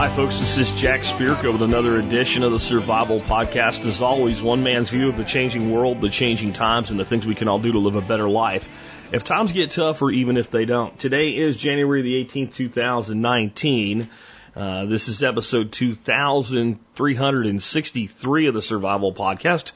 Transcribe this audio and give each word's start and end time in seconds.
Hi, 0.00 0.08
folks. 0.08 0.38
This 0.38 0.56
is 0.56 0.72
Jack 0.72 1.00
Spirko 1.00 1.52
with 1.52 1.60
another 1.60 1.98
edition 1.98 2.42
of 2.42 2.52
the 2.52 2.58
Survival 2.58 3.20
Podcast. 3.20 3.84
As 3.84 4.00
always, 4.00 4.42
one 4.42 4.62
man's 4.62 4.88
view 4.88 5.10
of 5.10 5.18
the 5.18 5.24
changing 5.24 5.70
world, 5.70 6.00
the 6.00 6.08
changing 6.08 6.54
times, 6.54 6.90
and 6.90 6.98
the 6.98 7.04
things 7.04 7.26
we 7.26 7.34
can 7.34 7.48
all 7.48 7.58
do 7.58 7.72
to 7.72 7.78
live 7.78 7.96
a 7.96 8.00
better 8.00 8.26
life. 8.26 8.68
If 9.12 9.24
times 9.24 9.52
get 9.52 9.72
tough, 9.72 10.00
or 10.00 10.10
even 10.10 10.38
if 10.38 10.50
they 10.50 10.64
don't. 10.64 10.98
Today 10.98 11.36
is 11.36 11.58
January 11.58 12.00
the 12.00 12.24
18th, 12.24 12.54
2019. 12.54 14.08
Uh, 14.54 14.84
this 14.84 15.06
is 15.06 15.22
episode 15.22 15.70
2363 15.70 18.46
of 18.48 18.54
the 18.54 18.62
Survival 18.62 19.14
Podcast. 19.14 19.70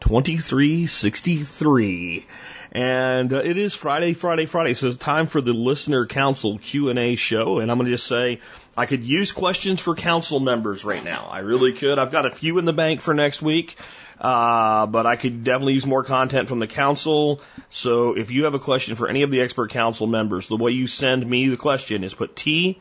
2363. 0.00 2.26
And 2.72 3.32
uh, 3.32 3.36
it 3.36 3.56
is 3.56 3.76
Friday, 3.76 4.14
Friday, 4.14 4.46
Friday. 4.46 4.74
So 4.74 4.88
it's 4.88 4.96
time 4.96 5.28
for 5.28 5.40
the 5.40 5.52
listener 5.52 6.06
council 6.06 6.58
Q&A 6.58 7.14
show. 7.14 7.60
And 7.60 7.70
I'm 7.70 7.78
going 7.78 7.86
to 7.86 7.92
just 7.92 8.08
say 8.08 8.40
I 8.76 8.86
could 8.86 9.04
use 9.04 9.30
questions 9.30 9.80
for 9.80 9.94
council 9.94 10.40
members 10.40 10.84
right 10.84 11.04
now. 11.04 11.28
I 11.30 11.38
really 11.38 11.72
could. 11.72 12.00
I've 12.00 12.10
got 12.10 12.26
a 12.26 12.32
few 12.32 12.58
in 12.58 12.64
the 12.64 12.72
bank 12.72 13.00
for 13.00 13.14
next 13.14 13.40
week. 13.40 13.76
Uh, 14.20 14.86
but 14.86 15.06
I 15.06 15.14
could 15.14 15.44
definitely 15.44 15.74
use 15.74 15.86
more 15.86 16.02
content 16.02 16.48
from 16.48 16.58
the 16.58 16.66
council. 16.66 17.40
So 17.70 18.16
if 18.16 18.32
you 18.32 18.46
have 18.46 18.54
a 18.54 18.58
question 18.58 18.96
for 18.96 19.08
any 19.08 19.22
of 19.22 19.30
the 19.30 19.42
expert 19.42 19.70
council 19.70 20.08
members, 20.08 20.48
the 20.48 20.56
way 20.56 20.72
you 20.72 20.88
send 20.88 21.24
me 21.24 21.46
the 21.48 21.56
question 21.56 22.02
is 22.02 22.14
put 22.14 22.34
T 22.34 22.80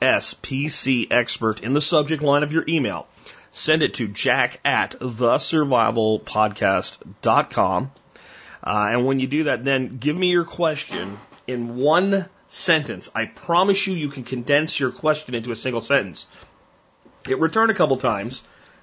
SPC 0.00 1.06
expert 1.10 1.60
in 1.60 1.72
the 1.72 1.80
subject 1.80 2.22
line 2.22 2.42
of 2.42 2.52
your 2.52 2.64
email. 2.68 3.06
Send 3.52 3.82
it 3.82 3.94
to 3.94 4.08
jack 4.08 4.60
at 4.64 4.98
thesurvivalpodcast.com. 5.00 7.92
Uh, 8.62 8.88
and 8.90 9.06
when 9.06 9.20
you 9.20 9.26
do 9.26 9.44
that, 9.44 9.64
then 9.64 9.98
give 9.98 10.16
me 10.16 10.30
your 10.30 10.44
question 10.44 11.18
in 11.46 11.76
one 11.76 12.26
sentence. 12.48 13.08
I 13.14 13.26
promise 13.26 13.86
you, 13.86 13.94
you 13.94 14.08
can 14.08 14.24
condense 14.24 14.78
your 14.78 14.90
question 14.90 15.34
into 15.34 15.52
a 15.52 15.56
single 15.56 15.80
sentence. 15.80 16.26
Hit 17.26 17.38
return 17.38 17.70
a 17.70 17.74
couple 17.74 17.96
times, 17.96 18.42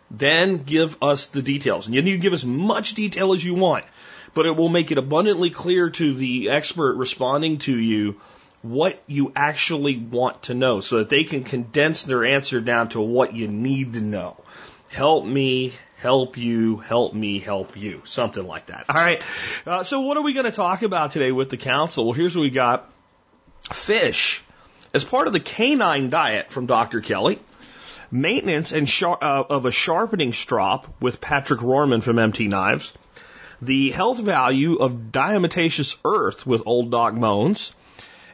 then 0.10 0.58
give 0.58 0.98
us 1.02 1.28
the 1.28 1.42
details. 1.42 1.88
And 1.88 1.96
you 1.96 2.02
need 2.02 2.14
to 2.14 2.18
give 2.18 2.34
as 2.34 2.46
much 2.46 2.94
detail 2.94 3.34
as 3.34 3.44
you 3.44 3.56
want, 3.56 3.86
but 4.34 4.46
it 4.46 4.56
will 4.56 4.70
make 4.70 4.92
it 4.92 4.98
abundantly 4.98 5.50
clear 5.50 5.90
to 5.90 6.14
the 6.14 6.50
expert 6.50 6.96
responding 6.96 7.60
to 7.60 7.78
you 7.78 8.20
what 8.64 9.00
you 9.08 9.32
actually 9.36 9.98
want 9.98 10.44
to 10.44 10.54
know 10.54 10.82
so 10.82 11.00
that 11.00 11.10
they 11.10 11.26
can 11.26 11.44
condense 11.44 12.04
their 12.04 12.26
answer 12.26 12.62
down 12.62 12.90
to 12.90 13.02
what 13.02 13.34
you 13.34 13.48
need 13.48 13.94
to 13.94 14.02
know. 14.02 14.38
Help 14.90 15.26
me 15.26 15.74
help 15.98 16.38
you, 16.38 16.78
help 16.78 17.14
me 17.14 17.40
help 17.40 17.78
you, 17.78 18.02
something 18.06 18.46
like 18.46 18.66
that. 18.68 18.86
All 18.90 18.96
right. 18.96 19.24
Uh, 19.66 19.84
so 19.84 20.02
what 20.02 20.18
are 20.18 20.22
we 20.22 20.34
going 20.34 20.46
to 20.46 20.52
talk 20.52 20.82
about 20.82 21.12
today 21.12 21.32
with 21.32 21.50
the 21.50 21.58
council? 21.58 22.06
Well, 22.06 22.14
here's 22.14 22.36
what 22.36 22.42
we 22.42 22.50
got. 22.50 22.90
Fish. 23.72 24.44
As 24.94 25.04
part 25.04 25.28
of 25.28 25.34
the 25.34 25.40
canine 25.40 26.10
diet 26.10 26.52
from 26.52 26.66
Dr. 26.66 27.02
Kelly, 27.02 27.40
maintenance 28.12 28.72
and 28.72 28.88
uh, 29.02 29.44
of 29.50 29.66
a 29.66 29.72
sharpening 29.72 30.34
strop 30.34 31.02
with 31.02 31.20
Patrick 31.20 31.62
Rorman 31.62 32.04
from 32.04 32.20
MT 32.20 32.48
Knives, 32.48 32.94
the 33.62 33.92
health 33.92 34.20
value 34.20 34.76
of 34.76 35.12
diatomaceous 35.12 35.98
earth 36.06 36.46
with 36.46 36.64
Old 36.66 36.92
Doc 36.92 37.16
Bones, 37.16 37.74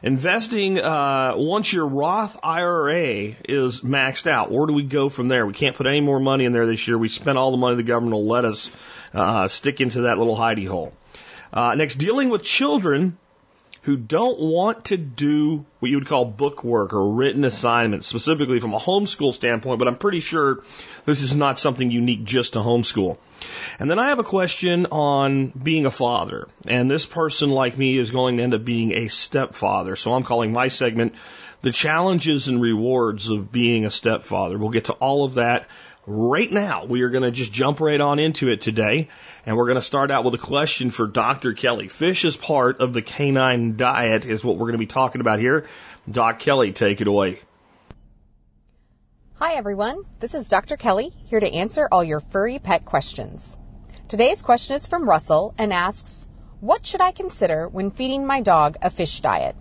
Investing, 0.02 0.78
uh, 0.78 1.34
once 1.36 1.72
your 1.74 1.86
Roth 1.86 2.38
IRA 2.42 3.36
is 3.46 3.82
maxed 3.82 4.26
out, 4.26 4.50
where 4.50 4.66
do 4.66 4.72
we 4.72 4.82
go 4.82 5.10
from 5.10 5.28
there? 5.28 5.44
We 5.44 5.52
can't 5.52 5.76
put 5.76 5.86
any 5.86 6.00
more 6.00 6.18
money 6.18 6.46
in 6.46 6.52
there 6.52 6.64
this 6.64 6.88
year. 6.88 6.96
We 6.96 7.08
spent 7.08 7.36
all 7.36 7.50
the 7.50 7.58
money 7.58 7.76
the 7.76 7.82
government 7.82 8.14
will 8.14 8.26
let 8.26 8.46
us 8.46 8.70
uh, 9.12 9.48
stick 9.48 9.82
into 9.82 10.02
that 10.02 10.16
little 10.16 10.36
hidey 10.36 10.66
hole. 10.66 10.94
Uh, 11.52 11.74
next, 11.74 11.96
dealing 11.96 12.30
with 12.30 12.42
children 12.42 13.18
who 13.82 13.96
don't 13.96 14.38
want 14.38 14.86
to 14.86 14.96
do 14.96 15.64
what 15.78 15.90
you 15.90 15.96
would 15.96 16.06
call 16.06 16.26
book 16.26 16.62
work 16.62 16.92
or 16.92 17.14
written 17.14 17.44
assignments, 17.44 18.06
specifically 18.06 18.60
from 18.60 18.74
a 18.74 18.78
homeschool 18.78 19.32
standpoint, 19.32 19.78
but 19.78 19.88
I'm 19.88 19.96
pretty 19.96 20.20
sure 20.20 20.62
this 21.06 21.22
is 21.22 21.34
not 21.34 21.58
something 21.58 21.90
unique 21.90 22.24
just 22.24 22.52
to 22.52 22.58
homeschool. 22.58 23.16
And 23.78 23.90
then 23.90 23.98
I 23.98 24.08
have 24.08 24.18
a 24.18 24.24
question 24.24 24.86
on 24.86 25.48
being 25.48 25.86
a 25.86 25.90
father. 25.90 26.48
And 26.66 26.90
this 26.90 27.06
person, 27.06 27.48
like 27.48 27.78
me, 27.78 27.96
is 27.96 28.10
going 28.10 28.36
to 28.36 28.42
end 28.42 28.54
up 28.54 28.64
being 28.64 28.92
a 28.92 29.08
stepfather. 29.08 29.96
So 29.96 30.12
I'm 30.12 30.24
calling 30.24 30.52
my 30.52 30.68
segment 30.68 31.14
The 31.62 31.72
Challenges 31.72 32.48
and 32.48 32.60
Rewards 32.60 33.30
of 33.30 33.50
Being 33.50 33.86
a 33.86 33.90
Stepfather. 33.90 34.58
We'll 34.58 34.68
get 34.68 34.86
to 34.86 34.92
all 34.92 35.24
of 35.24 35.34
that 35.34 35.68
right 36.06 36.50
now. 36.50 36.84
We 36.84 37.02
are 37.02 37.10
going 37.10 37.24
to 37.24 37.30
just 37.30 37.52
jump 37.52 37.80
right 37.80 38.00
on 38.00 38.18
into 38.18 38.48
it 38.48 38.60
today. 38.60 39.08
And 39.46 39.56
we're 39.56 39.66
going 39.66 39.76
to 39.76 39.82
start 39.82 40.10
out 40.10 40.24
with 40.24 40.34
a 40.34 40.38
question 40.38 40.90
for 40.90 41.06
Dr. 41.06 41.52
Kelly. 41.52 41.88
Fish 41.88 42.24
is 42.24 42.36
part 42.36 42.80
of 42.80 42.92
the 42.92 43.02
canine 43.02 43.76
diet, 43.76 44.26
is 44.26 44.44
what 44.44 44.56
we're 44.56 44.66
going 44.66 44.72
to 44.72 44.78
be 44.78 44.86
talking 44.86 45.20
about 45.20 45.38
here. 45.38 45.66
Doc 46.10 46.38
Kelly, 46.38 46.72
take 46.72 47.00
it 47.00 47.06
away. 47.06 47.40
Hi, 49.34 49.54
everyone. 49.54 50.02
This 50.18 50.34
is 50.34 50.48
Dr. 50.48 50.76
Kelly 50.76 51.12
here 51.24 51.40
to 51.40 51.50
answer 51.50 51.88
all 51.90 52.04
your 52.04 52.20
furry 52.20 52.58
pet 52.58 52.84
questions. 52.84 53.56
Today's 54.08 54.42
question 54.42 54.76
is 54.76 54.86
from 54.86 55.08
Russell 55.08 55.54
and 55.56 55.72
asks, 55.72 56.28
What 56.60 56.84
should 56.84 57.00
I 57.00 57.12
consider 57.12 57.66
when 57.66 57.90
feeding 57.90 58.26
my 58.26 58.42
dog 58.42 58.76
a 58.82 58.90
fish 58.90 59.20
diet? 59.20 59.56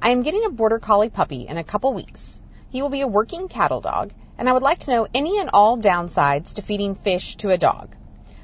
I 0.00 0.08
am 0.08 0.22
getting 0.22 0.44
a 0.44 0.50
border 0.50 0.80
collie 0.80 1.10
puppy 1.10 1.46
in 1.46 1.58
a 1.58 1.64
couple 1.64 1.92
weeks. 1.92 2.40
He 2.70 2.82
will 2.82 2.88
be 2.88 3.02
a 3.02 3.06
working 3.06 3.46
cattle 3.46 3.80
dog, 3.80 4.12
and 4.38 4.48
I 4.48 4.52
would 4.52 4.62
like 4.62 4.80
to 4.80 4.90
know 4.90 5.06
any 5.14 5.38
and 5.38 5.50
all 5.52 5.78
downsides 5.78 6.54
to 6.54 6.62
feeding 6.62 6.94
fish 6.94 7.36
to 7.36 7.50
a 7.50 7.58
dog. 7.58 7.94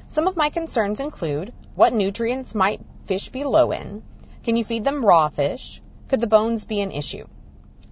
Some 0.07 0.27
of 0.27 0.37
my 0.37 0.49
concerns 0.49 0.99
include 0.99 1.53
what 1.75 1.93
nutrients 1.93 2.55
might 2.55 2.81
fish 3.05 3.29
be 3.29 3.43
low 3.43 3.71
in? 3.71 4.03
Can 4.43 4.55
you 4.55 4.63
feed 4.63 4.83
them 4.83 5.05
raw 5.05 5.29
fish? 5.29 5.81
Could 6.07 6.21
the 6.21 6.27
bones 6.27 6.65
be 6.65 6.81
an 6.81 6.91
issue? 6.91 7.27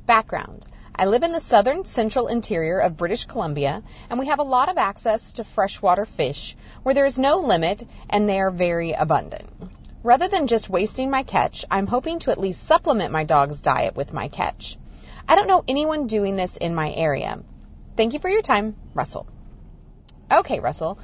Background. 0.06 0.66
I 0.96 1.06
live 1.06 1.24
in 1.24 1.32
the 1.32 1.40
southern 1.40 1.86
central 1.86 2.28
interior 2.28 2.80
of 2.80 2.98
British 2.98 3.26
Columbia, 3.26 3.84
and 4.10 4.20
we 4.20 4.28
have 4.28 4.40
a 4.40 4.44
lot 4.44 4.68
of 4.68 4.78
access 4.78 5.34
to 5.34 5.44
freshwater 5.44 6.06
fish 6.06 6.58
where 6.84 6.94
there 6.94 7.06
is 7.06 7.18
no 7.18 7.38
limit 7.38 7.84
and 8.10 8.28
they 8.28 8.40
are 8.40 8.52
very 8.52 8.92
abundant. 8.92 9.50
Rather 10.04 10.28
than 10.28 10.48
just 10.48 10.70
wasting 10.70 11.10
my 11.10 11.24
catch, 11.24 11.66
I'm 11.70 11.88
hoping 11.88 12.20
to 12.20 12.32
at 12.32 12.38
least 12.38 12.66
supplement 12.66 13.12
my 13.12 13.24
dog's 13.24 13.62
diet 13.62 13.96
with 13.96 14.14
my 14.14 14.28
catch. 14.28 14.78
I 15.28 15.36
don't 15.36 15.48
know 15.48 15.64
anyone 15.68 16.08
doing 16.08 16.36
this 16.36 16.58
in 16.58 16.74
my 16.74 16.92
area. 16.92 17.40
Thank 18.00 18.14
you 18.14 18.22
for 18.22 18.30
your 18.30 18.42
time, 18.42 18.78
Russell. 18.94 19.28
Okay, 20.32 20.62
Russell. 20.62 20.98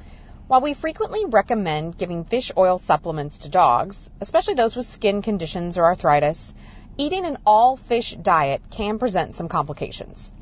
While 0.46 0.62
we 0.62 0.72
frequently 0.72 1.26
recommend 1.26 1.98
giving 1.98 2.24
fish 2.24 2.52
oil 2.56 2.78
supplements 2.78 3.40
to 3.40 3.50
dogs, 3.50 4.10
especially 4.22 4.54
those 4.54 4.74
with 4.74 4.86
skin 4.86 5.20
conditions 5.20 5.76
or 5.76 5.84
arthritis, 5.84 6.54
eating 6.96 7.26
an 7.26 7.36
all 7.44 7.76
fish 7.76 8.12
diet 8.12 8.62
can 8.70 8.98
present 8.98 9.34
some 9.34 9.50
complications. 9.50 10.32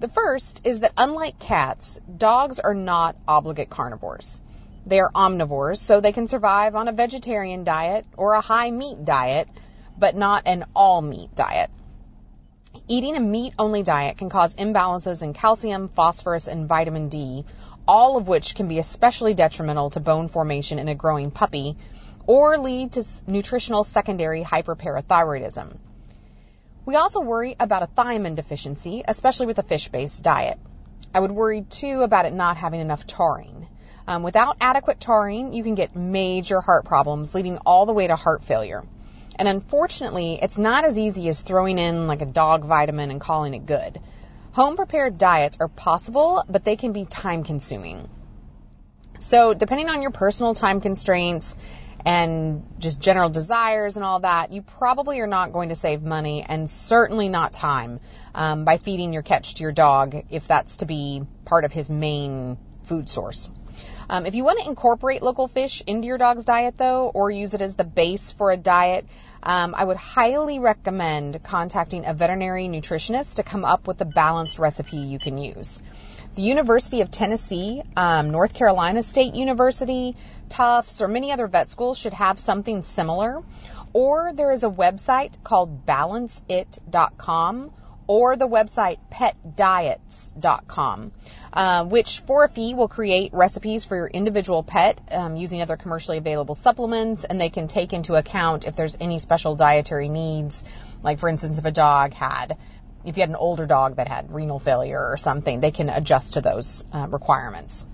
The 0.00 0.08
first 0.08 0.62
is 0.64 0.80
that 0.80 0.90
unlike 0.96 1.38
cats, 1.38 2.00
dogs 2.18 2.58
are 2.58 2.74
not 2.74 3.14
obligate 3.28 3.70
carnivores. 3.70 4.40
They 4.84 4.98
are 4.98 5.12
omnivores, 5.14 5.76
so 5.76 6.00
they 6.00 6.10
can 6.10 6.26
survive 6.26 6.74
on 6.74 6.88
a 6.88 6.92
vegetarian 6.92 7.62
diet 7.62 8.06
or 8.16 8.32
a 8.32 8.40
high 8.40 8.72
meat 8.72 9.04
diet, 9.04 9.48
but 9.96 10.16
not 10.16 10.42
an 10.46 10.64
all 10.74 11.00
meat 11.00 11.32
diet. 11.36 11.70
Eating 12.92 13.16
a 13.16 13.20
meat 13.20 13.54
only 13.58 13.82
diet 13.82 14.18
can 14.18 14.28
cause 14.28 14.54
imbalances 14.54 15.22
in 15.22 15.32
calcium, 15.32 15.88
phosphorus, 15.88 16.46
and 16.46 16.68
vitamin 16.68 17.08
D, 17.08 17.46
all 17.88 18.18
of 18.18 18.28
which 18.28 18.54
can 18.54 18.68
be 18.68 18.78
especially 18.78 19.32
detrimental 19.32 19.88
to 19.88 20.00
bone 20.00 20.28
formation 20.28 20.78
in 20.78 20.88
a 20.88 20.94
growing 20.94 21.30
puppy 21.30 21.78
or 22.26 22.58
lead 22.58 22.92
to 22.92 23.04
nutritional 23.26 23.82
secondary 23.82 24.44
hyperparathyroidism. 24.44 25.74
We 26.84 26.96
also 26.96 27.20
worry 27.20 27.56
about 27.58 27.82
a 27.82 27.86
thiamine 27.86 28.34
deficiency, 28.34 29.02
especially 29.08 29.46
with 29.46 29.58
a 29.58 29.62
fish-based 29.62 30.22
diet. 30.22 30.58
I 31.14 31.20
would 31.20 31.32
worry 31.32 31.62
too 31.62 32.02
about 32.02 32.26
it 32.26 32.34
not 32.34 32.58
having 32.58 32.82
enough 32.82 33.06
taurine. 33.06 33.68
Um, 34.06 34.22
without 34.22 34.58
adequate 34.60 35.00
taurine, 35.00 35.54
you 35.54 35.62
can 35.62 35.76
get 35.76 35.96
major 35.96 36.60
heart 36.60 36.84
problems, 36.84 37.34
leading 37.34 37.56
all 37.64 37.86
the 37.86 37.94
way 37.94 38.06
to 38.06 38.16
heart 38.16 38.44
failure. 38.44 38.84
And 39.42 39.48
unfortunately, 39.48 40.38
it's 40.40 40.56
not 40.56 40.84
as 40.84 40.96
easy 40.96 41.28
as 41.28 41.42
throwing 41.42 41.76
in 41.76 42.06
like 42.06 42.22
a 42.22 42.26
dog 42.26 42.64
vitamin 42.64 43.10
and 43.10 43.20
calling 43.20 43.54
it 43.54 43.66
good. 43.66 44.00
Home 44.52 44.76
prepared 44.76 45.18
diets 45.18 45.56
are 45.58 45.66
possible, 45.66 46.44
but 46.48 46.64
they 46.64 46.76
can 46.76 46.92
be 46.92 47.04
time 47.04 47.42
consuming. 47.42 48.08
So, 49.18 49.52
depending 49.52 49.88
on 49.88 50.00
your 50.00 50.12
personal 50.12 50.54
time 50.54 50.80
constraints 50.80 51.56
and 52.06 52.62
just 52.78 53.00
general 53.00 53.30
desires 53.30 53.96
and 53.96 54.04
all 54.04 54.20
that, 54.20 54.52
you 54.52 54.62
probably 54.62 55.18
are 55.18 55.26
not 55.26 55.52
going 55.52 55.70
to 55.70 55.74
save 55.74 56.04
money 56.04 56.46
and 56.48 56.70
certainly 56.70 57.28
not 57.28 57.52
time 57.52 57.98
um, 58.36 58.64
by 58.64 58.76
feeding 58.76 59.12
your 59.12 59.22
catch 59.22 59.54
to 59.54 59.64
your 59.64 59.72
dog 59.72 60.14
if 60.30 60.46
that's 60.46 60.76
to 60.76 60.86
be 60.86 61.24
part 61.46 61.64
of 61.64 61.72
his 61.72 61.90
main 61.90 62.58
food 62.84 63.10
source. 63.10 63.50
Um, 64.08 64.26
if 64.26 64.34
you 64.34 64.44
want 64.44 64.60
to 64.60 64.68
incorporate 64.68 65.22
local 65.22 65.48
fish 65.48 65.82
into 65.86 66.06
your 66.06 66.18
dog's 66.18 66.44
diet, 66.44 66.76
though, 66.76 67.08
or 67.08 67.30
use 67.30 67.54
it 67.54 67.62
as 67.62 67.76
the 67.76 67.84
base 67.84 68.32
for 68.32 68.50
a 68.50 68.56
diet, 68.56 69.06
um, 69.42 69.74
I 69.76 69.84
would 69.84 69.96
highly 69.96 70.58
recommend 70.58 71.42
contacting 71.42 72.06
a 72.06 72.14
veterinary 72.14 72.68
nutritionist 72.68 73.36
to 73.36 73.42
come 73.42 73.64
up 73.64 73.86
with 73.86 74.00
a 74.00 74.04
balanced 74.04 74.58
recipe 74.58 74.98
you 74.98 75.18
can 75.18 75.38
use. 75.38 75.82
The 76.34 76.42
University 76.42 77.02
of 77.02 77.10
Tennessee, 77.10 77.82
um, 77.96 78.30
North 78.30 78.54
Carolina 78.54 79.02
State 79.02 79.34
University, 79.34 80.16
Tufts, 80.48 81.02
or 81.02 81.08
many 81.08 81.32
other 81.32 81.46
vet 81.46 81.68
schools 81.68 81.98
should 81.98 82.14
have 82.14 82.38
something 82.38 82.82
similar. 82.82 83.42
Or 83.92 84.32
there 84.32 84.52
is 84.52 84.64
a 84.64 84.70
website 84.70 85.42
called 85.44 85.84
balanceit.com 85.84 87.72
or 88.06 88.36
the 88.36 88.48
website 88.48 88.96
petdiets.com, 89.10 91.12
uh, 91.52 91.84
which 91.84 92.20
for 92.20 92.44
a 92.44 92.48
fee 92.48 92.74
will 92.74 92.88
create 92.88 93.32
recipes 93.32 93.84
for 93.84 93.96
your 93.96 94.06
individual 94.06 94.62
pet 94.62 95.00
um, 95.10 95.36
using 95.36 95.60
other 95.60 95.76
commercially 95.76 96.18
available 96.18 96.54
supplements, 96.54 97.24
and 97.24 97.40
they 97.40 97.50
can 97.50 97.68
take 97.68 97.92
into 97.92 98.14
account 98.14 98.64
if 98.64 98.74
there's 98.74 98.96
any 99.00 99.18
special 99.18 99.54
dietary 99.54 100.08
needs. 100.08 100.64
Like, 101.02 101.18
for 101.18 101.28
instance, 101.28 101.58
if 101.58 101.64
a 101.64 101.70
dog 101.70 102.14
had, 102.14 102.56
if 103.04 103.16
you 103.16 103.22
had 103.22 103.28
an 103.28 103.36
older 103.36 103.66
dog 103.66 103.96
that 103.96 104.08
had 104.08 104.32
renal 104.32 104.58
failure 104.58 105.10
or 105.10 105.16
something, 105.16 105.60
they 105.60 105.70
can 105.70 105.88
adjust 105.88 106.34
to 106.34 106.40
those 106.40 106.84
uh, 106.92 107.06
requirements. 107.08 107.84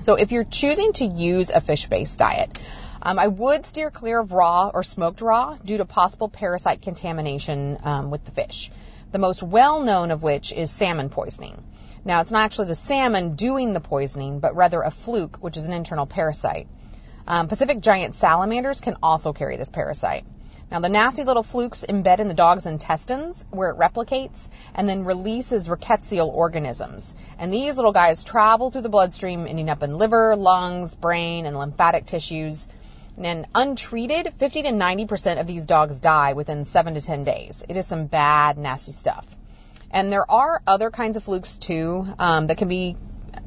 So, 0.00 0.14
if 0.14 0.32
you're 0.32 0.44
choosing 0.44 0.92
to 0.94 1.04
use 1.04 1.50
a 1.50 1.60
fish 1.60 1.86
based 1.86 2.18
diet, 2.18 2.58
um, 3.02 3.18
I 3.18 3.28
would 3.28 3.64
steer 3.64 3.90
clear 3.90 4.20
of 4.20 4.32
raw 4.32 4.70
or 4.72 4.82
smoked 4.82 5.22
raw 5.22 5.56
due 5.56 5.78
to 5.78 5.84
possible 5.84 6.28
parasite 6.28 6.82
contamination 6.82 7.78
um, 7.82 8.10
with 8.10 8.24
the 8.24 8.32
fish 8.32 8.70
the 9.12 9.18
most 9.18 9.42
well 9.42 9.82
known 9.82 10.10
of 10.10 10.22
which 10.22 10.52
is 10.52 10.70
salmon 10.70 11.08
poisoning. 11.08 11.62
Now, 12.04 12.22
it's 12.22 12.32
not 12.32 12.42
actually 12.42 12.68
the 12.68 12.74
salmon 12.74 13.34
doing 13.34 13.72
the 13.72 13.80
poisoning, 13.80 14.40
but 14.40 14.56
rather 14.56 14.80
a 14.80 14.90
fluke, 14.90 15.36
which 15.40 15.56
is 15.56 15.66
an 15.66 15.74
internal 15.74 16.06
parasite. 16.06 16.66
Um, 17.26 17.48
Pacific 17.48 17.80
giant 17.80 18.14
salamanders 18.14 18.80
can 18.80 18.96
also 19.02 19.32
carry 19.32 19.56
this 19.56 19.68
parasite. 19.68 20.24
Now, 20.70 20.80
the 20.80 20.88
nasty 20.88 21.24
little 21.24 21.42
flukes 21.42 21.84
embed 21.86 22.20
in 22.20 22.28
the 22.28 22.34
dog's 22.34 22.64
intestines 22.64 23.44
where 23.50 23.70
it 23.70 23.78
replicates 23.78 24.48
and 24.74 24.88
then 24.88 25.04
releases 25.04 25.68
rickettsial 25.68 26.28
organisms. 26.28 27.14
And 27.38 27.52
these 27.52 27.76
little 27.76 27.92
guys 27.92 28.24
travel 28.24 28.70
through 28.70 28.82
the 28.82 28.88
bloodstream, 28.88 29.46
ending 29.46 29.68
up 29.68 29.82
in 29.82 29.98
liver, 29.98 30.36
lungs, 30.36 30.94
brain, 30.94 31.44
and 31.44 31.58
lymphatic 31.58 32.06
tissues. 32.06 32.68
And 33.18 33.46
untreated, 33.54 34.32
50 34.38 34.62
to 34.62 34.70
90% 34.70 35.40
of 35.40 35.46
these 35.46 35.66
dogs 35.66 36.00
die 36.00 36.32
within 36.32 36.64
7 36.64 36.94
to 36.94 37.00
10 37.00 37.24
days. 37.24 37.64
It 37.68 37.76
is 37.76 37.86
some 37.86 38.06
bad, 38.06 38.56
nasty 38.56 38.92
stuff. 38.92 39.26
And 39.90 40.12
there 40.12 40.30
are 40.30 40.62
other 40.66 40.90
kinds 40.90 41.16
of 41.16 41.24
flukes 41.24 41.56
too 41.56 42.06
um, 42.18 42.46
that 42.46 42.58
can 42.58 42.68
be 42.68 42.96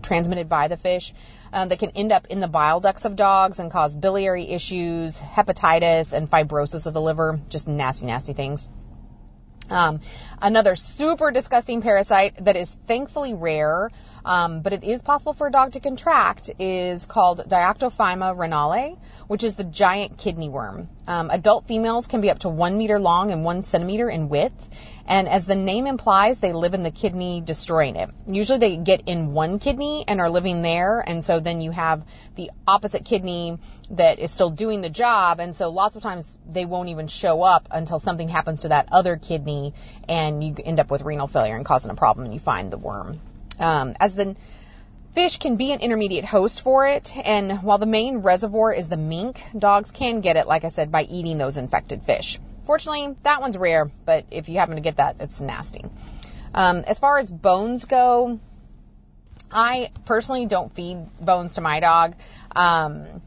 transmitted 0.02 0.50
by 0.50 0.68
the 0.68 0.78
fish 0.78 1.14
um, 1.54 1.70
that 1.70 1.80
can 1.80 1.92
end 1.92 2.12
up 2.12 2.28
in 2.28 2.40
the 2.40 2.48
bile 2.48 2.80
ducts 2.80 3.06
of 3.06 3.16
dogs 3.16 3.60
and 3.60 3.72
cause 3.72 3.96
biliary 3.96 4.48
issues, 4.50 5.18
hepatitis, 5.18 6.14
and 6.14 6.30
fibrosis 6.30 6.86
of 6.86 6.94
the 6.94 7.02
liver. 7.02 7.40
Just 7.50 7.68
nasty, 7.68 8.08
nasty 8.08 8.34
things. 8.34 8.70
Um, 9.70 10.02
another 10.42 10.76
super 10.76 11.32
disgusting 11.32 11.82
parasite 11.82 12.44
that 12.44 12.58
is 12.58 12.76
thankfully 12.86 13.34
rare 13.34 13.90
um, 14.26 14.62
but 14.62 14.74
it 14.74 14.84
is 14.84 15.02
possible 15.02 15.34
for 15.34 15.48
a 15.48 15.52
dog 15.52 15.74
to 15.74 15.80
contract, 15.80 16.50
is 16.60 17.06
called 17.06 17.44
Dioctophyma 17.48 18.38
renale, 18.38 18.98
which 19.28 19.44
is 19.44 19.56
the 19.56 19.64
giant 19.64 20.18
kidney 20.18 20.50
worm. 20.50 20.90
Um, 21.08 21.30
adult 21.30 21.68
females 21.68 22.08
can 22.08 22.22
be 22.22 22.30
up 22.30 22.40
to 22.40 22.50
one 22.50 22.78
meter 22.78 23.00
long 23.00 23.32
and 23.32 23.44
one 23.44 23.64
centimeter 23.64 24.10
in 24.10 24.30
width. 24.30 24.70
And 25.06 25.28
as 25.28 25.46
the 25.46 25.56
name 25.56 25.86
implies, 25.86 26.40
they 26.40 26.54
live 26.54 26.74
in 26.74 26.84
the 26.84 26.92
kidney, 26.92 27.42
destroying 27.42 27.98
it. 27.98 28.10
Usually 28.28 28.58
they 28.58 28.78
get 28.78 29.04
in 29.06 29.34
one 29.34 29.60
kidney 29.60 30.06
and 30.08 30.22
are 30.22 30.30
living 30.30 30.62
there. 30.62 31.02
And 31.02 31.24
so 31.24 31.40
then 31.40 31.60
you 31.60 31.72
have 31.72 32.06
the 32.36 32.52
opposite 32.66 33.04
kidney 33.04 33.58
that 33.92 34.20
is 34.20 34.32
still 34.32 34.50
doing 34.50 34.82
the 34.82 34.90
job. 34.90 35.42
And 35.42 35.56
so 35.56 35.70
lots 35.70 35.98
of 35.98 36.04
times 36.04 36.38
they 36.50 36.66
won't 36.66 36.90
even 36.90 37.08
show 37.08 37.42
up 37.44 37.68
until 37.70 38.00
something 38.00 38.30
happens 38.30 38.62
to 38.62 38.70
that 38.70 38.88
other 38.92 39.18
kidney 39.18 39.74
and 40.08 40.44
you 40.44 40.56
end 40.64 40.80
up 40.80 40.90
with 40.90 41.02
renal 41.02 41.28
failure 41.28 41.56
and 41.56 41.66
causing 41.66 41.92
a 41.92 41.96
problem 41.96 42.26
and 42.26 42.34
you 42.34 42.40
find 42.40 42.72
the 42.72 42.78
worm. 42.78 43.20
Um, 43.60 43.96
as 44.00 44.16
the 44.16 44.36
fish 45.14 45.38
can 45.38 45.58
be 45.58 45.72
an 45.72 45.80
intermediate 45.80 46.26
host 46.26 46.62
for 46.62 46.88
it, 46.88 47.16
and 47.16 47.62
while 47.62 47.78
the 47.78 47.86
main 47.86 48.20
reservoir 48.20 48.74
is 48.74 48.90
the 48.90 48.98
mink, 48.98 49.44
dogs 49.58 49.92
can 49.92 50.22
get 50.22 50.38
it, 50.38 50.48
like 50.48 50.64
I 50.64 50.70
said, 50.70 50.92
by 50.92 51.04
eating 51.04 51.38
those 51.38 51.58
infected 51.58 52.04
fish. 52.04 52.40
Fortunately, 52.64 53.16
that 53.24 53.42
one's 53.42 53.58
rare, 53.58 53.90
but 54.06 54.26
if 54.32 54.50
you 54.50 54.60
happen 54.60 54.76
to 54.76 54.82
get 54.82 54.98
that, 54.98 55.18
it's 55.20 55.42
nasty. 55.42 55.84
Um, 56.54 56.84
as 56.88 57.00
far 57.00 57.18
as 57.18 57.30
bones 57.30 57.86
go, 57.86 58.40
I 59.52 59.92
personally 60.06 60.46
don't 60.46 60.74
feed 60.74 60.98
bones 61.20 61.56
to 61.56 61.62
my 61.62 61.80
dog. 61.80 62.16
Um, 62.56 63.22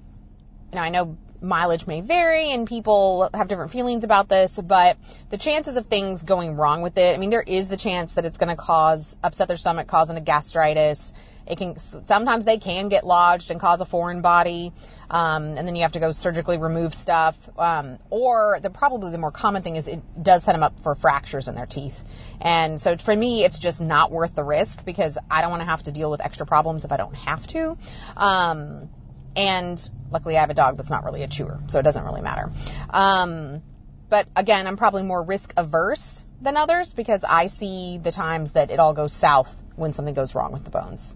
know, 0.76 0.82
I 0.82 0.88
know 0.90 1.16
mileage 1.40 1.86
may 1.86 2.00
vary 2.00 2.52
and 2.52 2.66
people 2.66 3.28
have 3.34 3.48
different 3.48 3.72
feelings 3.72 4.04
about 4.04 4.28
this, 4.28 4.58
but 4.58 4.96
the 5.30 5.36
chances 5.36 5.76
of 5.76 5.86
things 5.86 6.22
going 6.22 6.56
wrong 6.56 6.82
with 6.82 6.96
it, 6.98 7.14
I 7.14 7.18
mean, 7.18 7.30
there 7.30 7.42
is 7.42 7.68
the 7.68 7.76
chance 7.76 8.14
that 8.14 8.24
it's 8.24 8.38
going 8.38 8.48
to 8.48 8.56
cause, 8.56 9.16
upset 9.22 9.48
their 9.48 9.56
stomach, 9.56 9.86
causing 9.88 10.16
a 10.16 10.20
gastritis. 10.20 11.12
It 11.46 11.58
can, 11.58 11.78
sometimes 11.78 12.44
they 12.44 12.58
can 12.58 12.88
get 12.88 13.06
lodged 13.06 13.50
and 13.50 13.60
cause 13.60 13.80
a 13.80 13.84
foreign 13.84 14.20
body. 14.20 14.72
Um, 15.08 15.56
and 15.56 15.66
then 15.66 15.76
you 15.76 15.82
have 15.82 15.92
to 15.92 16.00
go 16.00 16.12
surgically 16.12 16.58
remove 16.58 16.94
stuff. 16.94 17.36
Um, 17.58 17.98
or 18.10 18.58
the 18.60 18.70
probably 18.70 19.12
the 19.12 19.18
more 19.18 19.30
common 19.30 19.62
thing 19.62 19.76
is 19.76 19.86
it 19.86 20.02
does 20.20 20.42
set 20.42 20.52
them 20.52 20.62
up 20.62 20.80
for 20.80 20.94
fractures 20.94 21.48
in 21.48 21.54
their 21.54 21.66
teeth. 21.66 22.02
And 22.40 22.80
so 22.80 22.96
for 22.96 23.14
me, 23.14 23.44
it's 23.44 23.58
just 23.58 23.80
not 23.80 24.10
worth 24.10 24.34
the 24.34 24.44
risk 24.44 24.84
because 24.84 25.18
I 25.30 25.42
don't 25.42 25.50
want 25.50 25.62
to 25.62 25.68
have 25.68 25.84
to 25.84 25.92
deal 25.92 26.10
with 26.10 26.20
extra 26.20 26.46
problems 26.46 26.84
if 26.84 26.92
I 26.92 26.96
don't 26.96 27.14
have 27.14 27.46
to. 27.48 27.76
Um, 28.16 28.90
and 29.36 29.90
luckily 30.10 30.36
I 30.36 30.40
have 30.40 30.50
a 30.50 30.54
dog 30.54 30.76
that's 30.76 30.90
not 30.90 31.04
really 31.04 31.22
a 31.22 31.28
chewer, 31.28 31.60
so 31.68 31.78
it 31.78 31.82
doesn't 31.82 32.04
really 32.04 32.22
matter. 32.22 32.50
Um, 32.90 33.62
but 34.08 34.28
again, 34.34 34.66
I'm 34.66 34.76
probably 34.76 35.02
more 35.02 35.22
risk 35.22 35.52
averse 35.56 36.24
than 36.40 36.56
others 36.56 36.94
because 36.94 37.24
I 37.24 37.46
see 37.46 37.98
the 37.98 38.12
times 38.12 38.52
that 38.52 38.70
it 38.70 38.78
all 38.78 38.92
goes 38.92 39.12
south 39.12 39.62
when 39.74 39.92
something 39.92 40.14
goes 40.14 40.34
wrong 40.34 40.52
with 40.52 40.64
the 40.64 40.70
bones. 40.70 41.14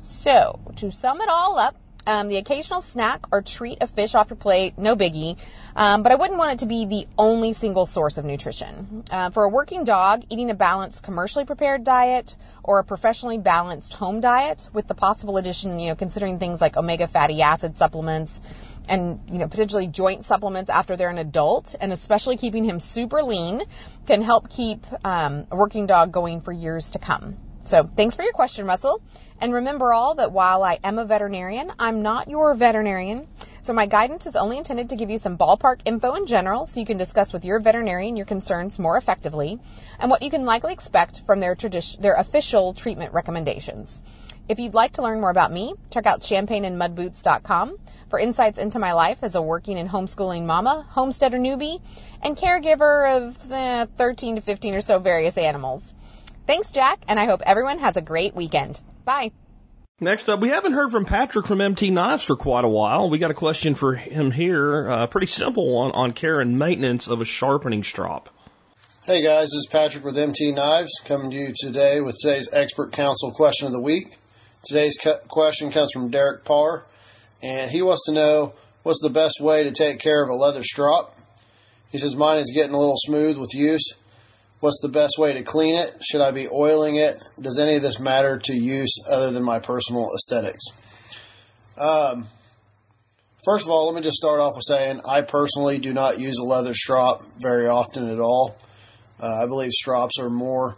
So, 0.00 0.58
to 0.76 0.90
sum 0.90 1.20
it 1.20 1.28
all 1.28 1.58
up, 1.58 1.76
um, 2.06 2.28
the 2.28 2.38
occasional 2.38 2.80
snack 2.80 3.26
or 3.30 3.42
treat 3.42 3.82
of 3.82 3.90
fish 3.90 4.14
off 4.14 4.30
your 4.30 4.38
plate, 4.38 4.78
no 4.78 4.96
biggie. 4.96 5.36
Um, 5.76 6.02
but 6.02 6.10
I 6.10 6.14
wouldn't 6.14 6.38
want 6.38 6.54
it 6.54 6.58
to 6.60 6.66
be 6.66 6.86
the 6.86 7.06
only 7.18 7.52
single 7.52 7.84
source 7.84 8.16
of 8.16 8.24
nutrition. 8.24 9.04
Uh, 9.10 9.28
for 9.28 9.44
a 9.44 9.48
working 9.50 9.84
dog, 9.84 10.24
eating 10.30 10.50
a 10.50 10.54
balanced 10.54 11.02
commercially 11.02 11.44
prepared 11.44 11.84
diet 11.84 12.34
or 12.64 12.78
a 12.78 12.84
professionally 12.84 13.36
balanced 13.36 13.92
home 13.92 14.22
diet 14.22 14.68
with 14.72 14.88
the 14.88 14.94
possible 14.94 15.36
addition, 15.36 15.78
you 15.78 15.90
know, 15.90 15.94
considering 15.94 16.38
things 16.38 16.62
like 16.62 16.78
omega 16.78 17.06
fatty 17.06 17.42
acid 17.42 17.76
supplements 17.76 18.40
and, 18.88 19.20
you 19.30 19.38
know, 19.38 19.48
potentially 19.48 19.86
joint 19.86 20.24
supplements 20.24 20.70
after 20.70 20.96
they're 20.96 21.10
an 21.10 21.18
adult 21.18 21.74
and 21.78 21.92
especially 21.92 22.38
keeping 22.38 22.64
him 22.64 22.80
super 22.80 23.22
lean 23.22 23.62
can 24.06 24.22
help 24.22 24.48
keep 24.48 24.86
um, 25.04 25.46
a 25.50 25.56
working 25.56 25.86
dog 25.86 26.10
going 26.10 26.40
for 26.40 26.52
years 26.52 26.92
to 26.92 26.98
come. 26.98 27.36
So 27.64 27.84
thanks 27.84 28.16
for 28.16 28.22
your 28.22 28.32
question, 28.32 28.66
Russell. 28.66 29.02
And 29.40 29.54
remember 29.54 29.92
all 29.92 30.16
that 30.16 30.32
while 30.32 30.62
I 30.62 30.78
am 30.82 30.98
a 30.98 31.04
veterinarian, 31.04 31.72
I'm 31.78 32.02
not 32.02 32.28
your 32.28 32.54
veterinarian. 32.54 33.26
So 33.60 33.72
my 33.72 33.86
guidance 33.86 34.26
is 34.26 34.36
only 34.36 34.58
intended 34.58 34.90
to 34.90 34.96
give 34.96 35.10
you 35.10 35.18
some 35.18 35.36
ballpark 35.36 35.80
info 35.84 36.14
in 36.14 36.26
general 36.26 36.66
so 36.66 36.80
you 36.80 36.86
can 36.86 36.98
discuss 36.98 37.32
with 37.32 37.44
your 37.44 37.60
veterinarian 37.60 38.16
your 38.16 38.26
concerns 38.26 38.78
more 38.78 38.96
effectively 38.96 39.58
and 39.98 40.10
what 40.10 40.22
you 40.22 40.30
can 40.30 40.44
likely 40.44 40.72
expect 40.72 41.20
from 41.26 41.40
their 41.40 41.54
tradition, 41.54 42.02
their 42.02 42.14
official 42.14 42.72
treatment 42.72 43.12
recommendations. 43.12 44.00
If 44.48 44.58
you'd 44.58 44.74
like 44.74 44.94
to 44.94 45.02
learn 45.02 45.20
more 45.20 45.30
about 45.30 45.52
me, 45.52 45.74
check 45.92 46.06
out 46.06 46.22
champagneandmudboots.com 46.22 47.76
for 48.08 48.18
insights 48.18 48.58
into 48.58 48.78
my 48.78 48.94
life 48.94 49.20
as 49.22 49.36
a 49.36 49.42
working 49.42 49.78
and 49.78 49.88
homeschooling 49.88 50.44
mama, 50.44 50.84
homesteader 50.90 51.38
newbie, 51.38 51.80
and 52.22 52.36
caregiver 52.36 53.16
of 53.16 53.52
eh, 53.52 53.86
13 53.96 54.36
to 54.36 54.40
15 54.40 54.74
or 54.74 54.80
so 54.80 54.98
various 54.98 55.38
animals. 55.38 55.94
Thanks, 56.50 56.72
Jack, 56.72 56.98
and 57.06 57.16
I 57.20 57.26
hope 57.26 57.42
everyone 57.46 57.78
has 57.78 57.96
a 57.96 58.02
great 58.02 58.34
weekend. 58.34 58.80
Bye. 59.04 59.30
Next 60.00 60.28
up, 60.28 60.40
we 60.40 60.48
haven't 60.48 60.72
heard 60.72 60.90
from 60.90 61.04
Patrick 61.04 61.46
from 61.46 61.60
MT 61.60 61.92
Knives 61.92 62.24
for 62.24 62.34
quite 62.34 62.64
a 62.64 62.68
while. 62.68 63.08
We 63.08 63.18
got 63.18 63.30
a 63.30 63.34
question 63.34 63.76
for 63.76 63.94
him 63.94 64.32
here, 64.32 64.88
a 64.88 65.06
pretty 65.06 65.28
simple 65.28 65.72
one 65.72 65.92
on 65.92 66.10
care 66.10 66.40
and 66.40 66.58
maintenance 66.58 67.06
of 67.06 67.20
a 67.20 67.24
sharpening 67.24 67.84
strop. 67.84 68.30
Hey 69.04 69.22
guys, 69.22 69.50
this 69.50 69.58
is 69.58 69.68
Patrick 69.70 70.04
with 70.04 70.18
MT 70.18 70.50
Knives 70.50 70.90
coming 71.04 71.30
to 71.30 71.36
you 71.36 71.54
today 71.56 72.00
with 72.00 72.16
today's 72.20 72.52
expert 72.52 72.90
council 72.90 73.30
question 73.30 73.68
of 73.68 73.72
the 73.72 73.80
week. 73.80 74.18
Today's 74.64 74.98
question 75.28 75.70
comes 75.70 75.92
from 75.92 76.10
Derek 76.10 76.44
Parr, 76.44 76.84
and 77.44 77.70
he 77.70 77.80
wants 77.80 78.06
to 78.06 78.12
know 78.12 78.54
what's 78.82 79.02
the 79.02 79.10
best 79.10 79.40
way 79.40 79.62
to 79.62 79.70
take 79.70 80.00
care 80.00 80.20
of 80.20 80.28
a 80.28 80.34
leather 80.34 80.64
strop. 80.64 81.16
He 81.92 81.98
says 81.98 82.16
mine 82.16 82.38
is 82.38 82.50
getting 82.52 82.74
a 82.74 82.80
little 82.80 82.98
smooth 82.98 83.38
with 83.38 83.54
use 83.54 83.94
What's 84.60 84.80
the 84.80 84.88
best 84.88 85.18
way 85.18 85.32
to 85.32 85.42
clean 85.42 85.74
it? 85.74 85.92
Should 86.02 86.20
I 86.20 86.32
be 86.32 86.48
oiling 86.48 86.96
it? 86.96 87.22
Does 87.40 87.58
any 87.58 87.76
of 87.76 87.82
this 87.82 87.98
matter 87.98 88.38
to 88.38 88.54
use 88.54 89.02
other 89.08 89.32
than 89.32 89.42
my 89.42 89.58
personal 89.58 90.10
aesthetics? 90.14 90.64
Um, 91.78 92.28
first 93.44 93.64
of 93.64 93.70
all, 93.70 93.86
let 93.86 93.96
me 93.96 94.02
just 94.02 94.18
start 94.18 94.40
off 94.40 94.54
with 94.54 94.64
saying 94.64 95.00
I 95.08 95.22
personally 95.22 95.78
do 95.78 95.94
not 95.94 96.20
use 96.20 96.38
a 96.38 96.44
leather 96.44 96.74
strop 96.74 97.22
very 97.38 97.68
often 97.68 98.08
at 98.10 98.20
all. 98.20 98.56
Uh, 99.18 99.42
I 99.42 99.46
believe 99.46 99.72
strops 99.72 100.18
are 100.18 100.30
more 100.30 100.76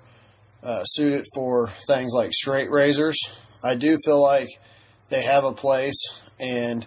uh, 0.63 0.85
suited 0.85 1.27
for 1.35 1.69
things 1.89 2.13
like 2.15 2.33
straight 2.33 2.71
razors 2.71 3.19
I 3.65 3.77
do 3.77 3.97
feel 4.05 4.21
like 4.21 4.49
they 5.09 5.23
have 5.23 5.45
a 5.45 5.53
place, 5.53 6.21
and 6.41 6.87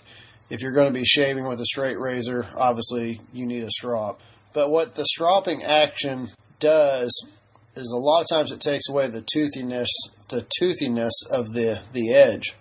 if 0.50 0.62
you're 0.62 0.74
going 0.74 0.88
to 0.88 1.00
be 1.00 1.06
shaving 1.06 1.48
with 1.48 1.62
a 1.62 1.66
straight 1.66 1.98
razor, 1.98 2.46
obviously 2.58 3.22
you 3.32 3.46
need 3.46 3.64
a 3.64 3.72
strop. 3.72 4.22
But 4.54 4.70
what 4.70 4.94
the 4.96 5.06
stropping 5.06 5.64
action 5.64 6.30
does 6.60 7.28
is 7.76 7.92
a 7.92 7.98
lot 7.98 8.22
of 8.22 8.28
times 8.30 8.52
it 8.52 8.62
takes 8.62 8.90
away 8.90 9.08
the 9.08 9.26
toothiness, 9.34 9.90
the 10.30 10.46
toothiness 10.58 11.24
of 11.30 11.52
the 11.52 11.80
the 11.92 12.14
edge, 12.14 12.56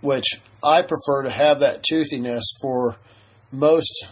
which 0.00 0.40
I 0.62 0.82
prefer 0.82 1.22
to 1.22 1.30
have 1.30 1.60
that 1.60 1.82
toothiness 1.82 2.52
for 2.60 2.96
most 3.50 4.10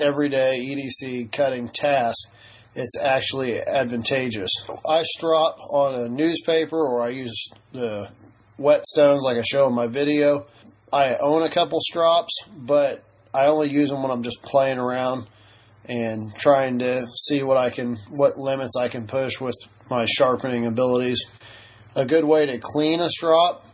everyday 0.00 0.60
EDC 0.60 1.30
cutting 1.32 1.68
tasks. 1.68 2.30
It's 2.74 2.98
actually 3.00 3.60
advantageous. 3.60 4.50
I 4.88 5.02
strop 5.02 5.58
on 5.70 5.94
a 5.94 6.08
newspaper 6.08 6.76
or 6.76 7.02
I 7.02 7.08
use 7.08 7.50
the 7.72 8.08
whetstones 8.58 9.22
like 9.22 9.36
I 9.36 9.42
show 9.42 9.66
in 9.66 9.74
my 9.74 9.86
video. 9.86 10.46
I 10.92 11.16
own 11.16 11.42
a 11.42 11.50
couple 11.50 11.80
strops, 11.80 12.44
but 12.56 13.02
I 13.34 13.46
only 13.46 13.68
use 13.68 13.90
them 13.90 14.02
when 14.02 14.10
I'm 14.10 14.22
just 14.22 14.42
playing 14.42 14.78
around 14.78 15.26
and 15.88 16.34
trying 16.36 16.80
to 16.80 17.06
see 17.16 17.42
what 17.42 17.56
I 17.56 17.70
can, 17.70 17.96
what 18.10 18.38
limits 18.38 18.76
I 18.76 18.88
can 18.88 19.06
push 19.06 19.40
with 19.40 19.56
my 19.90 20.04
sharpening 20.04 20.66
abilities. 20.66 21.24
A 21.96 22.04
good 22.04 22.24
way 22.24 22.46
to 22.46 22.58
clean 22.58 23.00
a 23.00 23.08
strop 23.08 23.64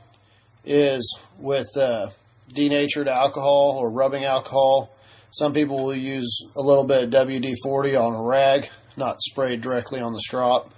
is 0.65 1.19
with 1.39 1.77
uh, 1.77 2.09
denatured 2.49 3.09
alcohol 3.09 3.79
or 3.81 3.91
rubbing 3.91 4.25
alcohol. 4.25 4.95
Some 5.31 5.53
people 5.53 5.85
will 5.85 5.97
use 5.97 6.47
a 6.57 6.61
little 6.61 6.85
bit 6.85 7.05
of 7.05 7.11
WD 7.11 7.55
40 7.63 7.97
on 7.97 8.15
a 8.15 8.23
rag, 8.23 8.69
not 8.97 9.21
sprayed 9.21 9.61
directly 9.61 10.01
on 10.01 10.13
the 10.13 10.21
strop, 10.21 10.73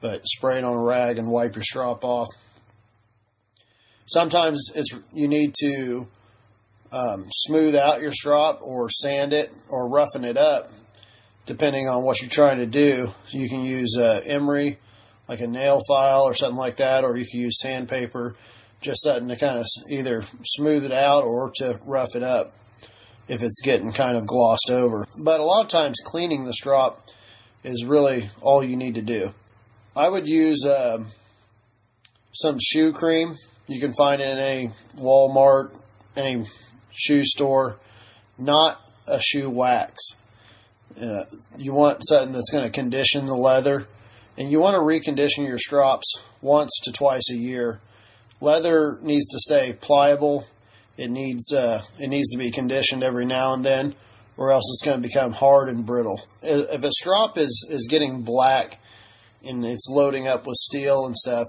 but 0.00 0.26
spray 0.26 0.58
it 0.58 0.64
on 0.64 0.74
a 0.74 0.82
rag 0.82 1.18
and 1.18 1.28
wipe 1.28 1.54
your 1.56 1.62
strop 1.62 2.04
off. 2.04 2.28
Sometimes 4.06 4.72
it's 4.74 4.94
you 5.12 5.28
need 5.28 5.54
to 5.60 6.08
um, 6.90 7.26
smooth 7.30 7.74
out 7.74 8.00
your 8.00 8.12
strop 8.12 8.60
or 8.62 8.88
sand 8.88 9.34
it 9.34 9.50
or 9.68 9.88
roughen 9.88 10.24
it 10.24 10.38
up, 10.38 10.70
depending 11.48 11.88
on 11.88 12.04
what 12.04 12.20
you're 12.20 12.30
trying 12.30 12.58
to 12.58 12.66
do. 12.66 13.12
So 13.26 13.38
you 13.38 13.48
can 13.48 13.64
use 13.64 13.96
uh, 13.98 14.20
emery, 14.24 14.78
like 15.26 15.40
a 15.40 15.46
nail 15.46 15.80
file 15.88 16.24
or 16.24 16.34
something 16.34 16.58
like 16.58 16.76
that, 16.76 17.04
or 17.04 17.16
you 17.16 17.26
can 17.26 17.40
use 17.40 17.60
sandpaper, 17.60 18.36
just 18.82 19.02
something 19.02 19.28
to 19.28 19.36
kind 19.36 19.58
of 19.58 19.66
either 19.90 20.22
smooth 20.44 20.84
it 20.84 20.92
out 20.92 21.24
or 21.24 21.50
to 21.56 21.80
rough 21.86 22.14
it 22.14 22.22
up 22.22 22.52
if 23.28 23.42
it's 23.42 23.62
getting 23.62 23.92
kind 23.92 24.16
of 24.16 24.26
glossed 24.26 24.70
over. 24.70 25.06
But 25.16 25.40
a 25.40 25.44
lot 25.44 25.62
of 25.62 25.68
times, 25.68 26.00
cleaning 26.04 26.44
the 26.44 26.52
strop 26.52 27.02
is 27.64 27.82
really 27.84 28.28
all 28.42 28.62
you 28.62 28.76
need 28.76 28.94
to 28.96 29.02
do. 29.02 29.32
I 29.96 30.08
would 30.08 30.28
use 30.28 30.66
uh, 30.66 31.02
some 32.32 32.58
shoe 32.60 32.92
cream. 32.92 33.36
You 33.66 33.80
can 33.80 33.94
find 33.94 34.20
in 34.20 34.38
any 34.38 34.72
Walmart, 34.96 35.78
any 36.14 36.44
shoe 36.92 37.24
store, 37.24 37.78
not 38.36 38.78
a 39.06 39.20
shoe 39.20 39.48
wax. 39.48 40.14
Uh, 41.00 41.24
you 41.56 41.72
want 41.72 42.06
something 42.06 42.32
that's 42.32 42.50
going 42.50 42.64
to 42.64 42.70
condition 42.70 43.26
the 43.26 43.34
leather, 43.34 43.86
and 44.36 44.50
you 44.50 44.60
want 44.60 44.74
to 44.74 44.80
recondition 44.80 45.46
your 45.46 45.58
strops 45.58 46.20
once 46.40 46.80
to 46.84 46.92
twice 46.92 47.30
a 47.30 47.36
year. 47.36 47.80
Leather 48.40 48.98
needs 49.02 49.28
to 49.28 49.38
stay 49.38 49.72
pliable. 49.72 50.46
It 50.96 51.10
needs 51.10 51.52
uh, 51.52 51.82
it 51.98 52.08
needs 52.08 52.30
to 52.30 52.38
be 52.38 52.50
conditioned 52.50 53.02
every 53.04 53.26
now 53.26 53.54
and 53.54 53.64
then, 53.64 53.94
or 54.36 54.50
else 54.50 54.64
it's 54.72 54.84
going 54.84 55.00
to 55.00 55.06
become 55.06 55.32
hard 55.32 55.68
and 55.68 55.86
brittle. 55.86 56.20
If 56.42 56.82
a 56.82 56.90
strop 56.90 57.38
is 57.38 57.66
is 57.70 57.86
getting 57.88 58.22
black 58.22 58.78
and 59.44 59.64
it's 59.64 59.88
loading 59.88 60.26
up 60.26 60.46
with 60.46 60.56
steel 60.56 61.06
and 61.06 61.16
stuff, 61.16 61.46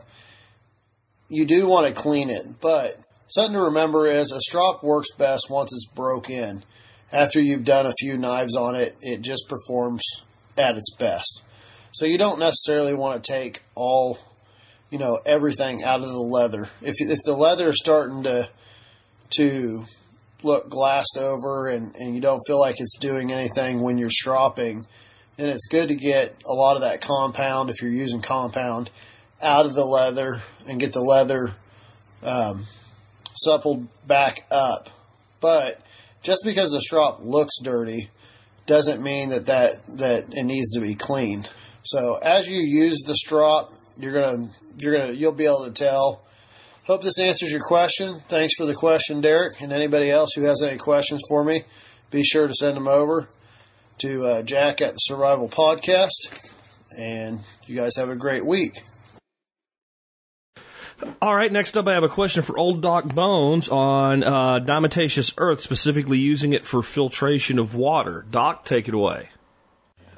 you 1.27 1.46
do 1.46 1.68
want 1.68 1.88
to 1.88 2.00
clean 2.00 2.29
it, 2.29 2.60
but 2.60 2.91
something 3.27 3.53
to 3.53 3.65
remember 3.65 4.08
is 4.08 4.32
a 4.32 4.41
strop 4.41 4.84
works 4.84 5.12
best 5.18 5.50
once 5.50 5.74
it's 5.74 5.88
broke 5.88 6.29
in. 6.29 6.63
After 7.11 7.39
you've 7.39 7.65
done 7.65 7.85
a 7.85 7.93
few 7.99 8.17
knives 8.17 8.55
on 8.55 8.75
it, 8.75 8.95
it 9.01 9.21
just 9.21 9.49
performs 9.49 10.03
at 10.57 10.75
its 10.75 10.95
best. 10.95 11.41
So 11.91 12.05
you 12.05 12.17
don't 12.17 12.39
necessarily 12.39 12.93
want 12.93 13.23
to 13.23 13.31
take 13.31 13.61
all, 13.75 14.19
you 14.91 14.99
know, 14.99 15.19
everything 15.25 15.83
out 15.83 16.01
of 16.01 16.07
the 16.07 16.19
leather. 16.19 16.67
If 16.81 16.95
if 16.99 17.19
the 17.25 17.33
leather 17.33 17.69
is 17.69 17.79
starting 17.79 18.23
to 18.23 18.49
to 19.31 19.85
look 20.43 20.69
glassed 20.69 21.17
over 21.17 21.67
and, 21.67 21.95
and 21.95 22.15
you 22.15 22.21
don't 22.21 22.41
feel 22.47 22.59
like 22.59 22.75
it's 22.79 22.97
doing 22.99 23.31
anything 23.31 23.81
when 23.81 23.97
you're 23.97 24.09
stropping, 24.09 24.85
then 25.35 25.49
it's 25.49 25.67
good 25.67 25.89
to 25.89 25.95
get 25.95 26.33
a 26.45 26.53
lot 26.53 26.75
of 26.75 26.83
that 26.83 27.01
compound 27.01 27.69
if 27.69 27.81
you're 27.81 27.91
using 27.91 28.21
compound 28.21 28.89
out 29.41 29.65
of 29.65 29.73
the 29.73 29.83
leather 29.83 30.41
and 30.67 30.79
get 30.79 30.93
the 30.93 31.01
leather 31.01 31.49
um, 32.23 32.65
suppled 33.33 33.87
back 34.05 34.45
up. 34.51 34.89
But 35.39 35.81
just 36.21 36.43
because 36.43 36.71
the 36.71 36.81
strop 36.81 37.19
looks 37.21 37.59
dirty 37.61 38.09
doesn't 38.65 39.01
mean 39.01 39.29
that, 39.29 39.47
that, 39.47 39.71
that 39.97 40.33
it 40.33 40.43
needs 40.43 40.73
to 40.73 40.81
be 40.81 40.95
cleaned. 40.95 41.49
So 41.83 42.15
as 42.15 42.49
you 42.49 42.59
use 42.61 43.03
the 43.05 43.15
strop, 43.15 43.73
you're 43.97 44.13
gonna 44.13 44.49
you're 44.77 44.97
gonna 44.97 45.13
you'll 45.13 45.33
be 45.33 45.45
able 45.45 45.65
to 45.65 45.71
tell. 45.71 46.21
Hope 46.83 47.03
this 47.03 47.19
answers 47.19 47.51
your 47.51 47.63
question. 47.63 48.21
Thanks 48.29 48.55
for 48.55 48.65
the 48.65 48.73
question, 48.73 49.21
Derek, 49.21 49.61
and 49.61 49.71
anybody 49.71 50.09
else 50.09 50.31
who 50.35 50.43
has 50.43 50.63
any 50.63 50.77
questions 50.77 51.21
for 51.27 51.43
me, 51.43 51.63
be 52.09 52.23
sure 52.23 52.47
to 52.47 52.53
send 52.53 52.75
them 52.75 52.88
over 52.88 53.27
to 53.99 54.25
uh, 54.25 54.41
Jack 54.41 54.81
at 54.81 54.93
the 54.93 54.97
Survival 54.97 55.49
Podcast. 55.49 56.31
And 56.97 57.41
you 57.67 57.75
guys 57.75 57.97
have 57.97 58.09
a 58.09 58.15
great 58.15 58.45
week. 58.45 58.79
All 61.22 61.36
right, 61.36 61.51
next 61.51 61.77
up, 61.77 61.88
I 61.88 61.94
have 61.94 62.03
a 62.03 62.10
question 62.10 62.44
for 62.44 62.58
Old 62.58 62.82
Doc 62.82 63.06
Bones 63.06 63.70
on 63.70 64.24
uh, 64.24 64.60
diatomaceous 64.60 65.34
earth, 65.38 65.62
specifically 65.62 66.18
using 66.18 66.51
it 66.53 66.65
for 66.65 66.82
filtration 66.82 67.60
of 67.60 67.74
water. 67.74 68.25
Doc, 68.29 68.65
take 68.65 68.89
it 68.89 68.94
away. 68.94 69.29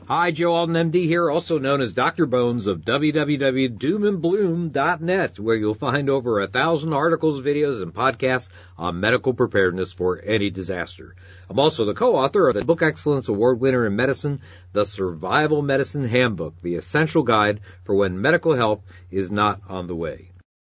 Hi, 0.08 0.32
Joe 0.32 0.54
Alton, 0.54 0.92
MD 0.92 1.06
here, 1.06 1.30
also 1.30 1.60
known 1.60 1.82
as 1.82 1.94
Dr. 1.94 2.26
Bones 2.26 2.66
of 2.66 2.82
www.doomandbloom.net, 2.82 5.40
where 5.40 5.56
you'll 5.56 5.76
find 5.76 6.10
over 6.10 6.40
a 6.40 6.48
thousand 6.48 6.94
articles, 6.94 7.42
videos, 7.42 7.84
and 7.84 7.94
podcasts 7.94 8.50
on 8.78 9.00
medical 9.00 9.36
preparedness 9.36 9.94
for 9.94 10.20
any 10.20 10.50
disaster. 10.50 11.16
I'm 11.48 11.60
also 11.60 11.86
the 11.86 11.94
co-author 11.94 12.50
of 12.50 12.56
the 12.56 12.66
Book 12.66 12.82
Excellence 12.82 13.30
Award 13.30 13.60
winner 13.60 13.86
in 13.86 13.96
medicine, 13.96 14.42
The 14.74 14.86
Survival 14.86 15.62
Medicine 15.62 16.08
Handbook, 16.08 16.60
the 16.62 16.74
essential 16.76 17.22
guide 17.22 17.60
for 17.84 17.94
when 17.94 18.22
medical 18.22 18.56
help 18.56 18.84
is 19.12 19.32
not 19.32 19.62
on 19.70 19.86
the 19.86 19.96
way 19.96 20.31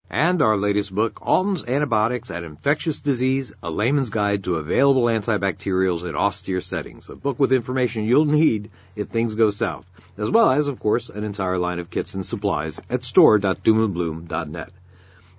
and 0.09 0.41
our 0.41 0.55
latest 0.55 0.95
book, 0.95 1.19
Alton's 1.21 1.65
Antibiotics 1.65 2.29
and 2.29 2.45
Infectious 2.45 3.01
Disease, 3.01 3.51
A 3.61 3.69
Layman's 3.69 4.09
Guide 4.09 4.45
to 4.45 4.55
Available 4.55 5.03
Antibacterials 5.03 6.07
in 6.07 6.15
Austere 6.15 6.61
Settings, 6.61 7.09
a 7.09 7.15
book 7.15 7.39
with 7.39 7.51
information 7.51 8.05
you'll 8.05 8.25
need 8.25 8.71
if 8.95 9.09
things 9.09 9.35
go 9.35 9.49
south, 9.49 9.85
as 10.17 10.31
well 10.31 10.51
as, 10.51 10.67
of 10.67 10.79
course, 10.79 11.09
an 11.09 11.25
entire 11.25 11.57
line 11.57 11.79
of 11.79 11.89
kits 11.89 12.13
and 12.13 12.25
supplies 12.25 12.81
at 12.89 13.03
store.doomandbloom.net. 13.03 14.71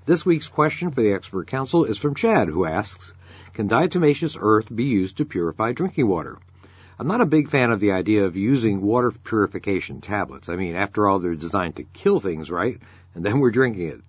This 0.05 0.27
week's 0.27 0.49
question 0.49 0.91
for 0.91 1.01
the 1.03 1.13
expert 1.13 1.47
council 1.47 1.85
is 1.85 1.99
from 1.99 2.15
Chad, 2.15 2.49
who 2.49 2.67
asks, 2.67 3.15
Can 3.55 3.69
diatomaceous 3.69 4.37
earth 4.39 4.75
be 4.75 4.85
used 4.85 5.17
to 5.19 5.25
purify 5.25 5.73
drinking 5.73 6.09
water? 6.09 6.39
I'm 6.99 7.07
not 7.07 7.21
a 7.21 7.27
big 7.27 7.49
fan 7.49 7.71
of 7.71 7.81
the 7.81 7.93
idea 7.93 8.25
of 8.25 8.37
using 8.37 8.83
water 8.83 9.13
purification 9.13 10.01
tablets. 10.01 10.49
I 10.49 10.57
mean, 10.57 10.75
after 10.75 11.07
all, 11.07 11.21
they're 11.21 11.37
designed 11.37 11.77
to 11.77 11.85
kill 11.85 12.21
things, 12.21 12.51
right? 12.51 12.81
And 13.15 13.25
then 13.25 13.39
we're 13.39 13.51
drinking 13.51 13.89
it. 13.89 14.01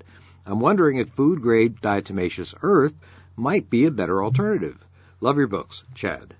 I'm 0.49 0.59
wondering 0.59 0.97
if 0.97 1.09
food 1.09 1.43
grade 1.43 1.79
diatomaceous 1.79 2.55
earth 2.63 2.95
might 3.35 3.69
be 3.69 3.85
a 3.85 3.91
better 3.91 4.23
alternative. 4.23 4.83
Love 5.21 5.37
your 5.37 5.45
books, 5.45 5.83
Chad. 5.93 6.33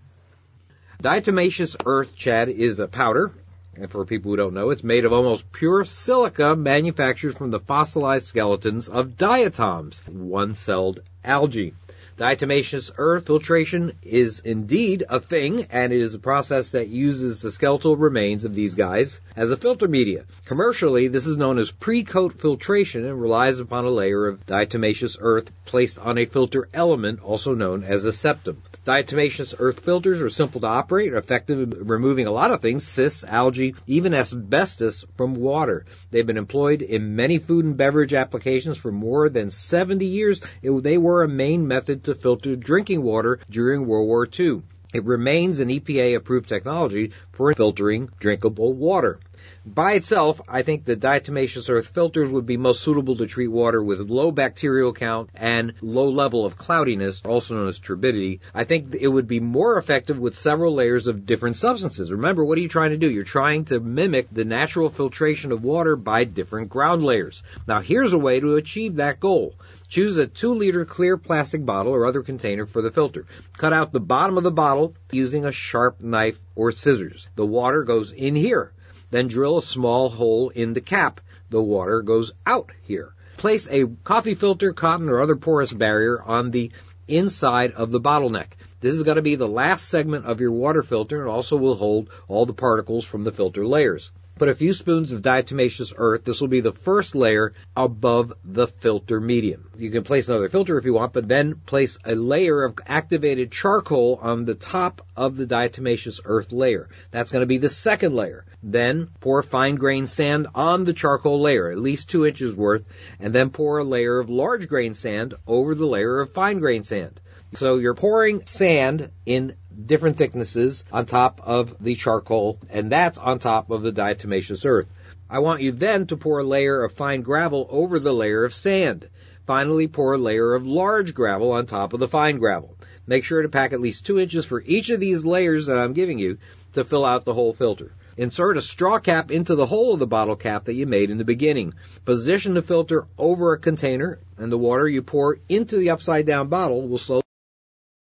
Diatomaceous 1.00 1.76
earth, 1.86 2.16
Chad, 2.16 2.50
is 2.50 2.80
a 2.80 2.88
powder. 2.88 3.32
And 3.76 3.92
for 3.92 4.04
people 4.06 4.32
who 4.32 4.38
don't 4.38 4.56
know, 4.56 4.72
it's 4.72 4.84
made 4.84 5.06
of 5.06 5.14
almost 5.14 5.52
pure 5.52 5.86
silica 5.86 6.56
manufactured 6.56 7.38
from 7.38 7.52
the 7.52 7.60
fossilized 7.60 8.26
skeletons 8.26 8.90
of 8.90 9.16
diatoms, 9.16 10.02
one-celled 10.08 11.02
algae. 11.24 11.76
Diatomaceous 12.20 12.92
earth 12.98 13.28
filtration 13.28 13.94
is 14.04 14.42
indeed 14.42 15.06
a 15.08 15.22
thing, 15.22 15.68
and 15.72 15.94
it 15.94 16.02
is 16.02 16.16
a 16.16 16.20
process 16.20 16.72
that 16.72 16.90
uses 16.90 17.42
the 17.42 17.50
skeletal 17.50 17.96
remains 17.96 18.44
of 18.44 18.54
these 18.54 18.76
guys 18.76 19.22
as 19.38 19.52
a 19.52 19.56
filter 19.56 19.88
media. 19.88 20.26
Commercially, 20.44 21.08
this 21.08 21.26
is 21.26 21.38
known 21.38 21.58
as 21.60 21.72
pre-coat 21.72 22.38
filtration 22.38 23.06
and 23.06 23.22
relies 23.22 23.62
upon 23.62 23.86
a 23.86 23.90
layer 23.90 24.28
of 24.28 24.46
diatomaceous 24.46 25.16
earth 25.22 25.50
placed 25.64 25.98
on 25.98 26.18
a 26.18 26.26
filter 26.26 26.68
element, 26.74 27.22
also 27.24 27.54
known 27.54 27.86
as 27.86 28.04
a 28.04 28.12
septum. 28.12 28.62
Diatomaceous 28.86 29.54
earth 29.58 29.80
filters 29.82 30.22
are 30.22 30.30
simple 30.30 30.62
to 30.62 30.68
operate, 30.68 31.14
effective 31.14 31.74
at 31.74 31.86
removing 31.86 32.28
a 32.28 32.32
lot 32.32 32.52
of 32.52 32.62
things, 32.62 32.86
cysts, 32.86 33.24
algae, 33.24 33.76
even 33.88 34.14
asbestos 34.14 35.06
from 35.16 35.36
water. 35.36 35.86
They've 36.12 36.26
been 36.26 36.38
employed 36.38 36.82
in 36.82 37.16
many 37.16 37.38
food 37.38 37.66
and 37.66 37.78
beverage 37.78 38.14
applications 38.14 38.78
for 38.78 38.92
more 38.92 39.30
than 39.30 39.52
70 39.52 40.06
years. 40.06 40.42
It, 40.62 40.72
they 40.84 40.98
were 40.98 41.24
a 41.24 41.30
main 41.30 41.68
method 41.68 42.06
to 42.10 42.16
filter 42.16 42.56
drinking 42.56 43.02
water 43.02 43.40
during 43.50 43.88
World 43.88 44.08
War 44.08 44.28
II. 44.28 44.64
It 44.94 45.06
remains 45.06 45.60
an 45.60 45.70
EPA 45.70 46.16
approved 46.16 46.50
technology 46.50 47.12
for 47.32 47.54
filtering 47.54 48.10
drinkable 48.20 48.74
water. 48.74 49.20
By 49.66 49.94
itself, 49.94 50.42
I 50.48 50.64
think 50.64 50.84
the 50.84 50.96
diatomaceous 50.96 51.70
earth 51.70 51.90
filters 51.90 52.30
would 52.30 52.46
be 52.46 52.58
most 52.58 52.82
suitable 52.82 53.18
to 53.18 53.28
treat 53.28 53.50
water 53.50 53.84
with 53.84 54.00
low 54.00 54.32
bacterial 54.32 54.94
count 54.94 55.30
and 55.36 55.74
low 55.82 56.10
level 56.10 56.46
of 56.46 56.58
cloudiness, 56.58 57.22
also 57.24 57.56
known 57.56 57.68
as 57.68 57.78
turbidity. 57.78 58.42
I 58.54 58.64
think 58.64 58.96
it 58.96 59.08
would 59.08 59.28
be 59.28 59.40
more 59.40 59.78
effective 59.78 60.18
with 60.18 60.36
several 60.36 60.74
layers 60.74 61.06
of 61.06 61.26
different 61.26 61.58
substances. 61.58 62.12
Remember, 62.12 62.44
what 62.44 62.58
are 62.58 62.62
you 62.62 62.70
trying 62.70 62.92
to 62.92 62.98
do? 62.98 63.12
You're 63.12 63.24
trying 63.24 63.66
to 63.66 63.80
mimic 63.80 64.30
the 64.32 64.46
natural 64.46 64.90
filtration 64.90 65.52
of 65.52 65.64
water 65.64 65.96
by 65.96 66.24
different 66.24 66.70
ground 66.70 67.04
layers. 67.04 67.44
Now, 67.68 67.82
here's 67.82 68.14
a 68.14 68.18
way 68.18 68.40
to 68.40 68.56
achieve 68.56 68.96
that 68.96 69.20
goal. 69.20 69.54
Choose 69.90 70.18
a 70.18 70.28
2 70.28 70.54
liter 70.54 70.86
clear 70.86 71.18
plastic 71.18 71.66
bottle 71.66 71.94
or 71.94 72.06
other 72.06 72.22
container 72.22 72.68
for 72.68 72.84
the 72.84 72.92
filter. 72.92 73.26
Cut 73.58 73.74
out 73.74 73.92
the 73.92 74.00
bottom 74.00 74.38
of 74.38 74.44
the 74.44 74.52
bottle 74.52 74.96
using 75.12 75.46
a 75.46 75.52
sharp 75.52 76.00
knife 76.00 76.40
or 76.56 76.72
scissors. 76.72 77.28
The 77.36 77.46
water 77.46 77.84
goes 77.84 78.12
in 78.12 78.36
here. 78.36 78.72
Then 79.10 79.28
drill 79.28 79.58
a 79.58 79.64
small 79.64 80.10
hole 80.10 80.50
in 80.50 80.74
the 80.74 80.82
cap. 80.82 81.22
The 81.50 81.62
water 81.62 82.04
goes 82.04 82.32
out 82.46 82.70
here. 82.84 83.16
Place 83.38 83.68
a 83.72 83.88
coffee 84.04 84.36
filter, 84.36 84.74
cotton, 84.74 85.10
or 85.10 85.22
other 85.22 85.36
porous 85.36 85.74
barrier 85.74 86.22
on 86.22 86.52
the 86.52 86.72
inside 87.08 87.72
of 87.72 87.90
the 87.90 88.00
bottleneck. 88.00 88.52
This 88.82 88.94
is 88.94 89.02
going 89.02 89.16
to 89.16 89.24
be 89.24 89.36
the 89.36 89.48
last 89.48 89.90
segment 89.90 90.26
of 90.26 90.40
your 90.40 90.52
water 90.52 90.84
filter 90.84 91.20
and 91.20 91.30
also 91.30 91.56
will 91.56 91.74
hold 91.74 92.10
all 92.28 92.46
the 92.46 92.54
particles 92.54 93.06
from 93.06 93.24
the 93.24 93.32
filter 93.32 93.66
layers. 93.66 94.12
Put 94.40 94.48
a 94.48 94.56
few 94.56 94.72
spoons 94.72 95.12
of 95.12 95.22
diatomaceous 95.22 95.94
earth. 95.98 96.24
This 96.24 96.40
will 96.40 96.48
be 96.48 96.62
the 96.62 96.72
first 96.72 97.14
layer 97.14 97.52
above 97.76 98.32
the 98.46 98.68
filter 98.68 99.20
medium. 99.20 99.70
You 99.78 99.92
can 99.92 100.06
place 100.06 100.30
another 100.30 100.48
filter 100.48 100.78
if 100.78 100.86
you 100.86 100.94
want, 100.94 101.12
but 101.12 101.28
then 101.28 101.56
place 101.66 102.00
a 102.06 102.16
layer 102.16 102.64
of 102.64 102.80
activated 102.88 103.52
charcoal 103.52 104.18
on 104.22 104.46
the 104.46 104.56
top 104.56 105.06
of 105.18 105.36
the 105.36 105.46
diatomaceous 105.46 106.22
earth 106.24 106.54
layer. 106.54 106.88
That's 107.12 107.32
going 107.32 107.42
to 107.42 107.48
be 107.48 107.58
the 107.58 107.68
second 107.68 108.16
layer. 108.16 108.46
Then 108.64 109.10
pour 109.20 109.44
fine 109.44 109.76
grained 109.76 110.10
sand 110.10 110.48
on 110.56 110.86
the 110.86 110.94
charcoal 110.94 111.42
layer, 111.42 111.70
at 111.70 111.78
least 111.78 112.10
two 112.10 112.26
inches 112.26 112.56
worth, 112.56 112.88
and 113.20 113.36
then 113.36 113.50
pour 113.50 113.80
a 113.80 113.84
layer 113.84 114.20
of 114.20 114.30
large 114.30 114.70
grain 114.70 114.94
sand 114.94 115.34
over 115.48 115.76
the 115.76 115.86
layer 115.86 116.22
of 116.22 116.32
fine 116.32 116.60
grained 116.60 116.86
sand. 116.86 117.20
So 117.54 117.78
you're 117.78 117.96
pouring 117.96 118.46
sand 118.46 119.10
in 119.26 119.56
different 119.86 120.18
thicknesses 120.18 120.84
on 120.92 121.06
top 121.06 121.42
of 121.44 121.76
the 121.84 121.96
charcoal, 121.96 122.60
and 122.70 122.92
that's 122.92 123.18
on 123.18 123.40
top 123.40 123.72
of 123.72 123.82
the 123.82 123.92
diatomaceous 123.92 124.66
earth. 124.66 124.88
I 125.30 125.40
want 125.40 125.62
you 125.62 125.72
then 125.72 126.06
to 126.08 126.18
pour 126.18 126.40
a 126.40 126.44
layer 126.44 126.84
of 126.84 126.94
fine 126.94 127.22
gravel 127.22 127.68
over 127.70 128.00
the 128.00 128.14
layer 128.14 128.46
of 128.46 128.54
sand. 128.54 129.10
Finally, 129.48 129.88
pour 129.88 130.14
a 130.14 130.18
layer 130.18 130.54
of 130.54 130.68
large 130.68 131.16
gravel 131.16 131.52
on 131.52 131.66
top 131.66 131.94
of 131.94 132.00
the 132.00 132.08
fine 132.08 132.38
gravel. 132.38 132.78
Make 133.08 133.24
sure 133.24 133.42
to 133.42 133.50
pack 133.50 133.74
at 133.74 133.82
least 133.82 134.06
two 134.06 134.20
inches 134.20 134.46
for 134.46 134.62
each 134.62 134.92
of 134.92 135.00
these 135.00 135.26
layers 135.26 135.66
that 135.66 135.80
I'm 135.80 135.94
giving 135.94 136.20
you 136.20 136.38
to 136.74 136.84
fill 136.84 137.04
out 137.04 137.26
the 137.26 137.34
whole 137.34 137.54
filter. 137.54 137.92
Insert 138.18 138.58
a 138.58 138.62
straw 138.62 139.00
cap 139.00 139.32
into 139.32 139.56
the 139.56 139.66
hole 139.66 139.94
of 139.94 140.00
the 140.00 140.06
bottle 140.06 140.36
cap 140.36 140.66
that 140.66 140.74
you 140.74 140.86
made 140.86 141.10
in 141.10 141.18
the 141.18 141.24
beginning. 141.24 141.74
Position 142.06 142.54
the 142.54 142.62
filter 142.62 143.08
over 143.18 143.54
a 143.54 143.60
container, 143.60 144.20
and 144.38 144.52
the 144.52 144.58
water 144.58 144.88
you 144.88 145.02
pour 145.02 145.40
into 145.50 145.78
the 145.78 145.90
upside 145.90 146.28
down 146.28 146.50
bottle 146.50 146.88
will 146.88 147.00
slowly 147.00 147.24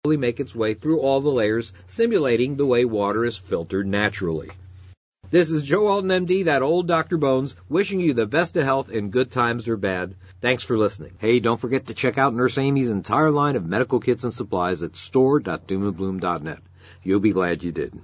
make 0.05 0.41
its 0.41 0.53
way 0.53 0.73
through 0.73 0.99
all 0.99 1.21
the 1.21 1.29
layers, 1.29 1.71
simulating 1.87 2.57
the 2.57 2.65
way 2.65 2.83
water 2.83 3.23
is 3.23 3.37
filtered 3.37 3.87
naturally. 3.87 4.49
This 5.31 5.49
is 5.49 5.63
Joe 5.63 5.87
Alton, 5.87 6.09
MD, 6.09 6.43
that 6.43 6.61
old 6.61 6.89
Dr. 6.89 7.15
Bones, 7.15 7.55
wishing 7.69 8.01
you 8.01 8.13
the 8.13 8.25
best 8.25 8.57
of 8.57 8.65
health 8.65 8.89
in 8.89 9.11
good 9.11 9.31
times 9.31 9.69
or 9.69 9.77
bad. 9.77 10.15
Thanks 10.41 10.61
for 10.61 10.77
listening. 10.77 11.13
Hey, 11.19 11.39
don't 11.39 11.59
forget 11.59 11.85
to 11.85 11.93
check 11.93 12.17
out 12.17 12.35
Nurse 12.35 12.57
Amy's 12.57 12.89
entire 12.89 13.31
line 13.31 13.55
of 13.55 13.65
medical 13.65 14.01
kits 14.01 14.25
and 14.25 14.33
supplies 14.33 14.83
at 14.83 14.97
store.doomandbloom.net. 14.97 16.59
You'll 17.01 17.21
be 17.21 17.31
glad 17.31 17.63
you 17.63 17.71
did. 17.71 17.97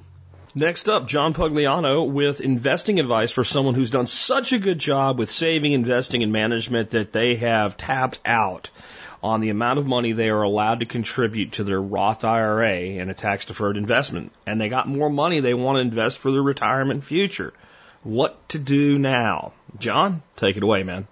Next 0.56 0.88
up, 0.88 1.06
John 1.06 1.34
Pugliano 1.34 2.10
with 2.10 2.40
investing 2.40 3.02
advice 3.02 3.34
for 3.34 3.44
someone 3.44 3.76
who's 3.76 3.92
done 3.92 4.08
such 4.08 4.54
a 4.54 4.60
good 4.60 4.80
job 4.80 5.20
with 5.20 5.30
saving, 5.30 5.74
investing, 5.74 6.24
and 6.24 6.32
management 6.32 6.92
that 6.92 7.12
they 7.12 7.36
have 7.36 7.76
tapped 7.76 8.22
out 8.24 8.70
on 9.22 9.42
the 9.42 9.50
amount 9.50 9.80
of 9.80 9.86
money 9.86 10.12
they 10.12 10.30
are 10.30 10.42
allowed 10.42 10.80
to 10.80 10.86
contribute 10.86 11.54
to 11.54 11.64
their 11.64 11.82
Roth 11.82 12.24
IRA 12.24 13.00
and 13.00 13.10
a 13.10 13.14
tax 13.14 13.46
deferred 13.46 13.78
investment. 13.78 14.32
And 14.46 14.60
they 14.60 14.70
got 14.70 14.88
more 14.88 15.10
money 15.10 15.40
they 15.40 15.54
want 15.54 15.76
to 15.76 15.82
invest 15.82 16.20
for 16.20 16.32
their 16.32 16.42
retirement 16.42 17.04
future. 17.04 17.54
What 18.04 18.50
to 18.50 18.60
do 18.60 18.98
now? 18.98 19.54
John, 19.78 20.24
take 20.38 20.58
it 20.58 20.64
away, 20.64 20.84
man. 20.84 21.08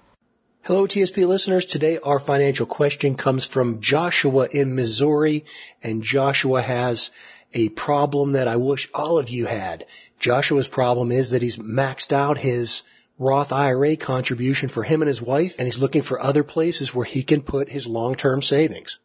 Hello, 0.62 0.86
TSP 0.86 1.26
listeners. 1.26 1.66
Today 1.66 1.98
our 1.98 2.20
financial 2.20 2.66
question 2.66 3.16
comes 3.16 3.46
from 3.46 3.80
Joshua 3.80 4.48
in 4.52 4.76
Missouri, 4.76 5.46
and 5.82 6.04
Joshua 6.04 6.62
has 6.62 7.12
a 7.54 7.70
problem 7.70 8.34
that 8.34 8.50
I 8.50 8.58
wish 8.58 8.90
all 8.94 9.18
of 9.18 9.30
you 9.30 9.46
had. 9.46 9.86
Joshua's 10.20 10.68
problem 10.68 11.12
is 11.12 11.30
that 11.30 11.42
he's 11.42 11.56
maxed 11.56 12.12
out 12.12 12.38
his 12.38 12.84
Roth 13.20 13.52
IRA 13.52 13.96
contribution 13.96 14.70
for 14.70 14.84
him 14.84 15.02
and 15.02 15.08
his 15.08 15.22
wife, 15.22 15.56
and 15.58 15.66
he's 15.66 15.80
looking 15.80 16.04
for 16.04 16.22
other 16.22 16.44
places 16.44 16.94
where 16.94 17.06
he 17.06 17.24
can 17.24 17.42
put 17.42 17.68
his 17.68 17.88
long-term 17.88 18.44
savings. 18.44 19.00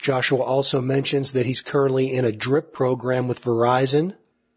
Joshua 0.00 0.40
also 0.40 0.80
mentions 0.80 1.32
that 1.32 1.44
he's 1.44 1.60
currently 1.60 2.14
in 2.14 2.24
a 2.24 2.32
DRIP 2.32 2.72
program 2.72 3.28
with 3.28 3.44
Verizon, 3.44 4.14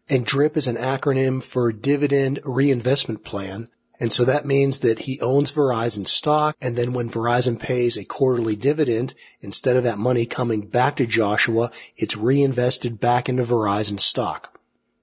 and 0.08 0.24
DRIP 0.24 0.56
is 0.56 0.66
an 0.66 0.76
acronym 0.76 1.42
for 1.42 1.72
Dividend 1.72 2.40
Reinvestment 2.42 3.22
Plan. 3.22 3.68
And 4.00 4.10
so 4.10 4.24
that 4.24 4.46
means 4.46 4.78
that 4.78 4.98
he 4.98 5.20
owns 5.20 5.52
Verizon 5.52 6.08
stock, 6.08 6.56
and 6.62 6.74
then 6.74 6.94
when 6.94 7.10
Verizon 7.10 7.60
pays 7.60 7.98
a 7.98 8.04
quarterly 8.04 8.56
dividend, 8.56 9.12
instead 9.42 9.76
of 9.76 9.84
that 9.84 9.98
money 9.98 10.24
coming 10.24 10.62
back 10.62 10.96
to 10.96 11.06
Joshua, 11.06 11.70
it's 11.98 12.16
reinvested 12.16 12.98
back 12.98 13.28
into 13.28 13.42
Verizon 13.42 14.00
stock 14.00 14.58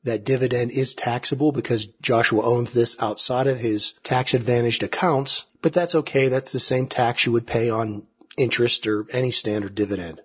that 0.10 0.26
dividend 0.26 0.72
is 0.72 0.96
taxable 0.96 1.52
because 1.52 1.86
Joshua 2.02 2.44
owns 2.44 2.74
this 2.74 2.98
outside 3.00 3.48
of 3.48 3.60
his 3.60 3.94
tax 4.04 4.34
advantaged 4.34 4.84
accounts, 4.84 5.46
but 5.62 5.72
that's 5.72 5.96
okay. 5.96 6.28
That's 6.28 6.52
the 6.52 6.60
same 6.60 6.88
tax 6.88 7.26
you 7.26 7.32
would 7.32 7.48
pay 7.48 7.70
on 7.70 8.04
interest 8.38 8.88
or 8.88 9.06
any 9.12 9.32
standard 9.32 9.76
dividend. 9.76 10.22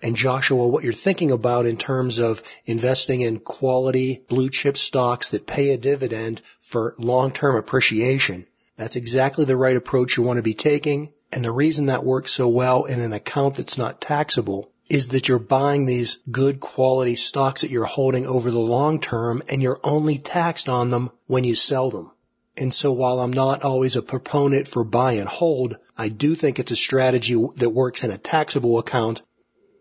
And 0.00 0.14
Joshua, 0.14 0.68
what 0.68 0.84
you're 0.84 0.92
thinking 0.92 1.32
about 1.32 1.66
in 1.66 1.76
terms 1.76 2.18
of 2.18 2.42
investing 2.64 3.20
in 3.20 3.40
quality 3.40 4.22
blue 4.28 4.48
chip 4.48 4.76
stocks 4.76 5.30
that 5.30 5.46
pay 5.46 5.70
a 5.70 5.76
dividend 5.76 6.40
for 6.60 6.94
long-term 6.98 7.56
appreciation, 7.56 8.46
that's 8.76 8.94
exactly 8.94 9.44
the 9.44 9.56
right 9.56 9.76
approach 9.76 10.16
you 10.16 10.22
want 10.22 10.36
to 10.36 10.42
be 10.42 10.54
taking. 10.54 11.12
And 11.32 11.44
the 11.44 11.52
reason 11.52 11.86
that 11.86 12.04
works 12.04 12.30
so 12.30 12.48
well 12.48 12.84
in 12.84 13.00
an 13.00 13.12
account 13.12 13.56
that's 13.56 13.76
not 13.76 14.00
taxable 14.00 14.70
is 14.88 15.08
that 15.08 15.28
you're 15.28 15.38
buying 15.38 15.84
these 15.84 16.18
good 16.30 16.60
quality 16.60 17.14
stocks 17.14 17.60
that 17.60 17.70
you're 17.70 17.84
holding 17.84 18.26
over 18.26 18.50
the 18.50 18.58
long 18.58 19.00
term 19.00 19.42
and 19.48 19.60
you're 19.60 19.80
only 19.84 20.18
taxed 20.18 20.68
on 20.68 20.90
them 20.90 21.10
when 21.26 21.44
you 21.44 21.54
sell 21.54 21.90
them. 21.90 22.10
And 22.56 22.72
so 22.72 22.92
while 22.92 23.20
I'm 23.20 23.32
not 23.32 23.62
always 23.62 23.96
a 23.96 24.02
proponent 24.02 24.66
for 24.66 24.84
buy 24.84 25.12
and 25.12 25.28
hold, 25.28 25.76
I 25.96 26.08
do 26.08 26.34
think 26.34 26.58
it's 26.58 26.72
a 26.72 26.76
strategy 26.76 27.36
that 27.56 27.70
works 27.70 28.02
in 28.02 28.10
a 28.10 28.18
taxable 28.18 28.78
account. 28.78 29.22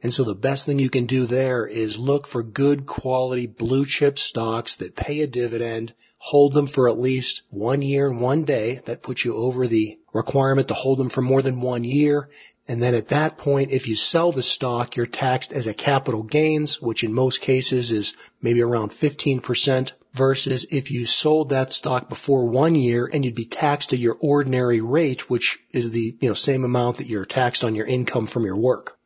And 0.03 0.13
so 0.13 0.23
the 0.23 0.35
best 0.35 0.65
thing 0.65 0.77
you 0.77 0.89
can 0.89 1.07
do 1.07 1.25
there 1.25 1.65
is 1.65 1.97
look 1.97 2.27
for 2.27 2.43
good 2.43 2.85
quality 2.85 3.47
blue 3.47 3.85
chip 3.85 4.19
stocks 4.19 4.75
that 4.75 4.95
pay 4.95 5.21
a 5.21 5.27
dividend, 5.27 5.93
hold 6.17 6.53
them 6.53 6.67
for 6.67 6.87
at 6.87 6.99
least 6.99 7.43
one 7.49 7.81
year 7.81 8.07
and 8.07 8.21
one 8.21 8.43
day. 8.43 8.81
That 8.85 9.01
puts 9.01 9.25
you 9.25 9.35
over 9.35 9.65
the 9.65 9.97
requirement 10.13 10.67
to 10.67 10.75
hold 10.75 10.99
them 10.99 11.09
for 11.09 11.23
more 11.23 11.41
than 11.41 11.61
one 11.61 11.83
year 11.83 12.29
and 12.67 12.83
then 12.83 12.95
at 12.95 13.09
that 13.09 13.37
point, 13.37 13.71
if 13.71 13.87
you 13.87 13.95
sell 13.95 14.31
the 14.31 14.43
stock, 14.43 14.95
you're 14.95 15.05
taxed 15.05 15.53
as 15.53 15.67
a 15.67 15.73
capital 15.73 16.23
gains, 16.23 16.81
which 16.81 17.03
in 17.03 17.13
most 17.13 17.41
cases 17.41 17.91
is 17.91 18.13
maybe 18.41 18.61
around 18.61 18.91
15% 18.91 19.93
versus 20.13 20.65
if 20.69 20.91
you 20.91 21.05
sold 21.05 21.49
that 21.49 21.71
stock 21.71 22.09
before 22.09 22.45
one 22.45 22.75
year 22.75 23.09
and 23.11 23.23
you'd 23.23 23.35
be 23.35 23.45
taxed 23.45 23.93
at 23.93 23.99
your 23.99 24.17
ordinary 24.19 24.81
rate, 24.81 25.29
which 25.29 25.59
is 25.71 25.91
the, 25.91 26.15
you 26.19 26.27
know, 26.27 26.33
same 26.33 26.65
amount 26.65 26.97
that 26.97 27.07
you're 27.07 27.25
taxed 27.25 27.63
on 27.63 27.75
your 27.75 27.85
income 27.85 28.27
from 28.27 28.43
your 28.43 28.57
work. 28.57 28.96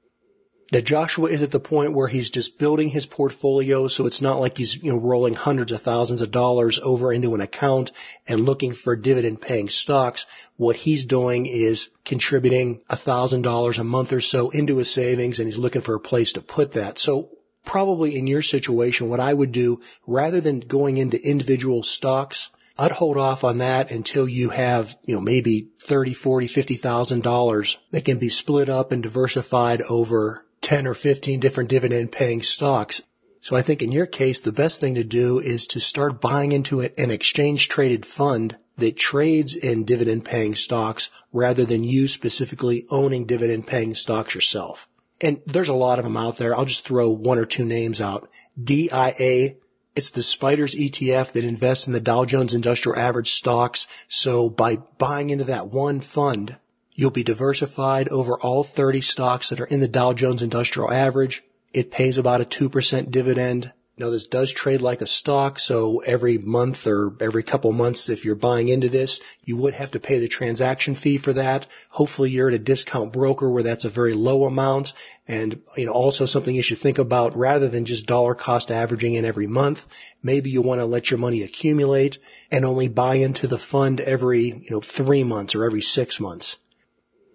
Now 0.71 0.79
Joshua 0.79 1.27
is 1.27 1.41
at 1.41 1.51
the 1.51 1.59
point 1.59 1.91
where 1.91 2.07
he's 2.07 2.29
just 2.29 2.57
building 2.57 2.87
his 2.87 3.05
portfolio, 3.05 3.89
so 3.89 4.05
it's 4.05 4.21
not 4.21 4.39
like 4.39 4.57
he's, 4.57 4.81
you 4.81 4.93
know, 4.93 4.99
rolling 4.99 5.33
hundreds 5.33 5.73
of 5.73 5.81
thousands 5.81 6.21
of 6.21 6.31
dollars 6.31 6.79
over 6.79 7.11
into 7.11 7.35
an 7.35 7.41
account 7.41 7.91
and 8.25 8.45
looking 8.45 8.71
for 8.71 8.95
dividend 8.95 9.41
paying 9.41 9.67
stocks. 9.67 10.25
What 10.55 10.77
he's 10.77 11.05
doing 11.05 11.45
is 11.45 11.89
contributing 12.05 12.83
a 12.89 12.95
thousand 12.95 13.41
dollars 13.41 13.79
a 13.79 13.83
month 13.83 14.13
or 14.13 14.21
so 14.21 14.49
into 14.49 14.77
his 14.77 14.89
savings 14.89 15.39
and 15.39 15.47
he's 15.47 15.57
looking 15.57 15.81
for 15.81 15.95
a 15.95 15.99
place 15.99 16.33
to 16.33 16.41
put 16.41 16.71
that. 16.73 16.97
So 16.97 17.31
probably 17.65 18.15
in 18.15 18.27
your 18.27 18.41
situation, 18.41 19.09
what 19.09 19.19
I 19.19 19.33
would 19.33 19.51
do 19.51 19.81
rather 20.07 20.39
than 20.39 20.61
going 20.61 20.95
into 20.95 21.21
individual 21.21 21.83
stocks, 21.83 22.49
I'd 22.77 22.91
hold 22.91 23.17
off 23.17 23.43
on 23.43 23.57
that 23.57 23.91
until 23.91 24.25
you 24.25 24.47
have, 24.47 24.95
you 25.05 25.15
know, 25.15 25.21
maybe 25.21 25.67
thirty, 25.83 26.13
forty, 26.13 26.47
fifty 26.47 26.75
thousand 26.75 27.23
dollars 27.23 27.77
that 27.91 28.05
can 28.05 28.19
be 28.19 28.29
split 28.29 28.69
up 28.69 28.93
and 28.93 29.03
diversified 29.03 29.81
over 29.81 30.45
10 30.71 30.87
or 30.87 30.93
15 30.93 31.41
different 31.41 31.69
dividend 31.69 32.13
paying 32.13 32.41
stocks. 32.41 33.01
So 33.41 33.57
I 33.57 33.61
think 33.61 33.81
in 33.81 33.91
your 33.91 34.05
case, 34.05 34.39
the 34.39 34.53
best 34.53 34.79
thing 34.79 34.95
to 34.95 35.03
do 35.03 35.39
is 35.39 35.67
to 35.67 35.81
start 35.81 36.21
buying 36.21 36.53
into 36.53 36.79
an 36.79 37.11
exchange 37.11 37.67
traded 37.67 38.05
fund 38.05 38.57
that 38.77 38.95
trades 38.95 39.57
in 39.57 39.83
dividend 39.83 40.23
paying 40.23 40.55
stocks 40.55 41.09
rather 41.33 41.65
than 41.65 41.83
you 41.83 42.07
specifically 42.07 42.85
owning 42.89 43.25
dividend 43.25 43.67
paying 43.67 43.95
stocks 43.95 44.33
yourself. 44.33 44.87
And 45.19 45.41
there's 45.45 45.67
a 45.67 45.73
lot 45.73 45.99
of 45.99 46.05
them 46.05 46.15
out 46.15 46.37
there. 46.37 46.55
I'll 46.55 46.63
just 46.63 46.87
throw 46.87 47.09
one 47.09 47.37
or 47.37 47.45
two 47.45 47.65
names 47.65 47.99
out. 47.99 48.29
DIA 48.57 49.55
It's 49.93 50.11
the 50.11 50.23
Spiders 50.23 50.73
ETF 50.73 51.33
that 51.33 51.43
invests 51.43 51.87
in 51.87 51.91
the 51.91 51.99
Dow 51.99 52.23
Jones 52.23 52.53
Industrial 52.53 52.97
Average 52.97 53.33
stocks. 53.33 53.87
So 54.07 54.49
by 54.49 54.77
buying 54.77 55.31
into 55.31 55.43
that 55.45 55.67
one 55.67 55.99
fund, 55.99 56.55
you'll 56.93 57.11
be 57.11 57.23
diversified 57.23 58.09
over 58.09 58.39
all 58.39 58.63
30 58.63 59.01
stocks 59.01 59.49
that 59.49 59.61
are 59.61 59.65
in 59.65 59.79
the 59.79 59.87
Dow 59.87 60.13
Jones 60.13 60.41
Industrial 60.41 60.91
Average. 60.91 61.43
It 61.73 61.91
pays 61.91 62.17
about 62.17 62.41
a 62.41 62.45
2% 62.45 63.11
dividend. 63.11 63.71
Now 63.97 64.09
this 64.09 64.25
does 64.25 64.51
trade 64.51 64.81
like 64.81 65.01
a 65.01 65.07
stock, 65.07 65.59
so 65.59 65.99
every 65.99 66.37
month 66.37 66.87
or 66.87 67.13
every 67.19 67.43
couple 67.43 67.71
months, 67.71 68.09
if 68.09 68.25
you're 68.25 68.35
buying 68.35 68.67
into 68.67 68.89
this, 68.89 69.19
you 69.45 69.57
would 69.57 69.73
have 69.73 69.91
to 69.91 69.99
pay 69.99 70.17
the 70.19 70.27
transaction 70.27 70.95
fee 70.95 71.17
for 71.17 71.33
that. 71.33 71.67
Hopefully 71.89 72.31
you're 72.31 72.47
at 72.47 72.55
a 72.55 72.59
discount 72.59 73.13
broker 73.13 73.49
where 73.49 73.63
that's 73.63 73.85
a 73.85 73.89
very 73.89 74.13
low 74.13 74.45
amount. 74.45 74.93
And, 75.27 75.61
you 75.77 75.85
know, 75.85 75.91
also 75.91 76.25
something 76.25 76.55
you 76.55 76.63
should 76.63 76.79
think 76.79 76.97
about 76.97 77.37
rather 77.37 77.69
than 77.69 77.85
just 77.85 78.07
dollar 78.07 78.33
cost 78.33 78.71
averaging 78.71 79.13
in 79.13 79.23
every 79.25 79.47
month. 79.47 79.85
Maybe 80.23 80.49
you 80.49 80.61
want 80.61 80.79
to 80.79 80.85
let 80.85 81.11
your 81.11 81.19
money 81.19 81.43
accumulate 81.43 82.17
and 82.49 82.65
only 82.65 82.87
buy 82.87 83.15
into 83.15 83.45
the 83.45 83.59
fund 83.59 83.99
every, 83.99 84.45
you 84.45 84.71
know, 84.71 84.81
three 84.81 85.23
months 85.23 85.53
or 85.53 85.63
every 85.63 85.81
six 85.81 86.19
months. 86.19 86.57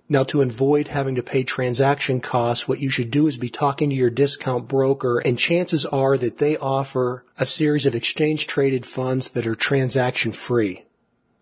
Now 0.08 0.22
to 0.24 0.40
avoid 0.40 0.86
having 0.86 1.16
to 1.16 1.24
pay 1.24 1.42
transaction 1.42 2.20
costs, 2.20 2.68
what 2.68 2.78
you 2.78 2.90
should 2.90 3.10
do 3.10 3.26
is 3.26 3.38
be 3.38 3.48
talking 3.48 3.90
to 3.90 3.96
your 3.96 4.08
discount 4.08 4.68
broker 4.68 5.18
and 5.18 5.36
chances 5.36 5.84
are 5.84 6.16
that 6.16 6.38
they 6.38 6.56
offer 6.56 7.24
a 7.36 7.44
series 7.44 7.86
of 7.86 7.96
exchange 7.96 8.46
traded 8.46 8.86
funds 8.86 9.30
that 9.30 9.48
are 9.48 9.56
transaction 9.56 10.30
free. 10.30 10.84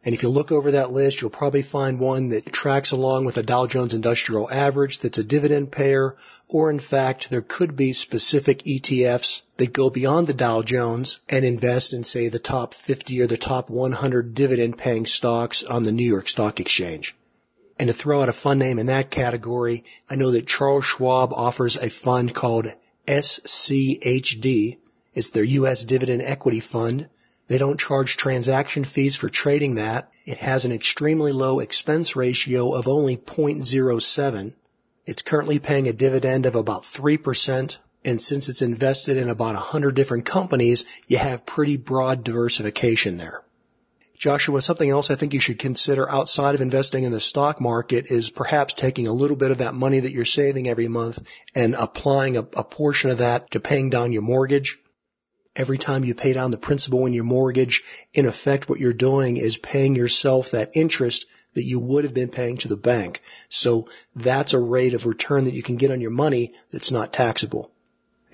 And 0.02 0.14
if 0.14 0.22
you 0.22 0.30
look 0.30 0.50
over 0.50 0.70
that 0.70 0.92
list, 0.92 1.20
you'll 1.20 1.28
probably 1.28 1.60
find 1.60 1.98
one 1.98 2.30
that 2.30 2.50
tracks 2.52 2.92
along 2.92 3.26
with 3.26 3.36
a 3.36 3.42
Dow 3.42 3.66
Jones 3.66 3.92
Industrial 3.92 4.50
Average 4.50 5.00
that's 5.00 5.18
a 5.18 5.24
dividend 5.24 5.70
payer, 5.70 6.16
or 6.48 6.70
in 6.70 6.78
fact, 6.78 7.28
there 7.28 7.42
could 7.42 7.76
be 7.76 7.92
specific 7.92 8.62
ETFs 8.64 9.42
that 9.58 9.74
go 9.74 9.90
beyond 9.90 10.26
the 10.26 10.32
Dow 10.32 10.62
Jones 10.62 11.20
and 11.28 11.44
invest 11.44 11.92
in, 11.92 12.02
say, 12.02 12.28
the 12.28 12.38
top 12.38 12.72
50 12.72 13.20
or 13.20 13.26
the 13.26 13.36
top 13.36 13.68
100 13.68 14.34
dividend 14.34 14.78
paying 14.78 15.04
stocks 15.04 15.62
on 15.64 15.82
the 15.82 15.92
New 15.92 16.06
York 16.06 16.28
Stock 16.28 16.60
Exchange. 16.60 17.14
And 17.78 17.88
to 17.88 17.92
throw 17.92 18.22
out 18.22 18.28
a 18.28 18.32
fun 18.32 18.58
name 18.58 18.78
in 18.78 18.86
that 18.86 19.10
category, 19.10 19.84
I 20.08 20.14
know 20.14 20.30
that 20.30 20.46
Charles 20.46 20.84
Schwab 20.84 21.32
offers 21.32 21.76
a 21.76 21.90
fund 21.90 22.32
called 22.34 22.72
SCHD. 23.08 24.78
It's 25.12 25.30
their 25.30 25.44
U.S. 25.44 25.84
dividend 25.84 26.22
equity 26.22 26.60
fund. 26.60 27.08
They 27.48 27.58
don't 27.58 27.80
charge 27.80 28.16
transaction 28.16 28.84
fees 28.84 29.16
for 29.16 29.28
trading 29.28 29.74
that. 29.74 30.10
It 30.24 30.38
has 30.38 30.64
an 30.64 30.72
extremely 30.72 31.32
low 31.32 31.60
expense 31.60 32.16
ratio 32.16 32.72
of 32.72 32.88
only 32.88 33.16
0.07. 33.16 34.52
It's 35.04 35.22
currently 35.22 35.58
paying 35.58 35.88
a 35.88 35.92
dividend 35.92 36.46
of 36.46 36.54
about 36.54 36.82
3%. 36.82 37.76
And 38.06 38.20
since 38.20 38.48
it's 38.48 38.62
invested 38.62 39.16
in 39.16 39.28
about 39.28 39.54
100 39.54 39.94
different 39.94 40.24
companies, 40.24 40.84
you 41.08 41.18
have 41.18 41.44
pretty 41.44 41.76
broad 41.76 42.24
diversification 42.24 43.16
there. 43.16 43.42
Joshua, 44.24 44.62
something 44.62 44.88
else 44.88 45.10
I 45.10 45.16
think 45.16 45.34
you 45.34 45.40
should 45.40 45.58
consider 45.58 46.10
outside 46.10 46.54
of 46.54 46.62
investing 46.62 47.04
in 47.04 47.12
the 47.12 47.20
stock 47.20 47.60
market 47.60 48.06
is 48.06 48.30
perhaps 48.30 48.72
taking 48.72 49.06
a 49.06 49.12
little 49.12 49.36
bit 49.36 49.50
of 49.50 49.58
that 49.58 49.74
money 49.74 50.00
that 50.00 50.12
you're 50.12 50.24
saving 50.24 50.66
every 50.66 50.88
month 50.88 51.18
and 51.54 51.74
applying 51.74 52.38
a, 52.38 52.40
a, 52.40 52.64
portion 52.64 53.10
of 53.10 53.18
that 53.18 53.50
to 53.50 53.60
paying 53.60 53.90
down 53.90 54.14
your 54.14 54.22
mortgage. 54.22 54.78
Every 55.54 55.76
time 55.76 56.04
you 56.04 56.14
pay 56.14 56.32
down 56.32 56.52
the 56.52 56.56
principal 56.56 57.04
in 57.04 57.12
your 57.12 57.24
mortgage, 57.24 57.82
in 58.14 58.24
effect 58.24 58.66
what 58.66 58.80
you're 58.80 58.94
doing 58.94 59.36
is 59.36 59.58
paying 59.58 59.94
yourself 59.94 60.52
that 60.52 60.74
interest 60.74 61.26
that 61.52 61.64
you 61.64 61.78
would 61.78 62.04
have 62.04 62.14
been 62.14 62.30
paying 62.30 62.56
to 62.56 62.68
the 62.68 62.78
bank. 62.78 63.20
So 63.50 63.88
that's 64.16 64.54
a 64.54 64.58
rate 64.58 64.94
of 64.94 65.04
return 65.04 65.44
that 65.44 65.54
you 65.54 65.62
can 65.62 65.76
get 65.76 65.90
on 65.90 66.00
your 66.00 66.10
money 66.10 66.54
that's 66.70 66.90
not 66.90 67.12
taxable. 67.12 67.70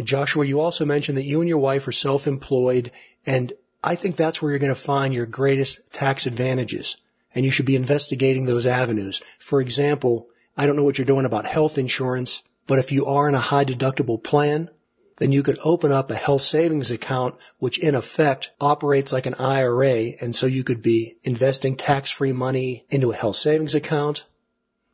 Joshua, 0.00 0.46
you 0.46 0.61
also 0.61 0.85
mentioned 0.85 1.18
that 1.18 1.26
you 1.26 1.40
and 1.40 1.48
your 1.48 1.59
wife 1.59 1.88
are 1.88 1.92
self-employed 1.92 2.92
and 3.26 3.53
I 3.82 3.94
think 3.94 4.16
that's 4.16 4.42
where 4.42 4.52
you're 4.52 4.58
going 4.58 4.74
to 4.74 4.80
find 4.80 5.14
your 5.14 5.24
greatest 5.24 5.92
tax 5.92 6.26
advantages. 6.26 6.98
And 7.34 7.44
you 7.44 7.50
should 7.50 7.66
be 7.66 7.76
investigating 7.76 8.44
those 8.44 8.66
avenues. 8.66 9.22
For 9.38 9.60
example, 9.60 10.28
I 10.56 10.66
don't 10.66 10.76
know 10.76 10.84
what 10.84 10.98
you're 10.98 11.06
doing 11.06 11.24
about 11.24 11.46
health 11.46 11.78
insurance, 11.78 12.42
but 12.66 12.78
if 12.78 12.92
you 12.92 13.06
are 13.06 13.28
in 13.28 13.34
a 13.34 13.38
high 13.38 13.64
deductible 13.64 14.22
plan, 14.22 14.68
then 15.16 15.32
you 15.32 15.42
could 15.42 15.58
open 15.62 15.92
up 15.92 16.10
a 16.10 16.14
health 16.14 16.42
savings 16.42 16.90
account, 16.90 17.36
which 17.58 17.78
in 17.78 17.94
effect 17.94 18.50
operates 18.60 19.12
like 19.12 19.26
an 19.26 19.34
IRA. 19.34 20.12
And 20.20 20.34
so 20.34 20.46
you 20.46 20.64
could 20.64 20.82
be 20.82 21.16
investing 21.22 21.76
tax-free 21.76 22.32
money 22.32 22.84
into 22.90 23.12
a 23.12 23.16
health 23.16 23.36
savings 23.36 23.74
account. 23.74 24.24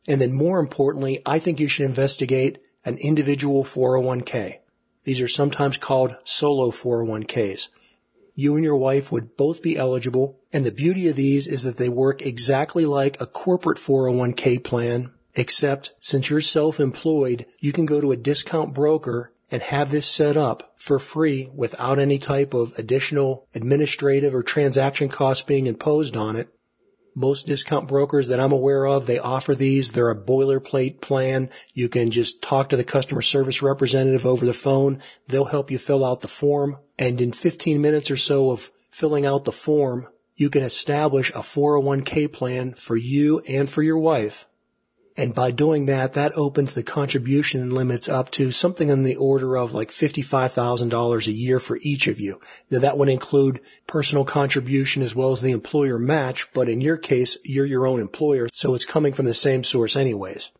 And 0.07 0.21
then 0.21 0.33
more 0.33 0.59
importantly, 0.59 1.21
I 1.25 1.39
think 1.39 1.59
you 1.59 1.67
should 1.67 1.85
investigate 1.85 2.59
an 2.85 2.97
individual 2.97 3.63
401k. 3.63 4.59
These 5.03 5.21
are 5.21 5.27
sometimes 5.27 5.77
called 5.77 6.15
solo 6.23 6.71
401ks 6.71 7.69
you 8.37 8.55
and 8.55 8.63
your 8.63 8.77
wife 8.77 9.11
would 9.11 9.35
both 9.35 9.63
be 9.63 9.77
eligible. 9.77 10.39
And 10.53 10.63
the 10.63 10.71
beauty 10.71 11.09
of 11.09 11.15
these 11.15 11.47
is 11.47 11.63
that 11.63 11.75
they 11.75 11.89
work 11.89 12.21
exactly 12.21 12.85
like 12.85 13.19
a 13.19 13.25
corporate 13.25 13.79
401k 13.79 14.63
plan, 14.63 15.09
except 15.33 15.93
since 15.99 16.29
you're 16.29 16.39
self-employed, 16.39 17.47
you 17.59 17.73
can 17.73 17.87
go 17.87 17.99
to 17.99 18.11
a 18.11 18.15
discount 18.15 18.75
broker 18.75 19.33
and 19.49 19.61
have 19.63 19.89
this 19.89 20.05
set 20.05 20.37
up 20.37 20.75
for 20.77 20.99
free 20.99 21.49
without 21.55 21.97
any 21.97 22.19
type 22.19 22.53
of 22.53 22.77
additional 22.77 23.47
administrative 23.55 24.35
or 24.35 24.43
transaction 24.43 25.09
costs 25.09 25.43
being 25.43 25.65
imposed 25.65 26.15
on 26.15 26.35
it. 26.35 26.47
Most 27.19 27.47
discount 27.47 27.87
brokers 27.87 28.27
that 28.27 28.39
I'm 28.39 28.51
aware 28.51 28.85
of, 28.85 29.07
they 29.07 29.17
offer 29.17 29.55
these. 29.55 29.89
They're 29.89 30.11
a 30.11 30.15
boilerplate 30.15 31.01
plan. 31.01 31.49
You 31.73 31.89
can 31.89 32.11
just 32.11 32.43
talk 32.43 32.69
to 32.69 32.77
the 32.77 32.83
customer 32.83 33.23
service 33.23 33.63
representative 33.63 34.27
over 34.27 34.45
the 34.45 34.53
phone. 34.53 34.99
They'll 35.27 35.43
help 35.43 35.71
you 35.71 35.79
fill 35.79 36.05
out 36.05 36.21
the 36.21 36.27
form. 36.27 36.77
And 36.99 37.19
in 37.19 37.31
15 37.31 37.81
minutes 37.81 38.11
or 38.11 38.17
so 38.17 38.51
of 38.51 38.69
filling 38.91 39.25
out 39.25 39.45
the 39.45 39.51
form, 39.51 40.07
you 40.35 40.51
can 40.51 40.61
establish 40.61 41.31
a 41.31 41.39
401k 41.39 42.31
plan 42.31 42.75
for 42.75 42.95
you 42.95 43.39
and 43.39 43.67
for 43.67 43.81
your 43.81 43.97
wife 43.97 44.45
and 45.17 45.33
by 45.33 45.49
doing 45.49 45.87
that, 45.87 46.13
that 46.13 46.37
opens 46.37 46.75
the 46.75 46.83
contribution 46.83 47.71
limits 47.71 48.07
up 48.07 48.29
to 48.31 48.51
something 48.51 48.89
in 48.89 49.01
the 49.01 49.15
order 49.15 49.57
of 49.57 49.73
like 49.73 49.89
$55,000 49.89 51.27
a 51.27 51.31
year 51.31 51.59
for 51.59 51.75
each 51.81 52.07
of 52.07 52.19
you. 52.19 52.39
Now 52.69 52.79
that 52.81 52.99
would 52.99 53.09
include 53.09 53.61
personal 53.87 54.25
contribution 54.25 55.01
as 55.01 55.15
well 55.15 55.31
as 55.31 55.41
the 55.41 55.53
employer 55.53 55.97
match, 55.97 56.53
but 56.53 56.69
in 56.69 56.81
your 56.81 56.97
case, 56.97 57.37
you're 57.43 57.65
your 57.65 57.87
own 57.87 57.99
employer, 57.99 58.47
so 58.53 58.75
it's 58.75 58.85
coming 58.85 59.13
from 59.13 59.25
the 59.25 59.33
same 59.33 59.63
source 59.63 59.95
anyways. 59.95 60.51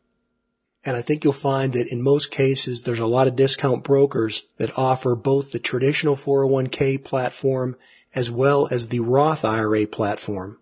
And 0.83 0.97
I 0.97 1.03
think 1.03 1.23
you'll 1.23 1.33
find 1.33 1.73
that 1.73 1.91
in 1.91 2.01
most 2.01 2.31
cases, 2.31 2.81
there's 2.81 2.99
a 2.99 3.05
lot 3.05 3.27
of 3.27 3.35
discount 3.35 3.83
brokers 3.83 4.43
that 4.57 4.77
offer 4.77 5.15
both 5.15 5.51
the 5.51 5.59
traditional 5.59 6.15
401k 6.15 7.03
platform 7.03 7.75
as 8.15 8.31
well 8.31 8.67
as 8.71 8.87
the 8.87 9.01
Roth 9.01 9.45
IRA 9.45 9.85
platform. 9.85 10.57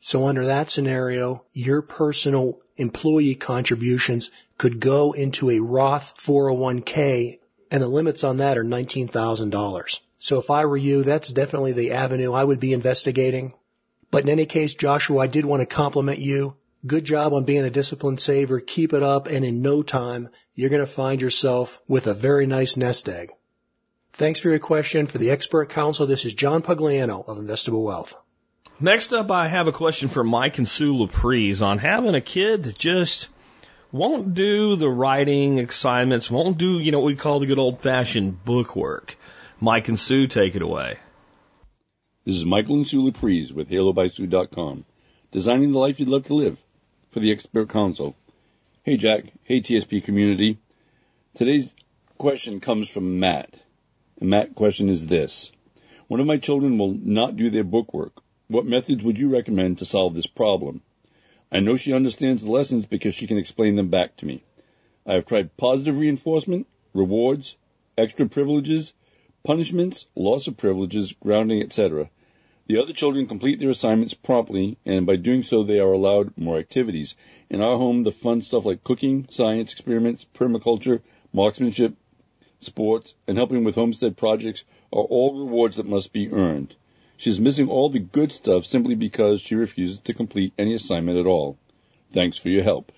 So 0.00 0.26
under 0.26 0.46
that 0.46 0.70
scenario, 0.70 1.44
your 1.52 1.82
personal 1.82 2.60
employee 2.76 3.34
contributions 3.34 4.30
could 4.58 4.80
go 4.80 5.12
into 5.12 5.50
a 5.50 5.60
Roth 5.60 6.14
401k 6.18 7.38
and 7.70 7.82
the 7.82 7.88
limits 7.88 8.24
on 8.24 8.38
that 8.38 8.58
are 8.58 8.64
$19,000. 8.64 10.00
So 10.18 10.38
if 10.38 10.50
I 10.50 10.64
were 10.66 10.76
you, 10.76 11.02
that's 11.02 11.28
definitely 11.28 11.72
the 11.72 11.92
avenue 11.92 12.32
I 12.32 12.44
would 12.44 12.60
be 12.60 12.72
investigating. 12.72 13.54
But 14.10 14.22
in 14.22 14.28
any 14.28 14.46
case, 14.46 14.74
Joshua, 14.74 15.18
I 15.18 15.26
did 15.26 15.44
want 15.44 15.60
to 15.60 15.66
compliment 15.66 16.18
you. 16.18 16.56
Good 16.86 17.04
job 17.04 17.32
on 17.32 17.44
being 17.44 17.64
a 17.64 17.70
disciplined 17.70 18.20
saver. 18.20 18.60
Keep 18.60 18.92
it 18.92 19.02
up 19.02 19.26
and 19.26 19.44
in 19.44 19.62
no 19.62 19.82
time, 19.82 20.28
you're 20.54 20.70
going 20.70 20.80
to 20.80 20.86
find 20.86 21.20
yourself 21.20 21.80
with 21.88 22.06
a 22.06 22.14
very 22.14 22.46
nice 22.46 22.76
nest 22.76 23.08
egg. 23.08 23.32
Thanks 24.12 24.40
for 24.40 24.48
your 24.48 24.58
question. 24.58 25.06
For 25.06 25.18
the 25.18 25.30
expert 25.30 25.68
council, 25.68 26.06
this 26.06 26.24
is 26.24 26.32
John 26.32 26.62
Pugliano 26.62 27.26
of 27.26 27.38
Investable 27.38 27.82
Wealth. 27.82 28.14
Next 28.78 29.14
up, 29.14 29.30
I 29.30 29.48
have 29.48 29.68
a 29.68 29.72
question 29.72 30.10
for 30.10 30.22
Mike 30.22 30.58
and 30.58 30.68
Sue 30.68 30.92
Laprise 30.92 31.62
on 31.62 31.78
having 31.78 32.14
a 32.14 32.20
kid 32.20 32.64
that 32.64 32.78
just 32.78 33.30
won't 33.90 34.34
do 34.34 34.76
the 34.76 34.90
writing 34.90 35.58
assignments, 35.60 36.30
won't 36.30 36.58
do, 36.58 36.78
you 36.78 36.92
know, 36.92 37.00
what 37.00 37.06
we 37.06 37.16
call 37.16 37.38
the 37.38 37.46
good 37.46 37.58
old 37.58 37.80
fashioned 37.80 38.44
book 38.44 38.76
work. 38.76 39.16
Mike 39.60 39.88
and 39.88 39.98
Sue, 39.98 40.26
take 40.26 40.56
it 40.56 40.60
away. 40.60 40.98
This 42.26 42.36
is 42.36 42.44
Michael 42.44 42.74
and 42.74 42.86
Sue 42.86 43.10
Laprise 43.10 43.50
with 43.50 43.70
HaloBySue.com, 43.70 44.84
designing 45.32 45.72
the 45.72 45.78
life 45.78 45.98
you'd 45.98 46.10
love 46.10 46.26
to 46.26 46.34
live 46.34 46.62
for 47.08 47.20
the 47.20 47.32
expert 47.32 47.70
council. 47.70 48.14
Hey 48.82 48.98
Jack, 48.98 49.24
hey 49.44 49.62
TSP 49.62 50.04
community. 50.04 50.58
Today's 51.34 51.74
question 52.18 52.60
comes 52.60 52.90
from 52.90 53.20
Matt. 53.20 53.54
And 54.20 54.28
Matt 54.28 54.54
question 54.54 54.90
is 54.90 55.06
this. 55.06 55.50
One 56.08 56.20
of 56.20 56.26
my 56.26 56.36
children 56.36 56.76
will 56.76 56.92
not 56.92 57.36
do 57.36 57.48
their 57.48 57.64
book 57.64 57.94
work 57.94 58.20
what 58.48 58.64
methods 58.64 59.02
would 59.02 59.18
you 59.18 59.28
recommend 59.28 59.78
to 59.78 59.84
solve 59.84 60.14
this 60.14 60.26
problem? 60.26 60.82
I 61.50 61.60
know 61.60 61.76
she 61.76 61.92
understands 61.92 62.44
the 62.44 62.50
lessons 62.50 62.86
because 62.86 63.14
she 63.14 63.26
can 63.26 63.38
explain 63.38 63.76
them 63.76 63.88
back 63.88 64.16
to 64.16 64.26
me. 64.26 64.42
I 65.04 65.14
have 65.14 65.26
tried 65.26 65.56
positive 65.56 65.98
reinforcement, 65.98 66.66
rewards, 66.92 67.56
extra 67.98 68.26
privileges, 68.26 68.92
punishments, 69.44 70.06
loss 70.14 70.48
of 70.48 70.56
privileges, 70.56 71.12
grounding, 71.20 71.62
etc. 71.62 72.10
The 72.66 72.78
other 72.78 72.92
children 72.92 73.28
complete 73.28 73.60
their 73.60 73.70
assignments 73.70 74.14
promptly, 74.14 74.76
and 74.84 75.06
by 75.06 75.16
doing 75.16 75.44
so, 75.44 75.62
they 75.62 75.78
are 75.78 75.92
allowed 75.92 76.36
more 76.36 76.58
activities. 76.58 77.14
In 77.48 77.60
our 77.60 77.76
home, 77.76 78.02
the 78.02 78.10
fun 78.10 78.42
stuff 78.42 78.64
like 78.64 78.82
cooking, 78.82 79.26
science 79.30 79.72
experiments, 79.72 80.26
permaculture, 80.34 81.00
marksmanship, 81.32 81.94
sports, 82.60 83.14
and 83.28 83.36
helping 83.36 83.62
with 83.62 83.76
homestead 83.76 84.16
projects 84.16 84.64
are 84.92 85.02
all 85.02 85.38
rewards 85.38 85.76
that 85.76 85.86
must 85.86 86.12
be 86.12 86.32
earned. 86.32 86.74
She's 87.16 87.40
missing 87.40 87.68
all 87.68 87.88
the 87.88 87.98
good 87.98 88.32
stuff 88.32 88.66
simply 88.66 88.94
because 88.94 89.40
she 89.40 89.54
refuses 89.54 90.00
to 90.00 90.14
complete 90.14 90.52
any 90.58 90.74
assignment 90.74 91.18
at 91.18 91.26
all. 91.26 91.58
Thanks 92.12 92.36
for 92.36 92.48
your 92.48 92.62
help. 92.62 92.92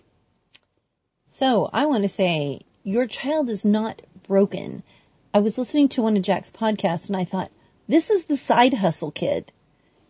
So 1.35 1.71
I 1.73 1.87
want 1.87 2.03
to 2.03 2.09
say 2.09 2.63
your 2.83 3.07
child 3.07 3.49
is 3.49 3.65
not 3.65 4.03
broken. 4.27 4.83
I 5.33 5.39
was 5.39 5.57
listening 5.57 5.89
to 5.91 6.03
one 6.03 6.17
of 6.17 6.23
Jack's 6.23 6.51
podcasts 6.51 7.09
and 7.09 7.17
I 7.17 7.25
thought, 7.25 7.51
this 7.87 8.11
is 8.11 8.25
the 8.25 8.37
side 8.37 8.75
hustle 8.75 9.11
kid. 9.11 9.53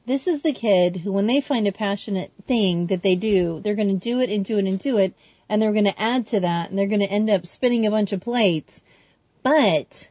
This 0.07 0.27
is 0.27 0.41
the 0.41 0.55
kid 0.55 0.97
who, 0.97 1.13
when 1.13 1.27
they 1.27 1.43
find 1.43 1.69
a 1.69 1.73
passionate 1.73 2.33
thing 2.47 2.87
that 2.87 3.03
they 3.03 3.15
do, 3.15 3.61
they're 3.61 3.75
going 3.75 4.01
to 4.01 4.03
do 4.03 4.21
it 4.21 4.31
and 4.31 4.43
do 4.43 4.57
it 4.57 4.65
and 4.65 4.79
do 4.79 4.97
it, 4.97 5.13
and 5.51 5.61
they're 5.61 5.73
going 5.73 5.85
to 5.85 6.01
add 6.01 6.29
to 6.29 6.41
that, 6.41 6.71
and 6.71 6.79
they're 6.79 6.87
going 6.87 7.01
to 7.01 7.11
end 7.11 7.29
up 7.29 7.47
spinning 7.47 7.85
a 7.85 7.91
bunch 7.91 8.13
of 8.13 8.23
plates. 8.23 8.81
But 9.43 10.09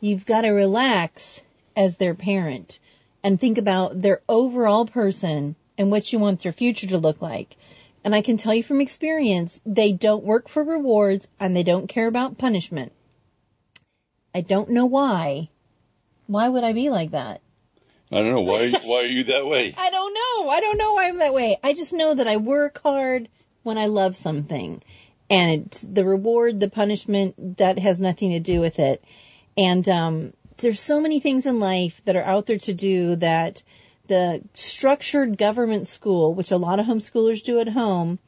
you've 0.00 0.24
got 0.24 0.42
to 0.42 0.50
relax 0.50 1.40
as 1.76 1.96
their 1.96 2.14
parent 2.14 2.78
and 3.22 3.40
think 3.40 3.58
about 3.58 4.00
their 4.00 4.22
overall 4.28 4.86
person 4.86 5.56
and 5.76 5.90
what 5.90 6.12
you 6.12 6.18
want 6.18 6.42
their 6.42 6.52
future 6.52 6.86
to 6.88 6.98
look 6.98 7.20
like. 7.22 7.56
And 8.04 8.14
I 8.14 8.22
can 8.22 8.36
tell 8.36 8.54
you 8.54 8.62
from 8.62 8.80
experience, 8.80 9.60
they 9.66 9.92
don't 9.92 10.24
work 10.24 10.48
for 10.48 10.62
rewards 10.62 11.28
and 11.38 11.54
they 11.54 11.62
don't 11.62 11.88
care 11.88 12.06
about 12.06 12.38
punishment. 12.38 12.92
I 14.34 14.40
don't 14.40 14.70
know 14.70 14.86
why. 14.86 15.48
Why 16.26 16.48
would 16.48 16.64
I 16.64 16.72
be 16.72 16.90
like 16.90 17.12
that? 17.12 17.40
I 18.10 18.16
don't 18.16 18.32
know 18.32 18.42
why. 18.42 18.70
why 18.84 19.00
are 19.00 19.06
you 19.06 19.24
that 19.24 19.46
way? 19.46 19.74
I 19.76 19.90
don't 19.90 20.14
know. 20.14 20.48
I 20.48 20.60
don't 20.60 20.78
know 20.78 20.94
why 20.94 21.08
I'm 21.08 21.18
that 21.18 21.34
way. 21.34 21.58
I 21.62 21.72
just 21.72 21.92
know 21.92 22.14
that 22.14 22.28
I 22.28 22.36
work 22.36 22.80
hard 22.82 23.28
when 23.62 23.78
I 23.78 23.86
love 23.86 24.16
something. 24.16 24.82
And 25.30 25.66
it's 25.66 25.82
the 25.82 26.04
reward, 26.04 26.60
the 26.60 26.70
punishment, 26.70 27.58
that 27.58 27.78
has 27.78 28.00
nothing 28.00 28.30
to 28.30 28.40
do 28.40 28.60
with 28.60 28.78
it. 28.78 29.04
And 29.56 29.86
um, 29.88 30.32
there's 30.58 30.80
so 30.80 31.00
many 31.00 31.20
things 31.20 31.46
in 31.46 31.60
life 31.60 32.00
that 32.04 32.16
are 32.16 32.24
out 32.24 32.46
there 32.46 32.58
to 32.58 32.74
do 32.74 33.16
that 33.16 33.62
the 34.08 34.42
structured 34.54 35.38
government 35.38 35.86
school, 35.86 36.34
which 36.34 36.50
a 36.50 36.56
lot 36.56 36.80
of 36.80 36.86
homeschoolers 36.86 37.42
do 37.42 37.60
at 37.60 37.68
home, 37.68 38.18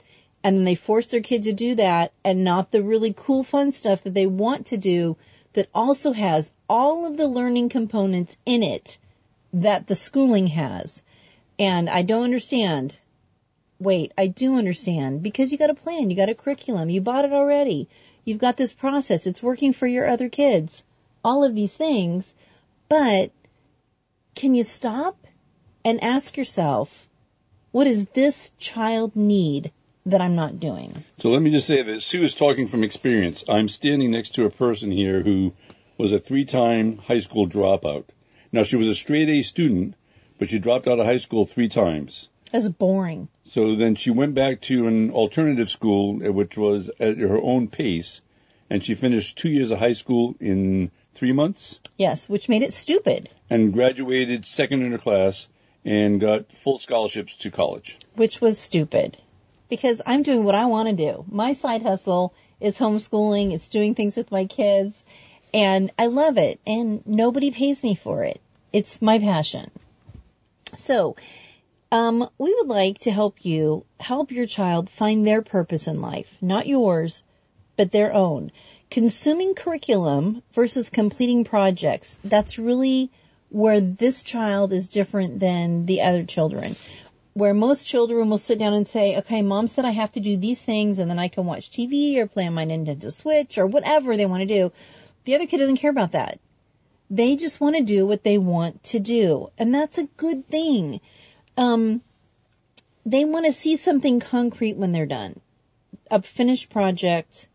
and 0.44 0.56
then 0.56 0.64
they 0.64 0.74
force 0.74 1.08
their 1.08 1.20
kids 1.20 1.46
to 1.46 1.52
do 1.52 1.74
that 1.74 2.12
and 2.24 2.44
not 2.44 2.70
the 2.70 2.82
really 2.82 3.14
cool 3.16 3.42
fun 3.42 3.72
stuff 3.72 4.04
that 4.04 4.14
they 4.14 4.26
want 4.26 4.66
to 4.66 4.76
do 4.76 5.16
that 5.52 5.68
also 5.74 6.12
has 6.12 6.52
all 6.68 7.06
of 7.06 7.16
the 7.16 7.26
learning 7.26 7.68
components 7.68 8.36
in 8.46 8.62
it 8.62 8.98
that 9.52 9.86
the 9.86 9.96
schooling 9.96 10.46
has. 10.46 11.02
And 11.58 11.90
I 11.90 12.02
don't 12.02 12.24
understand. 12.24 12.96
Wait, 13.78 14.12
I 14.16 14.28
do 14.28 14.56
understand 14.56 15.22
because 15.22 15.50
you 15.50 15.58
got 15.58 15.70
a 15.70 15.74
plan, 15.74 16.10
you 16.10 16.16
got 16.16 16.28
a 16.28 16.34
curriculum, 16.34 16.90
you 16.90 17.00
bought 17.00 17.24
it 17.24 17.32
already. 17.32 17.88
You've 18.24 18.38
got 18.38 18.56
this 18.56 18.72
process. 18.72 19.26
It's 19.26 19.42
working 19.42 19.72
for 19.72 19.86
your 19.86 20.06
other 20.06 20.28
kids. 20.28 20.84
All 21.24 21.44
of 21.44 21.54
these 21.54 21.74
things. 21.74 22.32
But 22.88 23.30
can 24.34 24.54
you 24.54 24.62
stop 24.62 25.26
and 25.84 26.02
ask 26.02 26.36
yourself, 26.36 27.08
what 27.72 27.84
does 27.84 28.04
this 28.06 28.52
child 28.58 29.16
need 29.16 29.72
that 30.06 30.20
I'm 30.20 30.34
not 30.34 30.60
doing? 30.60 31.04
So 31.18 31.30
let 31.30 31.42
me 31.42 31.50
just 31.50 31.66
say 31.66 31.82
that 31.82 32.02
Sue 32.02 32.22
is 32.22 32.34
talking 32.34 32.66
from 32.66 32.82
experience. 32.82 33.44
I'm 33.48 33.68
standing 33.68 34.10
next 34.10 34.34
to 34.36 34.44
a 34.44 34.50
person 34.50 34.90
here 34.90 35.22
who 35.22 35.52
was 35.98 36.12
a 36.12 36.18
three-time 36.18 36.98
high 36.98 37.18
school 37.18 37.46
dropout. 37.46 38.04
Now 38.52 38.64
she 38.64 38.76
was 38.76 38.88
a 38.88 38.94
straight 38.94 39.28
A 39.28 39.42
student, 39.42 39.94
but 40.38 40.48
she 40.48 40.58
dropped 40.58 40.88
out 40.88 40.98
of 40.98 41.06
high 41.06 41.18
school 41.18 41.46
three 41.46 41.68
times. 41.68 42.28
That's 42.50 42.68
boring. 42.68 43.28
So 43.50 43.76
then 43.76 43.94
she 43.94 44.10
went 44.10 44.34
back 44.34 44.62
to 44.62 44.86
an 44.86 45.12
alternative 45.12 45.70
school, 45.70 46.26
uh, 46.26 46.32
which 46.32 46.56
was 46.56 46.90
at 46.98 47.18
her 47.18 47.40
own 47.40 47.68
pace, 47.68 48.20
and 48.68 48.84
she 48.84 48.94
finished 48.94 49.38
two 49.38 49.50
years 49.50 49.70
of 49.70 49.78
high 49.78 49.92
school 49.92 50.34
in 50.40 50.90
three 51.14 51.32
months 51.32 51.80
Yes, 51.96 52.28
which 52.28 52.48
made 52.48 52.62
it 52.62 52.72
stupid, 52.72 53.28
and 53.50 53.74
graduated 53.74 54.46
second 54.46 54.82
in 54.82 54.92
her 54.92 54.98
class 54.98 55.48
and 55.84 56.18
got 56.20 56.50
full 56.52 56.78
scholarships 56.78 57.36
to 57.38 57.50
college. 57.50 57.98
which 58.14 58.40
was 58.40 58.58
stupid. 58.58 59.18
Because 59.68 60.00
I'm 60.04 60.22
doing 60.22 60.44
what 60.44 60.54
I 60.54 60.64
want 60.64 60.88
to 60.88 60.94
do. 60.94 61.24
My 61.28 61.52
side 61.52 61.82
hustle 61.82 62.32
is 62.58 62.78
homeschooling, 62.78 63.52
it's 63.52 63.68
doing 63.68 63.94
things 63.94 64.16
with 64.16 64.30
my 64.30 64.46
kids, 64.46 65.00
and 65.52 65.90
I 65.98 66.06
love 66.06 66.38
it, 66.38 66.58
and 66.66 67.06
nobody 67.06 67.50
pays 67.50 67.82
me 67.82 67.94
for 67.94 68.24
it. 68.24 68.40
It's 68.72 69.02
my 69.02 69.18
passion. 69.18 69.70
So, 70.78 71.16
um, 71.92 72.28
we 72.38 72.54
would 72.54 72.68
like 72.68 73.00
to 73.00 73.10
help 73.10 73.44
you 73.44 73.84
help 73.98 74.32
your 74.32 74.46
child 74.46 74.88
find 74.88 75.26
their 75.26 75.42
purpose 75.42 75.86
in 75.86 76.00
life, 76.00 76.32
not 76.40 76.66
yours, 76.66 77.22
but 77.76 77.92
their 77.92 78.12
own. 78.14 78.52
Consuming 78.90 79.54
curriculum 79.54 80.42
versus 80.52 80.90
completing 80.90 81.44
projects. 81.44 82.18
That's 82.24 82.58
really 82.58 83.10
where 83.48 83.80
this 83.80 84.24
child 84.24 84.72
is 84.72 84.88
different 84.88 85.38
than 85.38 85.86
the 85.86 86.02
other 86.02 86.24
children. 86.24 86.74
Where 87.34 87.54
most 87.54 87.86
children 87.86 88.28
will 88.28 88.38
sit 88.38 88.58
down 88.58 88.74
and 88.74 88.88
say, 88.88 89.18
okay, 89.18 89.42
mom 89.42 89.68
said 89.68 89.84
I 89.84 89.90
have 89.90 90.12
to 90.12 90.20
do 90.20 90.36
these 90.36 90.60
things 90.60 90.98
and 90.98 91.08
then 91.08 91.20
I 91.20 91.28
can 91.28 91.46
watch 91.46 91.70
TV 91.70 92.16
or 92.16 92.26
play 92.26 92.46
on 92.46 92.54
my 92.54 92.66
Nintendo 92.66 93.12
Switch 93.12 93.58
or 93.58 93.66
whatever 93.66 94.16
they 94.16 94.26
want 94.26 94.40
to 94.40 94.46
do. 94.46 94.72
The 95.24 95.36
other 95.36 95.46
kid 95.46 95.58
doesn't 95.58 95.76
care 95.76 95.90
about 95.90 96.12
that. 96.12 96.40
They 97.10 97.36
just 97.36 97.60
want 97.60 97.76
to 97.76 97.82
do 97.82 98.06
what 98.06 98.24
they 98.24 98.38
want 98.38 98.82
to 98.84 98.98
do. 98.98 99.50
And 99.58 99.72
that's 99.72 99.98
a 99.98 100.08
good 100.16 100.48
thing. 100.48 101.00
Um, 101.56 102.02
they 103.06 103.24
want 103.24 103.46
to 103.46 103.52
see 103.52 103.76
something 103.76 104.20
concrete 104.20 104.76
when 104.76 104.92
they're 104.92 105.06
done. 105.06 105.40
A 106.10 106.22
finished 106.22 106.70
project, 106.70 107.48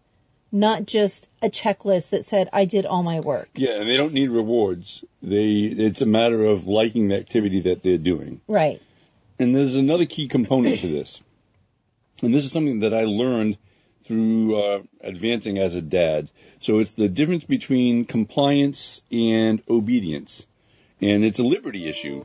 not 0.55 0.85
just 0.85 1.27
a 1.41 1.49
checklist 1.49 2.09
that 2.09 2.25
said, 2.25 2.49
I 2.53 2.65
did 2.65 2.85
all 2.85 3.03
my 3.03 3.19
work. 3.19 3.49
Yeah, 3.55 3.73
and 3.73 3.89
they 3.89 3.97
don't 3.97 4.13
need 4.13 4.29
rewards. 4.29 5.03
They 5.21 5.73
it's 5.87 6.01
a 6.01 6.05
matter 6.05 6.45
of 6.45 6.65
liking 6.65 7.09
the 7.09 7.17
activity 7.17 7.61
that 7.61 7.83
they're 7.83 7.97
doing. 7.97 8.41
Right. 8.47 8.81
And 9.37 9.53
there's 9.53 9.75
another 9.75 10.05
key 10.05 10.29
component 10.29 10.79
to 10.79 10.87
this. 10.87 11.19
And 12.23 12.33
this 12.33 12.45
is 12.45 12.53
something 12.53 12.79
that 12.79 12.93
I 12.93 13.03
learned 13.03 13.57
through 14.03 14.57
uh, 14.57 14.81
advancing 15.01 15.57
as 15.57 15.75
a 15.75 15.81
dad. 15.81 16.29
So 16.61 16.79
it's 16.79 16.91
the 16.91 17.09
difference 17.09 17.43
between 17.43 18.05
compliance 18.05 19.01
and 19.11 19.61
obedience. 19.69 20.47
And 21.01 21.25
it's 21.25 21.39
a 21.39 21.43
liberty 21.43 21.89
issue, 21.89 22.23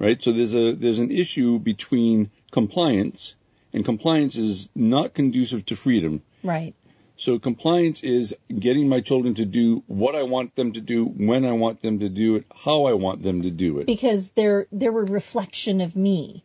right? 0.00 0.20
So 0.20 0.32
there's 0.32 0.56
a 0.56 0.72
there's 0.72 0.98
an 0.98 1.12
issue 1.12 1.60
between 1.60 2.30
compliance 2.50 3.36
and 3.72 3.84
compliance 3.84 4.36
is 4.36 4.68
not 4.74 5.14
conducive 5.14 5.64
to 5.66 5.76
freedom. 5.76 6.22
Right. 6.42 6.74
So 7.18 7.38
compliance 7.38 8.02
is 8.02 8.34
getting 8.48 8.88
my 8.88 9.00
children 9.00 9.34
to 9.34 9.44
do 9.44 9.82
what 9.86 10.14
I 10.14 10.22
want 10.22 10.54
them 10.54 10.72
to 10.72 10.80
do, 10.80 11.04
when 11.04 11.44
I 11.44 11.52
want 11.52 11.82
them 11.82 11.98
to 11.98 12.08
do 12.08 12.36
it, 12.36 12.46
how 12.54 12.84
I 12.84 12.92
want 12.92 13.22
them 13.22 13.42
to 13.42 13.50
do 13.50 13.80
it. 13.80 13.86
Because 13.86 14.30
they're, 14.30 14.66
they're 14.70 14.90
a 14.90 15.04
reflection 15.04 15.80
of 15.80 15.96
me. 15.96 16.44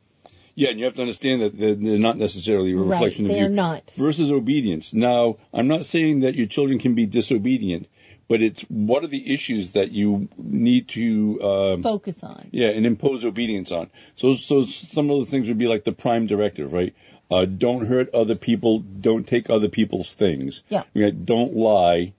Yeah, 0.55 0.69
and 0.69 0.79
you 0.79 0.85
have 0.85 0.95
to 0.95 1.01
understand 1.01 1.41
that 1.41 1.57
they're, 1.57 1.75
they're 1.75 1.99
not 1.99 2.17
necessarily 2.17 2.73
a 2.73 2.77
reflection 2.77 3.25
right. 3.25 3.31
of 3.31 3.37
They're 3.37 3.49
you. 3.49 3.55
not. 3.55 3.91
Versus 3.95 4.31
obedience. 4.31 4.93
Now, 4.93 5.37
I'm 5.53 5.67
not 5.67 5.85
saying 5.85 6.21
that 6.21 6.35
your 6.35 6.47
children 6.47 6.79
can 6.79 6.95
be 6.95 7.05
disobedient, 7.05 7.87
but 8.27 8.41
it's 8.41 8.61
what 8.63 9.03
are 9.03 9.07
the 9.07 9.33
issues 9.33 9.71
that 9.71 9.91
you 9.91 10.29
need 10.37 10.89
to 10.89 11.41
um, 11.43 11.83
Focus 11.83 12.23
on. 12.23 12.49
yeah, 12.51 12.67
and 12.69 12.85
impose 12.85 13.25
obedience 13.25 13.71
on. 13.71 13.89
So, 14.15 14.33
so 14.33 14.65
some 14.65 15.09
of 15.09 15.19
the 15.19 15.25
things 15.25 15.47
would 15.47 15.57
be 15.57 15.67
like 15.67 15.83
the 15.83 15.91
prime 15.91 16.27
directive, 16.27 16.71
right? 16.71 16.95
Uh, 17.33 17.45
don't 17.45 17.87
hurt 17.87 18.13
other 18.13 18.35
people. 18.35 18.79
Don't 18.79 19.25
take 19.25 19.49
other 19.49 19.67
people's 19.67 20.13
things. 20.13 20.63
Yeah. 20.69 20.83
Right? 20.93 21.25
Don't 21.25 21.55
lie. 21.55 22.13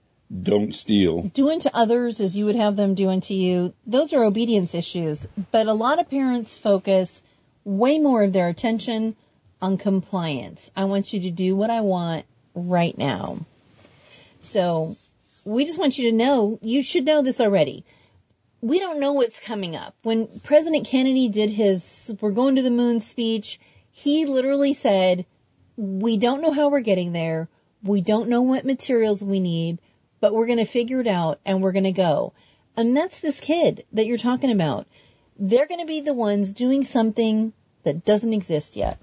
Don't 0.51 0.75
steal. 0.75 1.21
Do 1.21 1.51
unto 1.51 1.69
others 1.73 2.19
as 2.19 2.35
you 2.35 2.45
would 2.45 2.55
have 2.55 2.75
them 2.75 2.95
do 2.95 3.09
unto 3.09 3.33
you. 3.33 3.73
Those 3.87 4.13
are 4.13 4.25
obedience 4.25 4.75
issues. 4.75 5.25
But 5.51 5.67
a 5.67 5.73
lot 5.73 5.99
of 5.99 6.09
parents 6.09 6.57
focus 6.57 7.21
way 7.63 7.97
more 7.97 8.23
of 8.23 8.33
their 8.33 8.49
attention 8.49 9.15
on 9.61 9.77
compliance. 9.77 10.69
I 10.75 10.85
want 10.85 11.13
you 11.13 11.21
to 11.21 11.31
do 11.31 11.55
what 11.55 11.69
I 11.69 11.81
want 11.81 12.25
right 12.53 12.97
now. 12.97 13.39
So 14.41 14.97
we 15.45 15.65
just 15.65 15.79
want 15.79 15.97
you 15.97 16.11
to 16.11 16.17
know, 16.17 16.59
you 16.61 16.83
should 16.83 17.05
know 17.05 17.21
this 17.21 17.39
already. 17.39 17.85
We 18.61 18.79
don't 18.79 18.99
know 18.99 19.13
what's 19.13 19.39
coming 19.39 19.77
up. 19.77 19.95
When 20.03 20.41
President 20.41 20.87
Kennedy 20.87 21.29
did 21.29 21.51
his 21.51 22.13
we're 22.19 22.31
going 22.31 22.55
to 22.55 22.63
the 22.63 22.71
moon 22.71 22.99
speech, 22.99 23.59
he 23.97 24.25
literally 24.25 24.73
said, 24.73 25.25
we 25.77 26.17
don't 26.17 26.41
know 26.41 26.51
how 26.51 26.67
we're 26.67 26.81
getting 26.81 27.13
there. 27.13 27.47
We 27.81 28.01
don't 28.01 28.27
know 28.27 28.41
what 28.41 28.65
materials 28.65 29.23
we 29.23 29.39
need, 29.39 29.79
but 30.19 30.33
we're 30.33 30.47
going 30.47 30.57
to 30.57 30.65
figure 30.65 30.99
it 30.99 31.07
out 31.07 31.39
and 31.45 31.61
we're 31.61 31.71
going 31.71 31.85
to 31.85 31.93
go. 31.93 32.33
And 32.75 32.95
that's 32.95 33.21
this 33.21 33.39
kid 33.39 33.85
that 33.93 34.05
you're 34.05 34.17
talking 34.17 34.51
about. 34.51 34.85
They're 35.39 35.65
going 35.65 35.79
to 35.79 35.85
be 35.85 36.01
the 36.01 36.13
ones 36.13 36.51
doing 36.51 36.83
something 36.83 37.53
that 37.83 38.03
doesn't 38.03 38.33
exist 38.33 38.75
yet. 38.75 38.99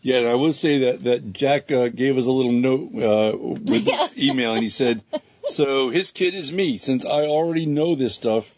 Yeah, 0.00 0.20
and 0.20 0.28
I 0.28 0.34
will 0.36 0.54
say 0.54 0.78
that 0.78 1.04
that 1.04 1.34
Jack 1.34 1.70
uh, 1.70 1.88
gave 1.88 2.16
us 2.16 2.24
a 2.24 2.32
little 2.32 2.52
note 2.52 2.94
uh, 2.94 3.36
with 3.36 3.84
this 3.84 4.16
email, 4.16 4.54
and 4.54 4.62
he 4.62 4.70
said, 4.70 5.02
"So 5.46 5.88
his 5.88 6.10
kid 6.10 6.34
is 6.34 6.50
me. 6.50 6.78
Since 6.78 7.04
I 7.04 7.26
already 7.26 7.66
know 7.66 7.96
this 7.96 8.14
stuff, 8.14 8.50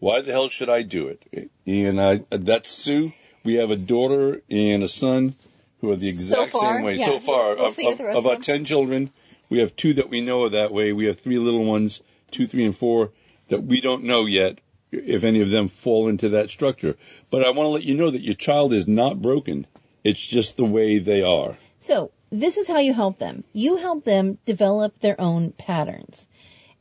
why 0.00 0.20
the 0.20 0.32
hell 0.32 0.48
should 0.48 0.68
I 0.68 0.82
do 0.82 1.08
it?" 1.08 1.50
And 1.66 2.00
I, 2.00 2.24
that's 2.30 2.68
Sue. 2.68 3.12
We 3.48 3.54
have 3.54 3.70
a 3.70 3.76
daughter 3.76 4.42
and 4.50 4.82
a 4.82 4.88
son 4.88 5.34
who 5.80 5.90
are 5.90 5.96
the 5.96 6.10
exact 6.10 6.50
far, 6.50 6.60
same 6.60 6.84
way. 6.84 6.96
yeah. 6.96 7.06
So 7.06 7.18
far, 7.18 7.56
We'll 7.56 7.72
what 7.72 7.94
of, 7.94 8.00
of 8.00 8.16
of 8.18 8.26
our 8.26 8.36
ten 8.36 8.66
children, 8.66 9.10
we 9.48 9.60
have 9.60 9.74
two 9.74 9.94
that 9.94 10.10
we 10.10 10.20
know 10.20 10.44
are 10.44 10.50
that 10.50 10.70
way. 10.70 10.92
We 10.92 11.06
have 11.06 11.18
three 11.20 11.38
little 11.38 11.64
ones. 11.64 12.02
two, 12.30 12.46
three, 12.46 12.66
and 12.66 12.76
four 12.76 13.10
that 13.48 13.62
we 13.62 13.80
don't 13.80 14.04
know 14.04 14.26
yet 14.26 14.58
if 14.92 15.24
any 15.24 15.40
of 15.40 15.48
them 15.48 15.68
fall 15.68 16.08
into 16.08 16.28
that 16.36 16.50
structure. 16.50 16.96
But 17.30 17.42
I 17.42 17.50
want 17.56 17.64
to 17.68 17.70
let 17.70 17.84
you 17.84 17.94
know 17.94 18.10
that 18.10 18.20
your 18.20 18.34
child 18.34 18.74
is 18.74 18.86
not 18.86 19.22
broken. 19.22 19.66
It's 20.04 20.20
just 20.20 20.58
the 20.58 20.66
way 20.66 20.98
they 20.98 21.22
are. 21.22 21.56
So 21.78 22.10
this 22.30 22.58
is 22.58 22.68
how 22.68 22.80
you 22.80 22.92
help 22.92 23.18
them. 23.18 23.44
You 23.54 23.76
help 23.76 24.04
them 24.04 24.36
develop 24.44 25.00
their 25.00 25.18
own 25.18 25.52
patterns. 25.52 26.28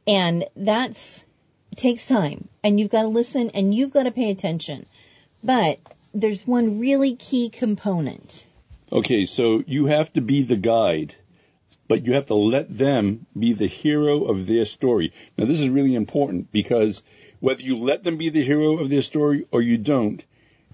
And 0.06 0.46
that's 0.56 1.24
takes 1.78 2.06
time 2.08 2.50
and 2.64 2.78
you've 2.78 2.92
got 2.92 3.04
to 3.04 3.08
listen 3.08 3.52
and 3.52 3.74
you've 3.74 3.92
got 3.92 4.04
to 4.04 4.12
pay 4.12 4.32
attention. 4.32 4.86
But 5.44 5.80
there's 6.20 6.48
one 6.48 6.80
really 6.80 7.16
key 7.16 7.50
component. 7.50 8.46
Okay, 8.92 9.26
so 9.26 9.64
you 9.68 9.86
have 9.86 10.12
to 10.14 10.22
be 10.22 10.44
the 10.44 10.56
guide, 10.56 11.14
but 11.88 12.06
you 12.06 12.14
have 12.14 12.28
to 12.28 12.36
let 12.36 12.76
them 12.76 13.28
be 13.38 13.54
the 13.54 13.68
hero 13.68 14.24
of 14.26 14.48
their 14.48 14.66
story. 14.66 15.14
Now 15.38 15.46
this 15.46 15.62
is 15.62 15.70
really 15.70 15.94
important 15.94 16.52
because 16.52 17.04
whether 17.40 17.62
you 17.62 17.78
let 17.78 18.04
them 18.04 18.18
be 18.18 18.30
the 18.30 18.44
hero 18.44 18.80
of 18.80 18.90
their 18.90 19.04
story 19.04 19.46
or 19.52 19.62
you 19.62 19.78
don't, 19.78 20.24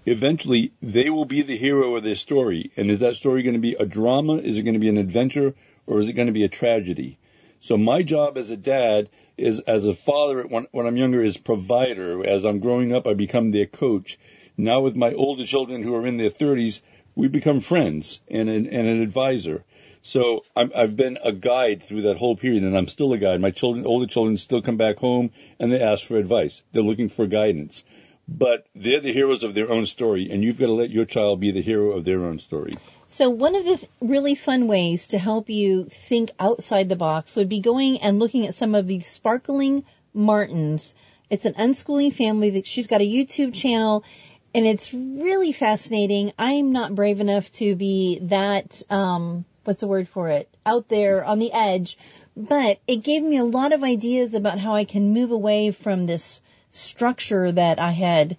eventually 0.05 0.71
they 0.81 1.09
will 1.09 1.25
be 1.25 1.41
the 1.41 1.57
hero 1.57 1.95
of 1.95 2.03
their 2.03 2.15
story. 2.15 2.71
And 2.77 2.89
is 2.89 3.01
that 3.01 3.17
story 3.17 3.43
going 3.43 3.55
to 3.55 3.59
be 3.59 3.73
a 3.73 3.85
drama? 3.85 4.37
Is 4.37 4.57
it 4.57 4.63
going 4.63 4.75
to 4.75 4.79
be 4.79 4.89
an 4.89 4.97
adventure? 4.97 5.55
Or 5.85 5.99
is 5.99 6.07
it 6.07 6.13
going 6.13 6.27
to 6.27 6.33
be 6.33 6.45
a 6.45 6.49
tragedy? 6.49 7.17
So 7.59 7.77
my 7.77 8.03
job 8.03 8.37
as 8.37 8.51
a 8.51 8.57
dad 8.57 9.09
is, 9.37 9.59
as 9.59 9.85
a 9.85 9.93
father 9.93 10.43
when, 10.43 10.67
when 10.71 10.85
I'm 10.85 10.97
younger, 10.97 11.21
is 11.21 11.35
provider. 11.35 12.25
As 12.25 12.45
I'm 12.45 12.59
growing 12.59 12.93
up, 12.93 13.07
I 13.07 13.13
become 13.13 13.51
their 13.51 13.65
coach. 13.65 14.17
Now 14.57 14.81
with 14.81 14.95
my 14.95 15.13
older 15.13 15.45
children 15.45 15.81
who 15.81 15.95
are 15.95 16.05
in 16.05 16.17
their 16.17 16.29
30s, 16.29 16.81
we 17.15 17.27
become 17.27 17.59
friends 17.59 18.21
and 18.29 18.49
an, 18.49 18.67
and 18.67 18.87
an 18.87 19.01
advisor. 19.01 19.63
So 20.01 20.43
i 20.55 20.67
have 20.75 20.95
been 20.95 21.17
a 21.23 21.31
guide 21.31 21.81
through 21.81 22.03
that 22.03 22.17
whole 22.17 22.35
period, 22.35 22.63
and 22.63 22.77
I'm 22.77 22.87
still 22.87 23.13
a 23.13 23.17
guide. 23.17 23.39
My 23.39 23.51
children, 23.51 23.85
older 23.85 24.05
children, 24.05 24.37
still 24.37 24.61
come 24.61 24.77
back 24.77 24.97
home 24.97 25.31
and 25.59 25.71
they 25.71 25.81
ask 25.81 26.05
for 26.05 26.17
advice. 26.17 26.61
They're 26.71 26.83
looking 26.83 27.09
for 27.09 27.25
guidance, 27.25 27.83
but 28.27 28.67
they're 28.75 28.99
the 28.99 29.13
heroes 29.13 29.43
of 29.43 29.53
their 29.53 29.71
own 29.71 29.85
story, 29.85 30.29
and 30.29 30.43
you've 30.43 30.59
got 30.59 30.67
to 30.67 30.73
let 30.73 30.89
your 30.89 31.05
child 31.05 31.39
be 31.39 31.51
the 31.51 31.61
hero 31.61 31.91
of 31.91 32.03
their 32.03 32.25
own 32.25 32.39
story. 32.39 32.73
So 33.07 33.29
one 33.29 33.55
of 33.55 33.63
the 33.63 33.87
really 34.01 34.35
fun 34.35 34.67
ways 34.67 35.07
to 35.07 35.17
help 35.17 35.49
you 35.49 35.85
think 35.85 36.31
outside 36.39 36.89
the 36.89 36.95
box 36.95 37.35
would 37.35 37.49
be 37.49 37.59
going 37.59 38.01
and 38.01 38.19
looking 38.19 38.45
at 38.45 38.55
some 38.55 38.75
of 38.75 38.87
the 38.87 38.99
sparkling 39.01 39.85
Martins. 40.13 40.93
It's 41.29 41.45
an 41.45 41.53
unschooling 41.53 42.13
family 42.13 42.51
that 42.51 42.67
she's 42.67 42.87
got 42.87 43.01
a 43.01 43.09
YouTube 43.09 43.53
channel 43.53 44.03
and 44.53 44.67
it's 44.67 44.93
really 44.93 45.51
fascinating. 45.51 46.33
I'm 46.37 46.71
not 46.71 46.95
brave 46.95 47.19
enough 47.19 47.51
to 47.53 47.75
be 47.75 48.19
that, 48.23 48.81
um, 48.89 49.45
what's 49.63 49.81
the 49.81 49.87
word 49.87 50.07
for 50.07 50.29
it? 50.29 50.47
Out 50.65 50.89
there 50.89 51.25
on 51.25 51.39
the 51.39 51.51
edge. 51.51 51.97
But 52.35 52.79
it 52.87 52.97
gave 52.97 53.23
me 53.23 53.37
a 53.37 53.43
lot 53.43 53.73
of 53.73 53.83
ideas 53.83 54.33
about 54.33 54.59
how 54.59 54.75
I 54.75 54.85
can 54.85 55.13
move 55.13 55.31
away 55.31 55.71
from 55.71 56.05
this 56.05 56.41
structure 56.71 57.51
that 57.51 57.79
I 57.79 57.91
had 57.91 58.37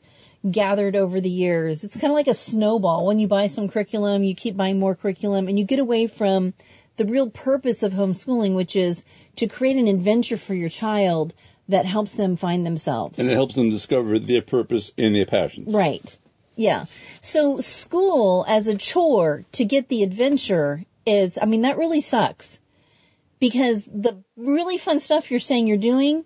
gathered 0.48 0.94
over 0.94 1.20
the 1.20 1.30
years. 1.30 1.84
It's 1.84 1.96
kind 1.96 2.10
of 2.10 2.16
like 2.16 2.28
a 2.28 2.34
snowball. 2.34 3.06
When 3.06 3.18
you 3.18 3.28
buy 3.28 3.46
some 3.46 3.68
curriculum, 3.68 4.24
you 4.24 4.34
keep 4.34 4.56
buying 4.56 4.78
more 4.78 4.94
curriculum 4.94 5.48
and 5.48 5.58
you 5.58 5.64
get 5.64 5.78
away 5.78 6.06
from 6.06 6.54
the 6.96 7.06
real 7.06 7.30
purpose 7.30 7.82
of 7.82 7.92
homeschooling, 7.92 8.54
which 8.54 8.76
is 8.76 9.02
to 9.36 9.46
create 9.48 9.76
an 9.76 9.88
adventure 9.88 10.36
for 10.36 10.54
your 10.54 10.68
child 10.68 11.32
that 11.68 11.86
helps 11.86 12.12
them 12.12 12.36
find 12.36 12.66
themselves. 12.66 13.18
And 13.18 13.30
it 13.30 13.34
helps 13.34 13.54
them 13.54 13.70
discover 13.70 14.18
their 14.18 14.42
purpose 14.42 14.92
and 14.98 15.14
their 15.14 15.26
passions. 15.26 15.72
Right. 15.72 16.18
Yeah. 16.56 16.84
So 17.20 17.60
school 17.60 18.44
as 18.46 18.68
a 18.68 18.76
chore 18.76 19.44
to 19.52 19.64
get 19.64 19.88
the 19.88 20.02
adventure 20.02 20.84
is, 21.06 21.38
I 21.40 21.46
mean, 21.46 21.62
that 21.62 21.78
really 21.78 22.00
sucks. 22.00 22.58
Because 23.40 23.84
the 23.84 24.22
really 24.36 24.78
fun 24.78 25.00
stuff 25.00 25.30
you're 25.30 25.40
saying 25.40 25.66
you're 25.66 25.76
doing, 25.76 26.24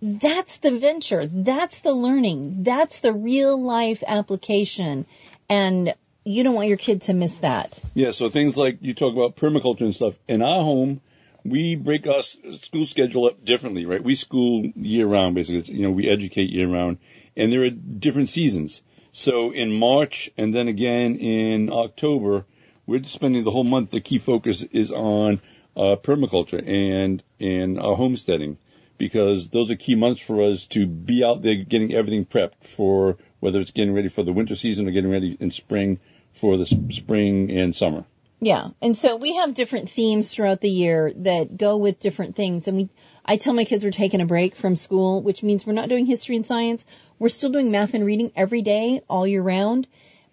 that's 0.00 0.56
the 0.58 0.78
venture. 0.78 1.26
That's 1.26 1.80
the 1.80 1.92
learning. 1.92 2.62
That's 2.64 3.00
the 3.00 3.12
real 3.12 3.62
life 3.62 4.02
application. 4.06 5.06
And 5.48 5.94
you 6.24 6.42
don't 6.42 6.54
want 6.54 6.68
your 6.68 6.76
kid 6.76 7.02
to 7.02 7.12
miss 7.12 7.36
that. 7.36 7.78
Yeah, 7.94 8.10
so 8.10 8.30
things 8.30 8.56
like 8.56 8.78
you 8.80 8.94
talk 8.94 9.14
about 9.14 9.36
permaculture 9.36 9.82
and 9.82 9.94
stuff. 9.94 10.14
In 10.26 10.42
our 10.42 10.62
home, 10.62 11.00
we 11.50 11.76
break 11.76 12.06
our 12.06 12.22
school 12.22 12.86
schedule 12.86 13.26
up 13.26 13.44
differently, 13.44 13.86
right? 13.86 14.02
We 14.02 14.14
school 14.14 14.64
year 14.76 15.06
round, 15.06 15.34
basically. 15.34 15.60
It's, 15.60 15.68
you 15.68 15.82
know, 15.82 15.90
we 15.90 16.08
educate 16.08 16.50
year 16.50 16.68
round, 16.68 16.98
and 17.36 17.52
there 17.52 17.62
are 17.62 17.70
different 17.70 18.28
seasons. 18.28 18.82
So 19.12 19.50
in 19.52 19.72
March 19.72 20.30
and 20.36 20.54
then 20.54 20.68
again 20.68 21.16
in 21.16 21.72
October, 21.72 22.44
we're 22.86 23.02
spending 23.04 23.44
the 23.44 23.50
whole 23.50 23.64
month. 23.64 23.90
The 23.90 24.00
key 24.00 24.18
focus 24.18 24.62
is 24.62 24.92
on 24.92 25.40
uh, 25.76 25.96
permaculture 25.96 26.62
and 26.66 27.22
and 27.40 27.78
our 27.78 27.96
homesteading 27.96 28.58
because 28.98 29.48
those 29.48 29.70
are 29.70 29.76
key 29.76 29.94
months 29.94 30.20
for 30.20 30.42
us 30.42 30.66
to 30.68 30.86
be 30.86 31.24
out 31.24 31.42
there 31.42 31.54
getting 31.54 31.94
everything 31.94 32.24
prepped 32.24 32.64
for 32.64 33.16
whether 33.40 33.60
it's 33.60 33.70
getting 33.70 33.94
ready 33.94 34.08
for 34.08 34.22
the 34.22 34.32
winter 34.32 34.56
season 34.56 34.88
or 34.88 34.90
getting 34.90 35.10
ready 35.10 35.36
in 35.38 35.50
spring 35.50 35.98
for 36.32 36.56
the 36.56 36.66
spring 36.66 37.50
and 37.50 37.74
summer. 37.74 38.04
Yeah. 38.40 38.68
And 38.82 38.96
so 38.96 39.16
we 39.16 39.36
have 39.36 39.54
different 39.54 39.88
themes 39.88 40.34
throughout 40.34 40.60
the 40.60 40.70
year 40.70 41.12
that 41.16 41.56
go 41.56 41.78
with 41.78 42.00
different 42.00 42.36
things. 42.36 42.68
And 42.68 42.76
we, 42.76 42.88
I 43.24 43.38
tell 43.38 43.54
my 43.54 43.64
kids 43.64 43.82
we're 43.82 43.90
taking 43.90 44.20
a 44.20 44.26
break 44.26 44.56
from 44.56 44.76
school, 44.76 45.22
which 45.22 45.42
means 45.42 45.66
we're 45.66 45.72
not 45.72 45.88
doing 45.88 46.06
history 46.06 46.36
and 46.36 46.46
science. 46.46 46.84
We're 47.18 47.30
still 47.30 47.50
doing 47.50 47.70
math 47.70 47.94
and 47.94 48.04
reading 48.04 48.32
every 48.36 48.60
day, 48.60 49.00
all 49.08 49.26
year 49.26 49.42
round. 49.42 49.88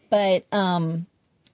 But, 0.10 0.46
um, 0.52 1.06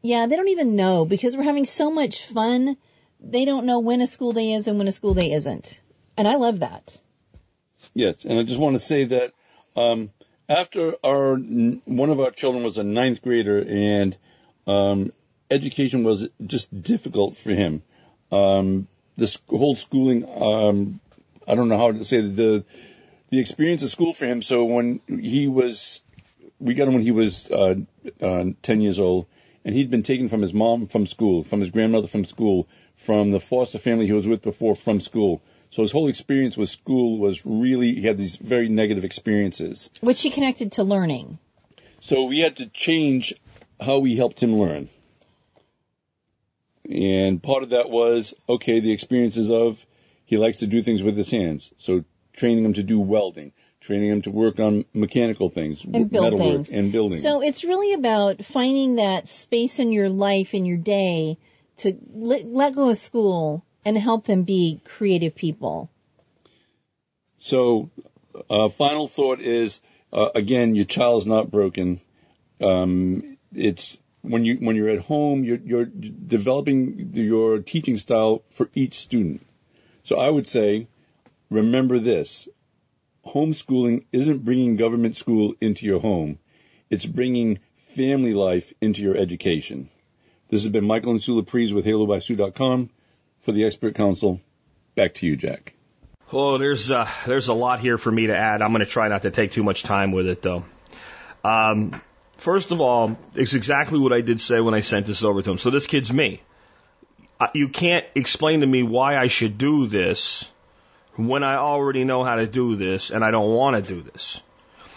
yeah, 0.02 0.26
they 0.26 0.36
don't 0.36 0.50
even 0.50 0.76
know 0.76 1.06
because 1.06 1.38
we're 1.38 1.44
having 1.44 1.66
so 1.66 1.92
much 1.92 2.26
fun. 2.26 2.78
They 3.20 3.46
don't 3.46 3.66
know 3.66 3.80
when 3.80 4.02
a 4.02 4.08
school 4.08 4.32
day 4.32 4.54
is 4.54 4.68
and 4.68 4.80
when 4.80 4.88
a 4.88 4.92
school 4.92 5.14
day 5.14 5.32
isn't. 5.32 5.80
And 6.18 6.28
I 6.28 6.36
love 6.36 6.62
that. 6.62 6.98
Yes. 7.94 8.26
And 8.26 8.40
I 8.40 8.44
just 8.44 8.60
want 8.60 8.76
to 8.76 8.80
say 8.80 9.06
that, 9.06 9.34
um, 9.76 10.10
after 10.50 10.96
our, 11.04 11.36
one 11.36 12.10
of 12.10 12.20
our 12.20 12.32
children 12.32 12.64
was 12.64 12.80
a 12.80 12.84
ninth 12.84 13.22
grader 13.22 13.60
and, 13.60 14.18
um, 14.66 15.14
education 15.50 16.04
was 16.04 16.28
just 16.46 16.82
difficult 16.82 17.38
for 17.38 17.52
him. 17.52 17.82
Um, 18.32 18.88
this 19.18 19.40
whole 19.48 19.76
schooling, 19.76 20.26
um, 20.26 21.00
I 21.48 21.56
don't 21.56 21.68
know 21.68 21.78
how 21.78 21.92
to 21.92 22.06
say 22.06 22.22
the 22.22 22.64
the 23.30 23.40
experience 23.40 23.84
of 23.84 23.92
school 23.92 24.14
for 24.14 24.26
him. 24.26 24.42
So 24.42 24.66
when 24.66 25.02
he 25.08 25.48
was, 25.48 26.02
we 26.60 26.74
got 26.74 26.88
him 26.88 26.96
when 26.96 27.04
he 27.04 27.12
was 27.12 27.50
uh, 27.52 27.76
uh, 28.22 28.46
ten 28.62 28.82
years 28.82 29.00
old, 29.00 29.28
and 29.66 29.76
he'd 29.76 29.90
been 29.90 30.04
taken 30.04 30.30
from 30.30 30.42
his 30.42 30.54
mom 30.54 30.88
from 30.88 31.08
school, 31.08 31.44
from 31.44 31.60
his 31.62 31.70
grandmother 31.70 32.08
from 32.08 32.26
school, 32.26 32.68
from 32.96 33.32
the 33.32 33.40
foster 33.40 33.78
family 33.78 34.06
he 34.06 34.14
was 34.14 34.28
with 34.28 34.42
before 34.42 34.76
from 34.76 35.02
school. 35.02 35.42
So 35.72 35.84
his 35.84 35.92
whole 35.92 36.08
experience 36.08 36.58
with 36.58 36.70
school 36.70 37.20
was 37.20 37.46
really 37.46 37.94
he 37.96 38.02
had 38.02 38.18
these 38.18 38.38
very 38.38 38.70
negative 38.70 39.06
experiences, 39.06 39.90
which 40.02 40.22
he 40.22 40.30
connected 40.30 40.74
to 40.74 40.84
learning. 40.84 41.38
So 42.02 42.24
we 42.24 42.40
had 42.40 42.58
to 42.58 42.66
change 42.68 43.34
how 43.80 44.00
we 44.00 44.16
helped 44.16 44.42
him 44.42 44.56
learn. 44.56 44.90
And 46.90 47.42
part 47.42 47.64
of 47.64 47.70
that 47.70 47.90
was, 47.90 48.34
okay, 48.48 48.80
the 48.80 48.92
experiences 48.92 49.52
of 49.52 49.86
he 50.26 50.38
likes 50.38 50.58
to 50.58 50.68
do 50.68 50.82
things 50.82 51.04
with 51.04 51.16
his 51.16 51.30
hands. 51.30 51.72
So 51.78 52.04
training 52.34 52.66
him 52.66 52.74
to 52.74 52.84
do 52.84 53.00
welding, 53.00 53.52
training 53.80 54.10
him 54.10 54.22
to 54.24 54.32
work 54.32 54.60
on 54.60 54.86
mechanical 54.94 55.50
things, 55.50 55.84
and 55.84 56.10
build 56.10 56.38
things. 56.38 56.72
and 56.72 56.92
building. 56.92 57.20
So 57.20 57.42
it's 57.42 57.64
really 57.64 57.94
about 57.94 58.44
finding 58.44 58.96
that 58.96 59.28
space 59.28 59.80
in 59.80 59.92
your 59.92 60.10
life, 60.10 60.54
in 60.54 60.66
your 60.66 60.78
day, 60.78 61.38
to 61.78 61.96
let, 62.12 62.46
let 62.46 62.76
go 62.76 62.90
of 62.90 62.98
school 62.98 63.64
and 63.86 63.98
help 63.98 64.26
them 64.26 64.44
be 64.44 64.82
creative 64.84 65.36
people. 65.36 65.90
So, 67.38 67.90
uh, 68.50 68.70
final 68.70 69.08
thought 69.08 69.40
is, 69.40 69.80
uh, 70.12 70.30
again, 70.36 70.76
your 70.76 70.86
child 70.86 71.22
is 71.22 71.28
not 71.28 71.52
broken. 71.52 72.02
Um, 72.62 73.38
it's 73.54 73.98
when 74.22 74.46
you 74.46 74.56
when 74.56 74.76
you're 74.76 74.90
at 74.90 75.00
home, 75.00 75.44
you're, 75.44 75.58
you're 75.58 75.86
developing 75.86 77.12
your 77.14 77.60
teaching 77.60 77.98
style 77.98 78.44
for 78.52 78.70
each 78.76 78.96
student. 78.96 79.46
So 80.04 80.20
I 80.20 80.30
would 80.30 80.48
say, 80.48 80.88
remember 81.50 82.00
this: 82.00 82.48
homeschooling 83.26 84.06
isn't 84.12 84.44
bringing 84.46 84.76
government 84.76 85.18
school 85.18 85.56
into 85.62 85.86
your 85.86 86.00
home; 86.00 86.40
it's 86.90 87.06
bringing 87.06 87.60
family 87.96 88.34
life 88.34 88.74
into 88.82 89.02
your 89.02 89.16
education. 89.16 89.90
This 90.50 90.64
has 90.64 90.72
been 90.72 90.86
Michael 90.86 91.12
and 91.12 91.22
Sue 91.22 91.42
Laprise 91.42 91.74
with 91.74 91.86
HaloBySue.com 91.86 92.90
for 93.42 93.52
the 93.52 93.66
Expert 93.66 93.94
Council. 93.94 94.42
Back 94.96 95.14
to 95.16 95.28
you, 95.28 95.36
Jack. 95.36 95.74
Oh, 96.32 96.58
there's 96.58 96.92
uh, 96.92 97.08
there's 97.26 97.48
a 97.48 97.54
lot 97.54 97.80
here 97.80 97.98
for 97.98 98.12
me 98.12 98.28
to 98.28 98.36
add. 98.36 98.62
I'm 98.62 98.72
going 98.72 98.86
to 98.86 98.92
try 98.92 99.08
not 99.08 99.24
to 99.24 99.32
take 99.32 99.52
too 99.52 99.64
much 99.64 99.84
time 99.84 100.12
with 100.12 100.28
it, 100.28 100.42
though. 100.42 100.66
Um, 101.44 102.02
First 102.40 102.72
of 102.72 102.80
all, 102.80 103.18
it's 103.36 103.54
exactly 103.54 104.00
what 104.00 104.14
I 104.14 104.22
did 104.22 104.40
say 104.40 104.62
when 104.62 104.74
I 104.74 104.80
sent 104.80 105.06
this 105.06 105.24
over 105.24 105.42
to 105.42 105.52
him. 105.52 105.58
So 105.58 105.72
this 105.72 105.88
kid's 105.88 106.12
me. 106.12 106.42
You 107.54 107.68
can't 107.68 108.06
explain 108.16 108.62
to 108.62 108.68
me 108.68 108.82
why 108.82 109.18
I 109.18 109.28
should 109.28 109.58
do 109.58 109.88
this 109.88 110.52
when 111.18 111.44
I 111.44 111.56
already 111.56 112.06
know 112.06 112.24
how 112.24 112.36
to 112.36 112.48
do 112.48 112.78
this 112.78 113.12
and 113.12 113.26
I 113.26 113.32
don't 113.32 113.54
want 113.54 113.76
to 113.76 113.94
do 113.94 114.02
this. 114.02 114.42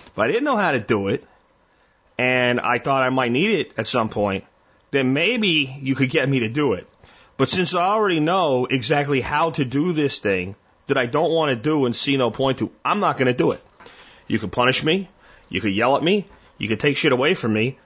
If 0.06 0.18
I 0.20 0.28
didn't 0.28 0.44
know 0.44 0.56
how 0.56 0.70
to 0.70 0.78
do 0.78 1.08
it 1.08 1.26
and 2.16 2.60
I 2.60 2.78
thought 2.78 3.02
I 3.02 3.10
might 3.10 3.32
need 3.32 3.50
it 3.58 3.72
at 3.76 3.88
some 3.88 4.08
point, 4.08 4.44
then 4.92 5.12
maybe 5.12 5.76
you 5.80 5.96
could 5.96 6.10
get 6.10 6.28
me 6.28 6.40
to 6.40 6.48
do 6.48 6.74
it. 6.74 6.86
But 7.36 7.48
since 7.48 7.74
I 7.74 7.82
already 7.82 8.20
know 8.20 8.66
exactly 8.66 9.20
how 9.20 9.50
to 9.50 9.64
do 9.64 9.92
this 9.92 10.20
thing 10.20 10.54
that 10.86 10.96
I 10.96 11.06
don't 11.06 11.32
want 11.32 11.50
to 11.50 11.56
do 11.56 11.86
and 11.86 11.96
see 11.96 12.16
no 12.16 12.30
point 12.30 12.58
to, 12.58 12.70
I'm 12.84 13.00
not 13.00 13.16
going 13.16 13.26
to 13.26 13.34
do 13.34 13.50
it. 13.50 13.60
You 14.28 14.38
can 14.38 14.50
punish 14.50 14.84
me. 14.84 15.08
You 15.48 15.60
could 15.60 15.72
yell 15.72 15.96
at 15.96 16.04
me. 16.04 16.26
You 16.62 16.68
can 16.68 16.78
take 16.78 16.96
shit 16.96 17.10
away 17.10 17.34
from 17.34 17.52
me. 17.52 17.76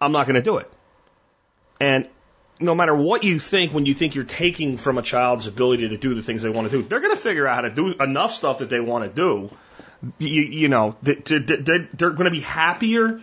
I'm 0.00 0.10
not 0.10 0.26
going 0.26 0.34
to 0.34 0.42
do 0.42 0.56
it. 0.58 0.68
And 1.78 2.08
no 2.58 2.74
matter 2.74 2.92
what 2.92 3.22
you 3.22 3.38
think 3.38 3.72
when 3.72 3.86
you 3.86 3.94
think 3.94 4.16
you're 4.16 4.24
taking 4.24 4.78
from 4.78 4.98
a 4.98 5.02
child's 5.02 5.46
ability 5.46 5.90
to 5.90 5.96
do 5.96 6.12
the 6.12 6.22
things 6.22 6.42
they 6.42 6.50
want 6.50 6.68
to 6.68 6.76
do, 6.76 6.88
they're 6.88 6.98
going 6.98 7.14
to 7.14 7.22
figure 7.22 7.46
out 7.46 7.54
how 7.54 7.60
to 7.60 7.70
do 7.70 7.94
enough 8.00 8.32
stuff 8.32 8.58
that 8.58 8.68
they 8.68 8.80
want 8.80 9.04
to 9.04 9.10
do. 9.14 9.56
You, 10.18 10.42
you 10.42 10.66
know, 10.66 10.96
they're, 11.02 11.14
they're 11.14 12.10
going 12.10 12.24
to 12.24 12.32
be 12.32 12.40
happier 12.40 13.22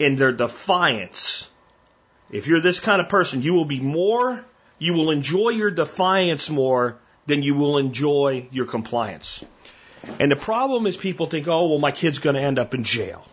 in 0.00 0.16
their 0.16 0.32
defiance. 0.32 1.48
If 2.32 2.48
you're 2.48 2.60
this 2.60 2.80
kind 2.80 3.00
of 3.00 3.08
person, 3.08 3.42
you 3.42 3.54
will 3.54 3.66
be 3.66 3.78
more, 3.78 4.44
you 4.80 4.94
will 4.94 5.12
enjoy 5.12 5.50
your 5.50 5.70
defiance 5.70 6.50
more 6.50 6.98
than 7.26 7.44
you 7.44 7.54
will 7.54 7.78
enjoy 7.78 8.48
your 8.50 8.66
compliance. 8.66 9.44
And 10.18 10.32
the 10.32 10.36
problem 10.36 10.88
is 10.88 10.96
people 10.96 11.26
think, 11.26 11.46
oh, 11.46 11.68
well, 11.68 11.78
my 11.78 11.92
kid's 11.92 12.18
going 12.18 12.34
to 12.34 12.42
end 12.42 12.58
up 12.58 12.74
in 12.74 12.82
jail 12.82 13.24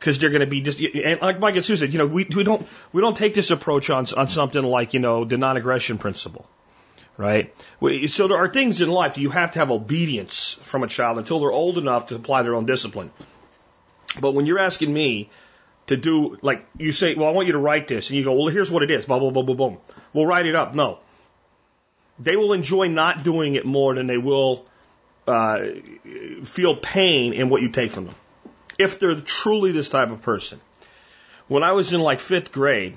because 0.00 0.18
they're 0.18 0.30
going 0.30 0.40
to 0.40 0.46
be 0.46 0.62
just 0.62 0.80
and 0.80 1.20
like 1.20 1.38
Mike 1.38 1.56
and 1.56 1.64
Sue 1.64 1.76
said, 1.76 1.92
you 1.92 1.98
know, 1.98 2.06
we, 2.06 2.26
we 2.34 2.42
don't 2.42 2.66
we 2.90 3.02
don't 3.02 3.16
take 3.16 3.34
this 3.34 3.50
approach 3.50 3.90
on 3.90 4.06
on 4.16 4.28
something 4.28 4.62
like 4.62 4.94
you 4.94 5.00
know 5.00 5.24
the 5.26 5.36
non-aggression 5.36 5.98
principle, 5.98 6.48
right? 7.18 7.54
We, 7.80 8.06
so 8.06 8.26
there 8.26 8.38
are 8.38 8.48
things 8.48 8.80
in 8.80 8.88
life 8.88 9.18
you 9.18 9.28
have 9.28 9.52
to 9.52 9.58
have 9.58 9.70
obedience 9.70 10.58
from 10.62 10.82
a 10.82 10.86
child 10.86 11.18
until 11.18 11.40
they're 11.40 11.52
old 11.52 11.76
enough 11.76 12.06
to 12.06 12.14
apply 12.14 12.42
their 12.42 12.54
own 12.54 12.64
discipline. 12.64 13.10
But 14.18 14.32
when 14.32 14.46
you're 14.46 14.58
asking 14.58 14.92
me 14.92 15.28
to 15.88 15.98
do 15.98 16.38
like 16.40 16.66
you 16.78 16.92
say, 16.92 17.14
well, 17.14 17.28
I 17.28 17.32
want 17.32 17.46
you 17.46 17.52
to 17.52 17.58
write 17.58 17.86
this, 17.86 18.08
and 18.08 18.16
you 18.16 18.24
go, 18.24 18.32
well, 18.32 18.48
here's 18.48 18.70
what 18.70 18.82
it 18.82 18.90
is, 18.90 19.04
blah 19.04 19.18
blah 19.18 19.30
blah 19.30 19.42
blah 19.42 19.54
blah. 19.54 19.76
We'll 20.14 20.26
write 20.26 20.46
it 20.46 20.54
up. 20.54 20.74
No, 20.74 20.98
they 22.18 22.36
will 22.36 22.54
enjoy 22.54 22.88
not 22.88 23.22
doing 23.22 23.54
it 23.54 23.66
more 23.66 23.94
than 23.94 24.06
they 24.06 24.18
will 24.18 24.64
uh, 25.26 25.60
feel 26.42 26.76
pain 26.76 27.34
in 27.34 27.50
what 27.50 27.60
you 27.60 27.68
take 27.68 27.90
from 27.90 28.06
them 28.06 28.14
if 28.80 28.98
they're 28.98 29.14
truly 29.20 29.72
this 29.72 29.88
type 29.88 30.10
of 30.10 30.22
person. 30.22 30.60
When 31.48 31.62
I 31.62 31.72
was 31.72 31.92
in 31.92 32.00
like 32.00 32.20
fifth 32.20 32.52
grade, 32.52 32.96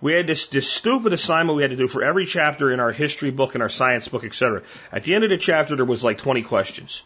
we 0.00 0.14
had 0.14 0.26
this, 0.26 0.46
this 0.48 0.68
stupid 0.68 1.12
assignment 1.12 1.56
we 1.56 1.62
had 1.62 1.70
to 1.72 1.76
do 1.76 1.88
for 1.88 2.02
every 2.02 2.26
chapter 2.26 2.72
in 2.72 2.80
our 2.80 2.90
history 2.90 3.30
book 3.30 3.54
and 3.54 3.62
our 3.62 3.68
science 3.68 4.08
book, 4.08 4.24
etc. 4.24 4.62
At 4.90 5.04
the 5.04 5.14
end 5.14 5.24
of 5.24 5.30
the 5.30 5.36
chapter, 5.36 5.76
there 5.76 5.84
was 5.84 6.02
like 6.02 6.18
20 6.18 6.42
questions. 6.42 7.02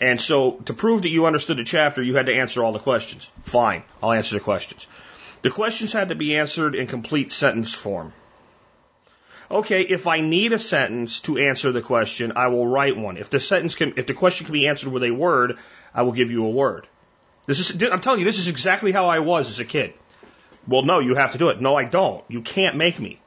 And 0.00 0.20
so 0.20 0.52
to 0.64 0.72
prove 0.72 1.02
that 1.02 1.10
you 1.10 1.26
understood 1.26 1.58
the 1.58 1.64
chapter, 1.64 2.02
you 2.02 2.16
had 2.16 2.26
to 2.26 2.34
answer 2.34 2.64
all 2.64 2.72
the 2.72 2.78
questions. 2.78 3.30
Fine, 3.42 3.82
I'll 4.02 4.12
answer 4.12 4.36
the 4.36 4.44
questions. 4.44 4.86
The 5.42 5.50
questions 5.50 5.92
had 5.92 6.08
to 6.08 6.14
be 6.14 6.36
answered 6.36 6.74
in 6.74 6.86
complete 6.86 7.30
sentence 7.30 7.74
form. 7.74 8.12
Okay, 9.50 9.82
if 9.82 10.06
I 10.06 10.20
need 10.20 10.52
a 10.52 10.58
sentence 10.58 11.20
to 11.22 11.36
answer 11.36 11.72
the 11.72 11.82
question, 11.82 12.32
I 12.36 12.48
will 12.48 12.66
write 12.66 12.96
one. 12.96 13.16
If 13.16 13.30
the 13.30 13.40
sentence 13.40 13.74
can, 13.74 13.94
if 13.96 14.06
the 14.06 14.14
question 14.14 14.46
can 14.46 14.52
be 14.52 14.68
answered 14.68 14.92
with 14.92 15.02
a 15.02 15.10
word, 15.10 15.58
I 15.92 16.02
will 16.02 16.12
give 16.12 16.30
you 16.30 16.46
a 16.46 16.50
word. 16.50 16.86
This 17.58 17.70
is, 17.70 17.82
I'm 17.82 18.00
telling 18.00 18.20
you, 18.20 18.24
this 18.24 18.38
is 18.38 18.48
exactly 18.48 18.92
how 18.92 19.06
I 19.06 19.18
was 19.18 19.48
as 19.48 19.60
a 19.60 19.64
kid. 19.64 19.94
Well, 20.68 20.82
no, 20.82 21.00
you 21.00 21.14
have 21.14 21.32
to 21.32 21.38
do 21.38 21.48
it. 21.48 21.60
No, 21.60 21.74
I 21.74 21.84
don't. 21.84 22.24
You 22.28 22.42
can't 22.42 22.76
make 22.76 22.98
me. 22.98 23.20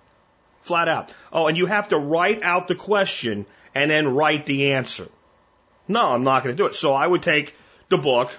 Flat 0.62 0.88
out. 0.88 1.14
Oh, 1.32 1.48
and 1.48 1.58
you 1.58 1.66
have 1.66 1.90
to 1.90 1.98
write 1.98 2.42
out 2.42 2.68
the 2.68 2.76
question 2.76 3.46
and 3.76 3.92
then 3.92 4.16
write 4.16 4.46
the 4.46 4.74
answer. 4.74 5.08
No, 5.88 6.12
I'm 6.12 6.24
not 6.24 6.44
going 6.44 6.56
to 6.56 6.58
do 6.62 6.68
it. 6.68 6.76
So 6.76 6.94
I 6.94 7.06
would 7.06 7.22
take 7.22 7.56
the 7.90 7.98
book. 7.98 8.32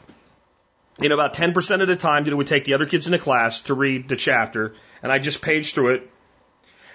In 1.00 1.10
about 1.10 1.34
10% 1.34 1.82
of 1.82 1.88
the 1.88 1.96
time, 1.96 2.24
that 2.24 2.30
it 2.30 2.36
would 2.36 2.46
take 2.46 2.64
the 2.64 2.74
other 2.74 2.86
kids 2.86 3.06
in 3.06 3.12
the 3.12 3.18
class 3.18 3.62
to 3.62 3.74
read 3.74 4.08
the 4.08 4.14
chapter, 4.14 4.76
and 5.02 5.10
I 5.10 5.18
just 5.18 5.42
page 5.42 5.74
through 5.74 5.94
it, 5.94 6.10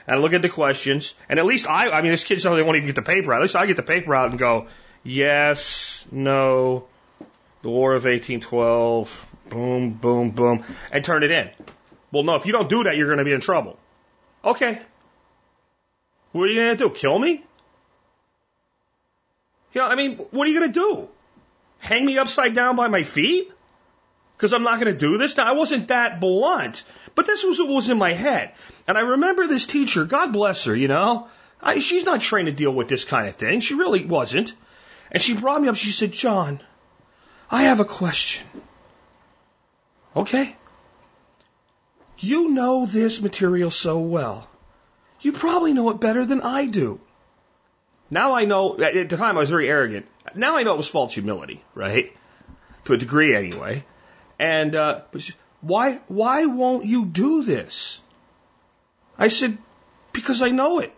and 0.07 0.15
I 0.15 0.19
look 0.19 0.31
at 0.31 0.41
the 0.41 0.47
questions, 0.47 1.15
and 1.27 1.37
at 1.37 1.45
least 1.45 1.69
I, 1.69 1.89
I 1.89 2.01
mean, 2.01 2.11
this 2.11 2.23
kids 2.23 2.43
they 2.43 2.63
won't 2.63 2.77
even 2.77 2.87
get 2.87 2.95
the 2.95 3.01
paper 3.01 3.33
out. 3.33 3.39
At 3.39 3.41
least 3.41 3.57
I 3.57 3.65
get 3.65 3.75
the 3.75 3.83
paper 3.83 4.15
out 4.15 4.29
and 4.29 4.39
go, 4.39 4.67
yes, 5.03 6.07
no, 6.13 6.87
the 7.62 7.70
War 7.70 7.93
of 7.93 8.05
1812, 8.05 9.26
boom, 9.49 9.91
boom, 9.91 10.32
boom, 10.32 10.64
and 10.91 11.03
turn 11.03 11.24
it 11.24 11.32
in. 11.32 11.49
Well, 12.12 12.24
no, 12.24 12.36
if 12.36 12.45
you 12.45 12.53
don't 12.53 12.70
do 12.70 12.84
that, 12.84 12.95
you're 12.95 13.07
going 13.07 13.20
to 13.20 13.26
be 13.26 13.34
in 13.34 13.41
trouble. 13.41 13.78
Okay. 14.43 14.82
What 16.32 16.43
are 16.43 16.51
you 16.51 16.62
going 16.62 16.78
to 16.78 16.84
do? 16.84 16.89
Kill 16.91 17.20
me? 17.20 17.43
You 19.74 19.82
know, 19.82 19.88
I 19.88 19.95
mean, 19.95 20.18
what 20.32 20.47
are 20.47 20.51
you 20.51 20.60
going 20.60 20.74
to 20.74 20.80
do? 20.80 21.07
Hang 21.80 22.05
me 22.05 22.18
upside 22.18 22.55
down 22.55 22.76
by 22.76 22.88
my 22.88 23.03
feet? 23.03 23.51
Because 24.36 24.53
I'm 24.53 24.64
not 24.64 24.80
going 24.80 24.91
to 24.91 24.97
do 24.97 25.18
this? 25.18 25.36
Now, 25.36 25.45
I 25.45 25.51
wasn't 25.51 25.89
that 25.89 26.20
blunt, 26.20 26.84
but 27.14 27.26
this 27.26 27.43
was 27.43 27.60
what 27.60 27.68
was 27.68 27.89
in 27.89 27.97
my 27.97 28.14
head. 28.14 28.53
And 28.88 28.97
I 28.97 29.01
remember 29.01 29.47
this 29.47 29.66
teacher, 29.66 30.05
God 30.05 30.32
bless 30.32 30.66
her, 30.66 30.76
you 30.76 30.88
know, 30.88 31.28
I, 31.62 31.80
she's 31.80 32.05
not 32.05 32.22
trained 32.22 32.47
to 32.47 32.53
deal 32.53 32.72
with 32.72 32.88
this 32.88 33.03
kind 33.03 33.28
of 33.28 33.36
thing. 33.36 33.60
She 33.60 33.74
really 33.74 34.05
wasn't. 34.05 34.53
And 35.12 35.22
she 35.22 35.34
brought 35.34 35.62
me 35.62 35.68
up, 35.68 35.76
she 35.76 35.91
said, 35.91 36.14
John, 36.14 36.62
I 37.49 37.63
have 37.63 37.79
a 37.79 37.85
question. 37.85 38.45
Okay. 40.15 40.55
You 42.19 42.49
know 42.49 42.85
this 42.85 43.21
material 43.21 43.71
so 43.71 43.99
well. 43.99 44.47
You 45.21 45.31
probably 45.31 45.73
know 45.73 45.89
it 45.89 45.99
better 45.99 46.25
than 46.25 46.41
I 46.41 46.65
do. 46.67 46.99
Now 48.11 48.33
I 48.33 48.45
know, 48.45 48.79
at 48.79 49.09
the 49.09 49.17
time 49.17 49.37
I 49.37 49.41
was 49.41 49.49
very 49.49 49.69
arrogant. 49.69 50.05
Now 50.35 50.57
I 50.57 50.63
know 50.63 50.73
it 50.73 50.77
was 50.77 50.87
false 50.87 51.13
humility, 51.13 51.63
right? 51.73 52.15
To 52.85 52.93
a 52.93 52.97
degree 52.97 53.35
anyway. 53.35 53.85
And, 54.37 54.75
uh, 54.75 55.01
why, 55.61 55.99
why 56.07 56.45
won't 56.45 56.85
you 56.85 57.05
do 57.05 57.43
this? 57.43 58.01
I 59.17 59.27
said, 59.27 59.57
because 60.13 60.41
I 60.41 60.49
know 60.49 60.79
it. 60.79 60.93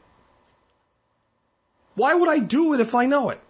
Why 1.95 2.13
would 2.13 2.29
I 2.29 2.39
do 2.39 2.73
it 2.73 2.79
if 2.79 2.95
I 2.95 3.05
know 3.05 3.29
it? 3.31 3.41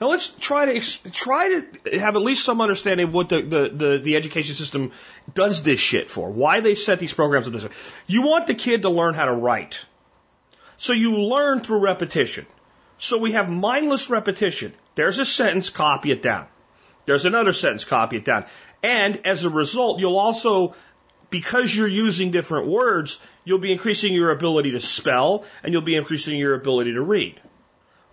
Now 0.00 0.08
let's 0.08 0.28
try 0.28 0.66
to 0.66 1.10
try 1.10 1.60
to 1.60 1.98
have 1.98 2.14
at 2.14 2.22
least 2.22 2.44
some 2.44 2.60
understanding 2.60 3.08
of 3.08 3.14
what 3.14 3.28
the, 3.28 3.42
the, 3.42 3.68
the, 3.68 3.98
the, 3.98 4.16
education 4.16 4.54
system 4.54 4.92
does 5.34 5.64
this 5.64 5.80
shit 5.80 6.08
for. 6.08 6.30
Why 6.30 6.60
they 6.60 6.76
set 6.76 7.00
these 7.00 7.12
programs 7.12 7.48
up 7.48 7.52
this 7.52 7.64
way. 7.64 7.72
You 8.06 8.22
want 8.22 8.46
the 8.46 8.54
kid 8.54 8.82
to 8.82 8.90
learn 8.90 9.14
how 9.14 9.24
to 9.24 9.32
write. 9.32 9.84
So 10.76 10.92
you 10.92 11.18
learn 11.18 11.60
through 11.60 11.80
repetition. 11.80 12.46
So 12.98 13.18
we 13.18 13.32
have 13.32 13.50
mindless 13.50 14.08
repetition. 14.08 14.72
There's 14.94 15.18
a 15.18 15.24
sentence, 15.24 15.70
copy 15.70 16.12
it 16.12 16.22
down. 16.22 16.46
There's 17.06 17.24
another 17.24 17.52
sentence, 17.52 17.84
copy 17.84 18.18
it 18.18 18.24
down. 18.24 18.44
And 18.82 19.26
as 19.26 19.44
a 19.44 19.50
result, 19.50 19.98
you'll 19.98 20.18
also, 20.18 20.76
because 21.30 21.74
you're 21.74 21.88
using 21.88 22.30
different 22.30 22.68
words, 22.68 23.18
you'll 23.44 23.58
be 23.58 23.72
increasing 23.72 24.14
your 24.14 24.30
ability 24.30 24.72
to 24.72 24.80
spell 24.80 25.44
and 25.64 25.72
you'll 25.72 25.82
be 25.82 25.96
increasing 25.96 26.38
your 26.38 26.54
ability 26.54 26.92
to 26.92 27.02
read. 27.02 27.40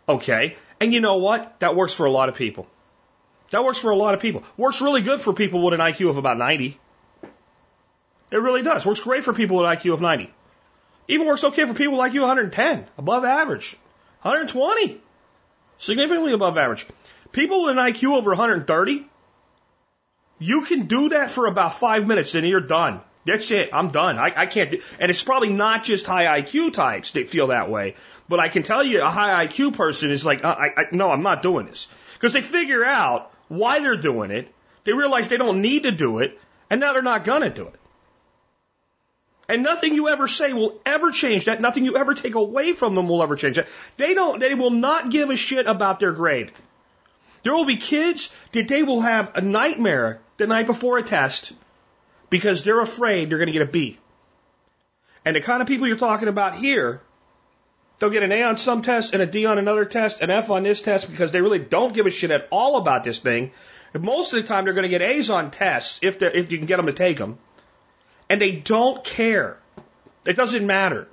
Okay. 0.09 0.55
And 0.79 0.93
you 0.93 0.99
know 0.99 1.17
what? 1.17 1.59
That 1.59 1.75
works 1.75 1.93
for 1.93 2.05
a 2.05 2.11
lot 2.11 2.29
of 2.29 2.35
people. 2.35 2.67
That 3.51 3.63
works 3.63 3.77
for 3.77 3.91
a 3.91 3.95
lot 3.95 4.13
of 4.13 4.19
people. 4.19 4.43
Works 4.57 4.81
really 4.81 5.01
good 5.01 5.21
for 5.21 5.33
people 5.33 5.63
with 5.63 5.73
an 5.73 5.79
IQ 5.79 6.09
of 6.09 6.17
about 6.17 6.37
90. 6.37 6.79
It 8.31 8.37
really 8.37 8.63
does. 8.63 8.85
Works 8.85 8.99
great 8.99 9.23
for 9.23 9.33
people 9.33 9.57
with 9.57 9.67
an 9.69 9.77
IQ 9.77 9.93
of 9.93 10.01
90. 10.01 10.33
Even 11.07 11.27
works 11.27 11.43
okay 11.43 11.65
for 11.65 11.73
people 11.73 11.97
like 11.97 12.13
you 12.13 12.21
110, 12.21 12.87
above 12.97 13.23
average. 13.23 13.77
120, 14.23 14.99
significantly 15.77 16.33
above 16.33 16.57
average. 16.57 16.87
People 17.31 17.65
with 17.65 17.77
an 17.77 17.83
IQ 17.83 18.17
over 18.17 18.31
130, 18.31 19.07
you 20.39 20.65
can 20.65 20.87
do 20.87 21.09
that 21.09 21.29
for 21.29 21.45
about 21.45 21.75
five 21.75 22.07
minutes 22.07 22.33
and 22.33 22.47
you're 22.47 22.61
done. 22.61 23.01
That's 23.25 23.49
it. 23.51 23.69
I'm 23.73 23.89
done. 23.89 24.17
I, 24.17 24.33
I 24.35 24.45
can't 24.45 24.71
do, 24.71 24.81
and 24.99 25.09
it's 25.09 25.23
probably 25.23 25.49
not 25.49 25.83
just 25.83 26.05
high 26.05 26.41
IQ 26.41 26.73
types 26.73 27.11
that 27.11 27.29
feel 27.29 27.47
that 27.47 27.69
way. 27.69 27.95
But 28.27 28.39
I 28.39 28.49
can 28.49 28.63
tell 28.63 28.83
you 28.83 29.01
a 29.01 29.09
high 29.09 29.45
IQ 29.45 29.75
person 29.75 30.11
is 30.11 30.25
like, 30.25 30.43
uh, 30.43 30.55
I, 30.57 30.81
I, 30.81 30.85
no, 30.91 31.11
I'm 31.11 31.21
not 31.21 31.41
doing 31.41 31.67
this. 31.67 31.87
Because 32.13 32.33
they 32.33 32.41
figure 32.41 32.83
out 32.83 33.31
why 33.47 33.79
they're 33.79 33.97
doing 33.97 34.31
it. 34.31 34.51
They 34.83 34.93
realize 34.93 35.27
they 35.27 35.37
don't 35.37 35.61
need 35.61 35.83
to 35.83 35.91
do 35.91 36.19
it. 36.19 36.39
And 36.69 36.81
now 36.81 36.93
they're 36.93 37.03
not 37.03 37.23
going 37.23 37.41
to 37.41 37.49
do 37.49 37.67
it. 37.67 37.75
And 39.47 39.61
nothing 39.61 39.93
you 39.93 40.09
ever 40.09 40.27
say 40.27 40.53
will 40.53 40.79
ever 40.85 41.11
change 41.11 41.45
that. 41.45 41.61
Nothing 41.61 41.85
you 41.85 41.97
ever 41.97 42.15
take 42.15 42.33
away 42.33 42.73
from 42.73 42.95
them 42.95 43.07
will 43.07 43.21
ever 43.21 43.35
change 43.35 43.57
that. 43.57 43.67
They 43.97 44.15
don't, 44.15 44.39
they 44.39 44.55
will 44.55 44.71
not 44.71 45.11
give 45.11 45.29
a 45.29 45.35
shit 45.35 45.67
about 45.67 45.99
their 45.99 46.11
grade. 46.11 46.51
There 47.43 47.53
will 47.53 47.65
be 47.65 47.77
kids 47.77 48.31
that 48.53 48.67
they 48.67 48.81
will 48.81 49.01
have 49.01 49.35
a 49.35 49.41
nightmare 49.41 50.19
the 50.37 50.47
night 50.47 50.65
before 50.65 50.97
a 50.97 51.03
test 51.03 51.53
because 52.31 52.63
they're 52.63 52.81
afraid 52.81 53.29
they're 53.29 53.37
going 53.37 53.47
to 53.47 53.53
get 53.53 53.61
a 53.61 53.71
B. 53.71 53.99
And 55.23 55.35
the 55.35 55.41
kind 55.41 55.61
of 55.61 55.67
people 55.67 55.87
you're 55.87 55.97
talking 55.97 56.27
about 56.27 56.55
here 56.55 57.01
They'll 57.99 58.09
get 58.09 58.23
an 58.23 58.31
A 58.31 58.43
on 58.43 58.57
some 58.57 58.81
test 58.81 59.13
and 59.13 59.21
a 59.21 59.25
D 59.25 59.45
on 59.45 59.57
another 59.57 59.85
test, 59.85 60.21
an 60.21 60.29
F 60.29 60.49
on 60.49 60.63
this 60.63 60.81
test 60.81 61.09
because 61.09 61.31
they 61.31 61.41
really 61.41 61.59
don't 61.59 61.93
give 61.93 62.05
a 62.05 62.11
shit 62.11 62.31
at 62.31 62.47
all 62.51 62.77
about 62.77 63.03
this 63.03 63.19
thing. 63.19 63.51
And 63.93 64.03
most 64.03 64.33
of 64.33 64.41
the 64.41 64.47
time, 64.47 64.65
they're 64.65 64.73
going 64.73 64.83
to 64.83 64.89
get 64.89 65.01
A's 65.01 65.29
on 65.29 65.51
tests 65.51 65.99
if 66.01 66.21
if 66.21 66.51
you 66.51 66.57
can 66.57 66.67
get 66.67 66.77
them 66.77 66.87
to 66.87 66.93
take 66.93 67.17
them, 67.17 67.37
and 68.29 68.41
they 68.41 68.51
don't 68.51 69.03
care. 69.03 69.57
It 70.25 70.35
doesn't 70.35 70.65
matter, 70.65 71.07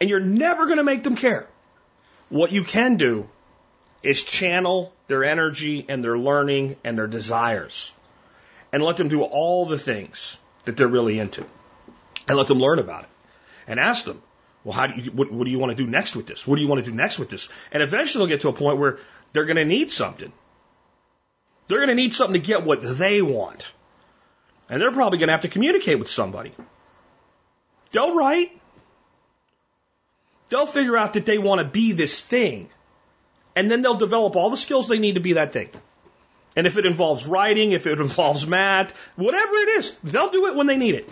and 0.00 0.08
you're 0.08 0.20
never 0.20 0.66
going 0.66 0.76
to 0.76 0.84
make 0.84 1.02
them 1.02 1.16
care. 1.16 1.48
What 2.28 2.52
you 2.52 2.62
can 2.62 2.96
do 2.96 3.28
is 4.02 4.22
channel 4.22 4.92
their 5.08 5.24
energy 5.24 5.84
and 5.88 6.04
their 6.04 6.18
learning 6.18 6.76
and 6.84 6.96
their 6.96 7.06
desires, 7.08 7.92
and 8.72 8.82
let 8.82 8.96
them 8.96 9.08
do 9.08 9.22
all 9.22 9.66
the 9.66 9.78
things 9.78 10.38
that 10.66 10.76
they're 10.76 10.86
really 10.86 11.18
into, 11.18 11.44
and 12.28 12.36
let 12.36 12.46
them 12.46 12.58
learn 12.58 12.78
about 12.78 13.04
it, 13.04 13.08
and 13.66 13.80
ask 13.80 14.04
them, 14.04 14.22
Well, 14.66 14.72
how 14.72 14.88
do 14.88 15.00
you, 15.00 15.12
what, 15.12 15.30
what 15.30 15.44
do 15.44 15.50
you 15.52 15.60
want 15.60 15.70
to 15.70 15.76
do 15.76 15.88
next 15.88 16.16
with 16.16 16.26
this? 16.26 16.44
What 16.44 16.56
do 16.56 16.62
you 16.62 16.66
want 16.66 16.84
to 16.84 16.90
do 16.90 16.96
next 16.96 17.20
with 17.20 17.30
this? 17.30 17.48
And 17.70 17.84
eventually 17.84 18.22
they'll 18.26 18.36
get 18.36 18.40
to 18.40 18.48
a 18.48 18.52
point 18.52 18.78
where 18.78 18.98
they're 19.32 19.44
going 19.44 19.58
to 19.58 19.64
need 19.64 19.92
something. 19.92 20.32
They're 21.68 21.78
going 21.78 21.90
to 21.90 21.94
need 21.94 22.14
something 22.14 22.40
to 22.40 22.44
get 22.44 22.64
what 22.64 22.80
they 22.82 23.22
want. 23.22 23.70
And 24.68 24.82
they're 24.82 24.90
probably 24.90 25.18
going 25.18 25.28
to 25.28 25.34
have 25.34 25.42
to 25.42 25.48
communicate 25.48 26.00
with 26.00 26.10
somebody. 26.10 26.52
They'll 27.92 28.16
write. 28.16 28.60
They'll 30.48 30.66
figure 30.66 30.96
out 30.96 31.12
that 31.12 31.26
they 31.26 31.38
want 31.38 31.60
to 31.60 31.64
be 31.64 31.92
this 31.92 32.20
thing. 32.20 32.68
And 33.54 33.70
then 33.70 33.82
they'll 33.82 33.94
develop 33.94 34.34
all 34.34 34.50
the 34.50 34.56
skills 34.56 34.88
they 34.88 34.98
need 34.98 35.14
to 35.14 35.20
be 35.20 35.34
that 35.34 35.52
thing. 35.52 35.68
And 36.56 36.66
if 36.66 36.76
it 36.76 36.86
involves 36.86 37.24
writing, 37.24 37.70
if 37.70 37.86
it 37.86 38.00
involves 38.08 38.48
math, 38.48 38.96
whatever 39.14 39.54
it 39.54 39.68
is, 39.78 39.92
they'll 40.02 40.30
do 40.30 40.46
it 40.46 40.56
when 40.56 40.66
they 40.66 40.76
need 40.76 40.96
it. 40.96 41.08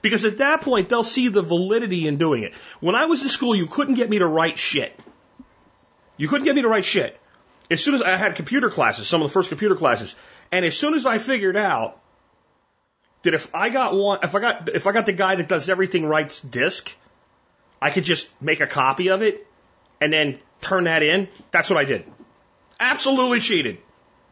Because 0.00 0.24
at 0.24 0.38
that 0.38 0.62
point, 0.62 0.88
they'll 0.88 1.02
see 1.02 1.28
the 1.28 1.42
validity 1.42 2.06
in 2.06 2.16
doing 2.16 2.42
it. 2.42 2.54
When 2.80 2.94
I 2.94 3.06
was 3.06 3.22
in 3.22 3.28
school, 3.28 3.54
you 3.54 3.66
couldn't 3.66 3.94
get 3.94 4.08
me 4.08 4.18
to 4.18 4.26
write 4.26 4.58
shit. 4.58 4.98
You 6.16 6.28
couldn't 6.28 6.46
get 6.46 6.54
me 6.54 6.62
to 6.62 6.68
write 6.68 6.84
shit. 6.84 7.18
As 7.70 7.82
soon 7.82 7.94
as 7.94 8.02
I 8.02 8.16
had 8.16 8.36
computer 8.36 8.70
classes, 8.70 9.06
some 9.06 9.22
of 9.22 9.28
the 9.28 9.32
first 9.32 9.48
computer 9.48 9.74
classes, 9.74 10.14
and 10.50 10.64
as 10.64 10.76
soon 10.76 10.94
as 10.94 11.06
I 11.06 11.18
figured 11.18 11.56
out 11.56 11.98
that 13.22 13.34
if 13.34 13.54
I 13.54 13.70
got 13.70 13.94
one, 13.94 14.18
if 14.22 14.34
I 14.34 14.40
got, 14.40 14.68
if 14.68 14.86
I 14.86 14.92
got 14.92 15.06
the 15.06 15.12
guy 15.12 15.36
that 15.36 15.48
does 15.48 15.68
everything 15.68 16.04
writes 16.06 16.40
disc, 16.40 16.94
I 17.80 17.90
could 17.90 18.04
just 18.04 18.30
make 18.42 18.60
a 18.60 18.66
copy 18.66 19.08
of 19.08 19.22
it 19.22 19.46
and 20.00 20.12
then 20.12 20.38
turn 20.60 20.84
that 20.84 21.02
in. 21.02 21.28
That's 21.50 21.70
what 21.70 21.78
I 21.78 21.84
did. 21.84 22.04
Absolutely 22.78 23.40
cheated. 23.40 23.78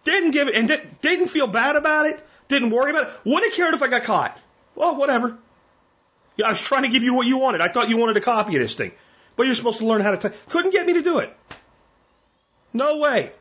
Didn't 0.04 0.32
give 0.32 0.48
it, 0.48 0.54
and 0.54 0.68
did, 0.68 1.00
didn't 1.00 1.28
feel 1.28 1.46
bad 1.46 1.76
about 1.76 2.06
it. 2.06 2.24
Didn't 2.48 2.70
worry 2.70 2.90
about 2.90 3.04
it. 3.04 3.12
Wouldn't 3.24 3.44
have 3.44 3.54
cared 3.54 3.74
if 3.74 3.82
I 3.82 3.88
got 3.88 4.02
caught. 4.04 4.40
Well, 4.74 4.96
whatever. 4.96 5.38
I 6.44 6.48
was 6.48 6.60
trying 6.60 6.82
to 6.82 6.88
give 6.88 7.02
you 7.02 7.14
what 7.14 7.26
you 7.26 7.38
wanted. 7.38 7.60
I 7.60 7.68
thought 7.68 7.88
you 7.88 7.96
wanted 7.96 8.16
a 8.16 8.20
copy 8.20 8.56
of 8.56 8.62
this 8.62 8.74
thing. 8.74 8.92
But 9.36 9.46
you're 9.46 9.54
supposed 9.54 9.78
to 9.78 9.86
learn 9.86 10.00
how 10.00 10.10
to 10.10 10.16
type. 10.16 10.36
Couldn't 10.48 10.72
get 10.72 10.86
me 10.86 10.94
to 10.94 11.02
do 11.02 11.18
it. 11.18 11.34
No 12.72 12.98
way. 12.98 13.32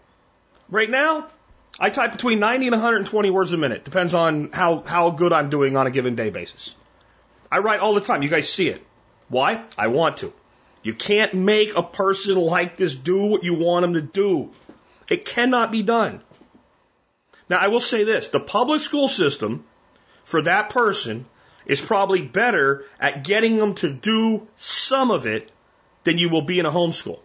Right 0.69 0.89
now, 0.89 1.27
I 1.79 1.89
type 1.89 2.11
between 2.11 2.39
90 2.39 2.67
and 2.67 2.73
120 2.73 3.29
words 3.29 3.53
a 3.53 3.57
minute. 3.57 3.85
Depends 3.85 4.13
on 4.13 4.51
how, 4.51 4.81
how 4.81 5.11
good 5.11 5.33
I'm 5.33 5.49
doing 5.49 5.77
on 5.77 5.87
a 5.87 5.91
given 5.91 6.15
day 6.15 6.29
basis. 6.29 6.75
I 7.51 7.59
write 7.59 7.79
all 7.79 7.93
the 7.93 8.01
time. 8.01 8.21
You 8.21 8.29
guys 8.29 8.49
see 8.49 8.69
it. 8.69 8.85
Why? 9.29 9.63
I 9.77 9.87
want 9.87 10.17
to. 10.17 10.33
You 10.83 10.93
can't 10.93 11.33
make 11.33 11.75
a 11.75 11.83
person 11.83 12.37
like 12.37 12.77
this 12.77 12.95
do 12.95 13.25
what 13.25 13.43
you 13.43 13.55
want 13.55 13.83
them 13.83 13.93
to 13.93 14.01
do. 14.01 14.51
It 15.09 15.25
cannot 15.25 15.71
be 15.71 15.83
done. 15.83 16.21
Now, 17.49 17.57
I 17.57 17.67
will 17.67 17.79
say 17.79 18.03
this 18.03 18.27
the 18.27 18.39
public 18.39 18.81
school 18.81 19.07
system 19.07 19.65
for 20.23 20.43
that 20.43 20.69
person 20.69 21.25
is 21.65 21.81
probably 21.81 22.21
better 22.21 22.85
at 22.99 23.23
getting 23.23 23.57
them 23.57 23.75
to 23.75 23.91
do 23.91 24.47
some 24.55 25.11
of 25.11 25.25
it 25.25 25.51
than 26.03 26.17
you 26.17 26.29
will 26.29 26.41
be 26.41 26.59
in 26.59 26.65
a 26.65 26.71
homeschool. 26.71 27.19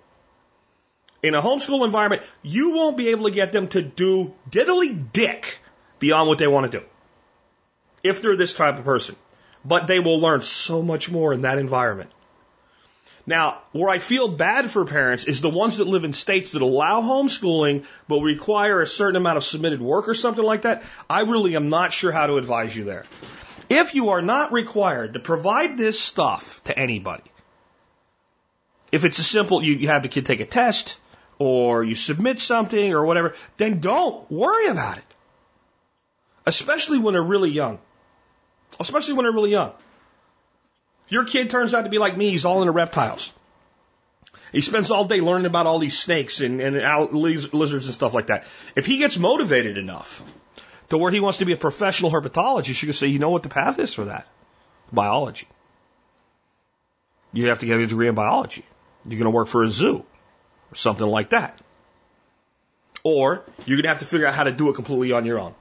In 1.22 1.34
a 1.34 1.40
homeschool 1.40 1.84
environment, 1.84 2.22
you 2.42 2.70
won't 2.70 2.96
be 2.96 3.08
able 3.08 3.24
to 3.24 3.30
get 3.30 3.52
them 3.52 3.68
to 3.68 3.82
do 3.82 4.34
diddly 4.50 5.12
dick 5.12 5.58
beyond 5.98 6.28
what 6.28 6.38
they 6.38 6.46
want 6.46 6.70
to 6.70 6.80
do. 6.80 6.84
If 8.02 8.20
they're 8.20 8.36
this 8.36 8.52
type 8.52 8.78
of 8.78 8.84
person. 8.84 9.16
But 9.64 9.86
they 9.86 10.00
will 10.00 10.20
learn 10.20 10.42
so 10.42 10.82
much 10.82 11.10
more 11.10 11.32
in 11.32 11.42
that 11.42 11.58
environment. 11.58 12.10
Now, 13.26 13.62
where 13.72 13.88
I 13.88 13.98
feel 13.98 14.28
bad 14.28 14.70
for 14.70 14.84
parents 14.84 15.24
is 15.24 15.40
the 15.40 15.48
ones 15.48 15.78
that 15.78 15.86
live 15.86 16.04
in 16.04 16.12
states 16.12 16.52
that 16.52 16.60
allow 16.60 17.00
homeschooling 17.00 17.86
but 18.06 18.20
require 18.20 18.82
a 18.82 18.86
certain 18.86 19.16
amount 19.16 19.38
of 19.38 19.44
submitted 19.44 19.80
work 19.80 20.08
or 20.08 20.14
something 20.14 20.44
like 20.44 20.62
that. 20.62 20.82
I 21.08 21.22
really 21.22 21.56
am 21.56 21.70
not 21.70 21.92
sure 21.94 22.12
how 22.12 22.26
to 22.26 22.36
advise 22.36 22.76
you 22.76 22.84
there. 22.84 23.04
If 23.68 23.94
you 23.94 24.10
are 24.10 24.22
not 24.22 24.52
required 24.52 25.14
to 25.14 25.20
provide 25.20 25.78
this 25.78 25.98
stuff 25.98 26.62
to 26.64 26.78
anybody, 26.78 27.22
if 28.92 29.04
it's 29.04 29.18
a 29.18 29.24
simple, 29.24 29.62
you, 29.62 29.74
you 29.74 29.88
have 29.88 30.02
the 30.02 30.08
kid 30.08 30.26
take 30.26 30.40
a 30.40 30.46
test 30.46 30.96
or 31.38 31.82
you 31.82 31.94
submit 31.94 32.40
something 32.40 32.92
or 32.92 33.04
whatever, 33.04 33.34
then 33.56 33.80
don't 33.80 34.30
worry 34.30 34.68
about 34.68 34.98
it. 34.98 35.04
Especially 36.46 36.98
when 36.98 37.14
they're 37.14 37.22
really 37.22 37.50
young. 37.50 37.78
Especially 38.78 39.14
when 39.14 39.24
they're 39.24 39.32
really 39.32 39.50
young. 39.50 39.72
If 41.06 41.12
your 41.12 41.24
kid 41.24 41.50
turns 41.50 41.74
out 41.74 41.82
to 41.82 41.90
be 41.90 41.98
like 41.98 42.16
me, 42.16 42.30
he's 42.30 42.44
all 42.44 42.60
into 42.60 42.72
reptiles. 42.72 43.32
He 44.52 44.60
spends 44.60 44.90
all 44.90 45.06
day 45.06 45.20
learning 45.20 45.46
about 45.46 45.66
all 45.66 45.80
these 45.80 45.98
snakes 45.98 46.40
and, 46.40 46.60
and 46.60 47.12
lizards 47.12 47.86
and 47.86 47.94
stuff 47.94 48.14
like 48.14 48.28
that. 48.28 48.46
If 48.76 48.86
he 48.86 48.98
gets 48.98 49.18
motivated 49.18 49.78
enough 49.78 50.22
to 50.94 50.98
where 50.98 51.10
he 51.10 51.18
wants 51.18 51.38
to 51.38 51.44
be 51.44 51.52
a 51.52 51.56
professional 51.56 52.10
herpetologist, 52.10 52.80
you 52.80 52.86
can 52.86 52.92
say, 52.94 53.08
you 53.08 53.18
know 53.18 53.30
what 53.30 53.42
the 53.42 53.48
path 53.48 53.80
is 53.80 53.92
for 53.92 54.04
that? 54.04 54.28
Biology. 54.92 55.48
You 57.32 57.48
have 57.48 57.58
to 57.58 57.66
get 57.66 57.80
a 57.80 57.86
degree 57.86 58.06
in 58.06 58.14
biology. 58.14 58.64
You're 59.04 59.18
going 59.18 59.24
to 59.24 59.30
work 59.30 59.48
for 59.48 59.64
a 59.64 59.68
zoo 59.68 60.04
or 60.70 60.74
something 60.74 61.06
like 61.06 61.30
that. 61.30 61.60
Or 63.02 63.42
you're 63.66 63.76
going 63.76 63.82
to 63.82 63.88
have 63.88 63.98
to 63.98 64.04
figure 64.04 64.26
out 64.26 64.34
how 64.34 64.44
to 64.44 64.52
do 64.52 64.70
it 64.70 64.74
completely 64.74 65.10
on 65.10 65.26
your 65.26 65.40
own. 65.40 65.54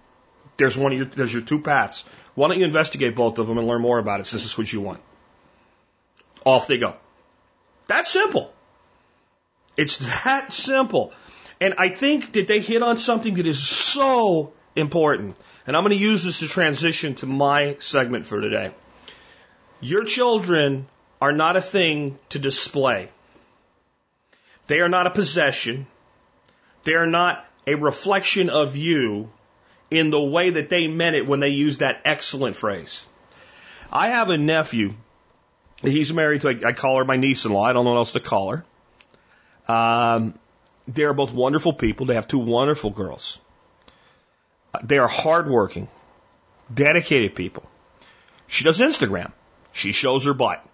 There's 0.57 0.77
one 0.77 0.91
of 0.91 0.97
your, 0.99 1.07
there's 1.07 1.33
your 1.33 1.41
two 1.41 1.59
paths. 1.59 2.05
Why 2.35 2.47
don't 2.47 2.59
you 2.59 2.65
investigate 2.65 3.15
both 3.15 3.39
of 3.39 3.47
them 3.47 3.57
and 3.57 3.67
learn 3.67 3.81
more 3.81 3.97
about 3.97 4.19
it 4.19 4.27
since 4.27 4.45
it's 4.45 4.55
what 4.55 4.71
you 4.71 4.81
want? 4.81 5.01
Off 6.45 6.67
they 6.67 6.77
go. 6.77 6.95
That's 7.87 8.11
simple. 8.11 8.53
It's 9.77 9.97
that 10.23 10.53
simple. 10.53 11.11
And 11.59 11.73
I 11.79 11.89
think 11.89 12.33
that 12.33 12.47
they 12.47 12.59
hit 12.59 12.83
on 12.83 12.99
something 12.99 13.33
that 13.35 13.47
is 13.47 13.67
so 13.67 14.53
important. 14.75 15.35
And 15.65 15.75
I'm 15.75 15.83
going 15.83 15.97
to 15.97 16.03
use 16.03 16.23
this 16.23 16.39
to 16.39 16.47
transition 16.47 17.15
to 17.15 17.25
my 17.25 17.77
segment 17.79 18.25
for 18.25 18.41
today. 18.41 18.71
Your 19.81 20.03
children 20.03 20.87
are 21.21 21.31
not 21.31 21.55
a 21.55 21.61
thing 21.61 22.17
to 22.29 22.39
display. 22.39 23.09
They 24.67 24.79
are 24.79 24.89
not 24.89 25.07
a 25.07 25.11
possession. 25.11 25.87
They 26.83 26.93
are 26.93 27.07
not 27.07 27.45
a 27.67 27.75
reflection 27.75 28.49
of 28.49 28.75
you 28.75 29.29
in 29.89 30.09
the 30.09 30.21
way 30.21 30.49
that 30.51 30.69
they 30.69 30.87
meant 30.87 31.15
it 31.15 31.27
when 31.27 31.39
they 31.39 31.49
used 31.49 31.79
that 31.79 32.01
excellent 32.03 32.55
phrase. 32.55 33.05
I 33.91 34.09
have 34.09 34.29
a 34.29 34.37
nephew 34.37 34.95
He's 35.83 36.13
married 36.13 36.41
to, 36.41 36.65
I 36.65 36.71
call 36.71 36.97
her 36.97 37.05
my 37.05 37.17
niece 37.17 37.45
in 37.45 37.51
law. 37.51 37.65
I 37.65 37.73
don't 37.73 37.83
know 37.83 37.91
what 37.91 37.97
else 37.97 38.13
to 38.13 38.21
call 38.21 38.55
her. 38.55 38.65
Um, 39.67 40.33
they 40.87 41.03
are 41.03 41.13
both 41.13 41.33
wonderful 41.33 41.73
people. 41.73 42.05
They 42.05 42.15
have 42.15 42.27
two 42.27 42.39
wonderful 42.39 42.89
girls. 42.89 43.39
They 44.81 44.97
are 44.97 45.07
hardworking, 45.07 45.87
dedicated 46.73 47.35
people. 47.35 47.63
She 48.47 48.63
does 48.63 48.79
Instagram. 48.79 49.31
She 49.71 49.91
shows 49.91 50.25
her 50.25 50.33
butt. 50.33 50.65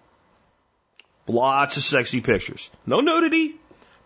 Lots 1.26 1.76
of 1.76 1.82
sexy 1.82 2.20
pictures. 2.20 2.70
No 2.86 3.00
nudity. 3.00 3.56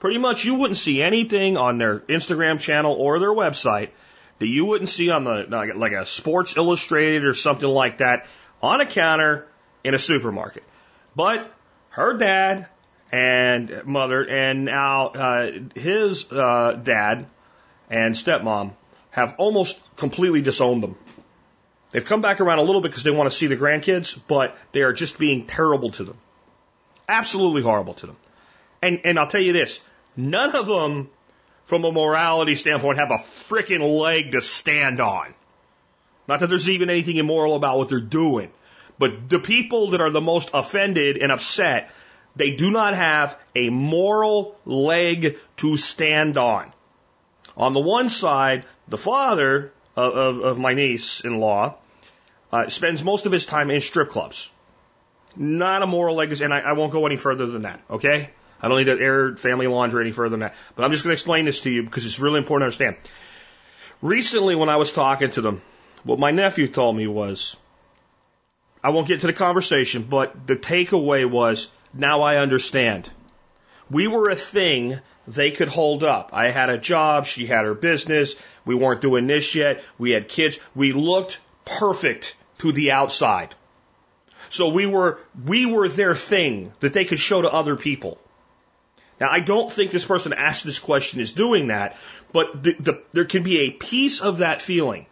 Pretty 0.01 0.19
much 0.19 0.45
you 0.45 0.55
wouldn't 0.57 0.79
see 0.79 1.01
anything 1.01 1.57
on 1.57 1.79
their 1.79 2.01
Instagram 2.01 2.61
channel 2.61 2.93
or 2.93 3.19
their 3.19 3.33
website 3.33 3.91
that 4.39 4.47
you 4.47 4.67
wouldn't 4.67 4.91
see 4.91 5.11
on 5.11 5.25
the, 5.25 5.47
like 5.75 5.93
a 5.93 6.05
Sports 6.05 6.57
Illustrated 6.57 7.25
or 7.25 7.35
something 7.35 7.69
like 7.69 7.99
that 7.99 8.27
on 8.61 8.81
a 8.81 8.87
counter 8.87 9.47
in 9.83 9.95
a 9.95 9.99
supermarket. 9.99 10.65
But 11.17 11.51
her 11.91 12.15
dad 12.15 12.67
and 13.13 13.85
mother, 13.85 14.27
and 14.29 14.65
now 14.65 15.07
uh, 15.07 15.51
his 15.75 16.31
uh, 16.33 16.73
dad 16.73 17.27
and 17.89 18.15
stepmom 18.15 18.73
have 19.15 19.37
almost 19.39 19.81
completely 19.95 20.43
disowned 20.43 20.83
them. 20.83 20.97
They've 21.91 22.05
come 22.05 22.21
back 22.21 22.41
around 22.41 22.59
a 22.59 22.63
little 22.63 22.81
bit 22.81 22.89
because 22.89 23.05
they 23.05 23.13
want 23.13 23.31
to 23.31 23.37
see 23.37 23.47
the 23.47 23.57
grandkids, 23.57 24.19
but 24.27 24.59
they 24.73 24.83
are 24.83 24.93
just 24.93 25.21
being 25.21 25.47
terrible 25.47 25.93
to 25.93 26.03
them. 26.03 26.17
Absolutely 27.09 27.63
horrible 27.63 27.95
to 27.95 28.07
them. 28.07 28.17
And, 28.83 29.03
and 29.05 29.17
I'll 29.17 29.29
tell 29.29 29.41
you 29.41 29.53
this 29.53 29.81
none 30.17 30.57
of 30.57 30.67
them, 30.67 31.11
from 31.63 31.85
a 31.85 31.93
morality 31.93 32.57
standpoint, 32.57 32.99
have 32.99 33.13
a 33.13 33.23
freaking 33.47 34.01
leg 34.01 34.33
to 34.33 34.41
stand 34.41 35.01
on. 35.01 35.33
Not 36.27 36.41
that 36.41 36.49
there's 36.49 36.69
even 36.69 36.91
anything 36.91 37.17
immoral 37.17 37.55
about 37.55 37.79
what 37.79 37.91
they're 37.91 38.01
doing. 38.01 38.51
But 38.99 39.29
the 39.29 39.39
people 39.39 39.91
that 39.91 40.01
are 40.01 40.11
the 40.11 40.21
most 40.21 40.51
offended 40.53 41.19
and 41.19 41.31
upset, 41.31 41.89
they 42.35 42.57
do 42.57 42.73
not 42.73 42.95
have 42.95 43.39
a 43.55 43.71
moral 43.71 44.57
leg 44.65 45.39
to 45.59 45.77
stand 45.77 46.37
on. 46.37 46.73
On 47.57 47.73
the 47.73 47.81
one 47.81 48.11
side, 48.11 48.65
the 48.89 48.99
father 48.99 49.73
of, 49.97 50.15
of, 50.15 50.39
of 50.41 50.59
my 50.59 50.75
niece 50.75 51.21
in 51.21 51.39
law 51.39 51.77
uh, 52.53 52.69
spends 52.69 53.03
most 53.03 53.27
of 53.27 53.33
his 53.33 53.47
time 53.47 53.71
in 53.71 53.81
strip 53.81 54.11
clubs. 54.11 54.51
Not 55.37 55.83
a 55.83 55.87
moral 55.87 56.15
legacy, 56.15 56.45
and 56.45 56.55
I, 56.55 56.61
I 56.61 56.73
won't 56.73 56.93
go 56.93 57.07
any 57.07 57.17
further 57.17 57.47
than 57.47 57.63
that, 57.63 57.81
okay? 57.91 58.31
I 58.61 58.69
don't 58.69 58.79
need 58.79 58.85
to 58.85 58.99
air 58.99 59.37
family 59.37 59.67
laundry 59.67 60.03
any 60.03 60.13
further 60.13 60.31
than 60.31 60.41
that. 60.41 60.55
But 60.75 60.85
I'm 60.85 60.93
just 60.93 61.05
going 61.05 61.11
to 61.11 61.15
explain 61.15 61.45
this 61.45 61.63
to 61.63 61.71
you 61.71 61.83
because 61.83 62.07
it's 62.07 62.19
really 62.19 62.39
important 62.39 62.63
to 62.63 62.67
understand. 62.67 62.97
Recently, 64.01 64.55
when 64.55 64.69
I 64.69 64.77
was 64.77 64.93
talking 64.93 65.31
to 65.33 65.41
them, 65.41 65.61
what 66.03 66.19
my 66.19 66.31
nephew 66.31 66.69
told 66.69 66.97
me 66.97 67.07
was, 67.07 67.57
I 68.83 68.91
won't 68.91 69.09
get 69.09 69.21
to 69.21 69.27
the 69.27 69.33
conversation, 69.33 70.03
but 70.03 70.47
the 70.47 70.57
takeaway 70.57 71.29
was 71.29 71.71
now 71.93 72.23
I 72.23 72.37
understand. 72.37 73.11
We 73.91 74.09
were 74.09 74.31
a 74.31 74.37
thing 74.37 74.99
they 75.27 75.51
could 75.51 75.69
hold 75.69 76.05
up. 76.05 76.31
I 76.33 76.51
had 76.51 76.71
a 76.71 76.79
job, 76.79 77.27
she 77.27 77.47
had 77.47 77.65
her 77.65 77.75
business, 77.75 78.35
we 78.65 78.75
weren't 78.75 79.01
doing 79.01 79.27
this 79.27 79.55
yet, 79.55 79.83
we 79.99 80.11
had 80.11 80.29
kids, 80.29 80.59
we 80.75 80.93
looked 80.93 81.39
perfect 81.65 82.37
to 82.59 82.73
the 82.73 82.93
outside. 82.93 83.55
So 84.51 84.69
we 84.69 84.87
were, 84.87 85.19
we 85.45 85.67
were 85.67 85.89
their 85.89 86.15
thing 86.15 86.73
that 86.81 86.93
they 86.93 87.05
could 87.05 87.19
show 87.19 87.43
to 87.43 87.53
other 87.53 87.77
people. 87.77 88.19
Now, 89.21 89.31
I 89.31 89.41
don't 89.41 89.73
think 89.73 89.91
this 89.91 90.05
person 90.05 90.33
asked 90.33 90.65
this 90.65 90.79
question 90.79 91.21
is 91.21 91.33
doing 91.33 91.69
that, 91.69 91.97
but 92.33 92.63
the, 92.63 92.75
the, 92.79 93.03
there 93.13 93.25
can 93.25 93.43
be 93.43 93.61
a 93.61 93.71
piece 93.71 94.21
of 94.21 94.39
that 94.39 94.61
feeling. 94.61 95.07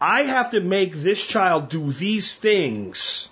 I 0.00 0.22
have 0.22 0.52
to 0.52 0.60
make 0.60 0.92
this 0.92 1.26
child 1.26 1.68
do 1.68 1.92
these 1.92 2.36
things. 2.36 3.28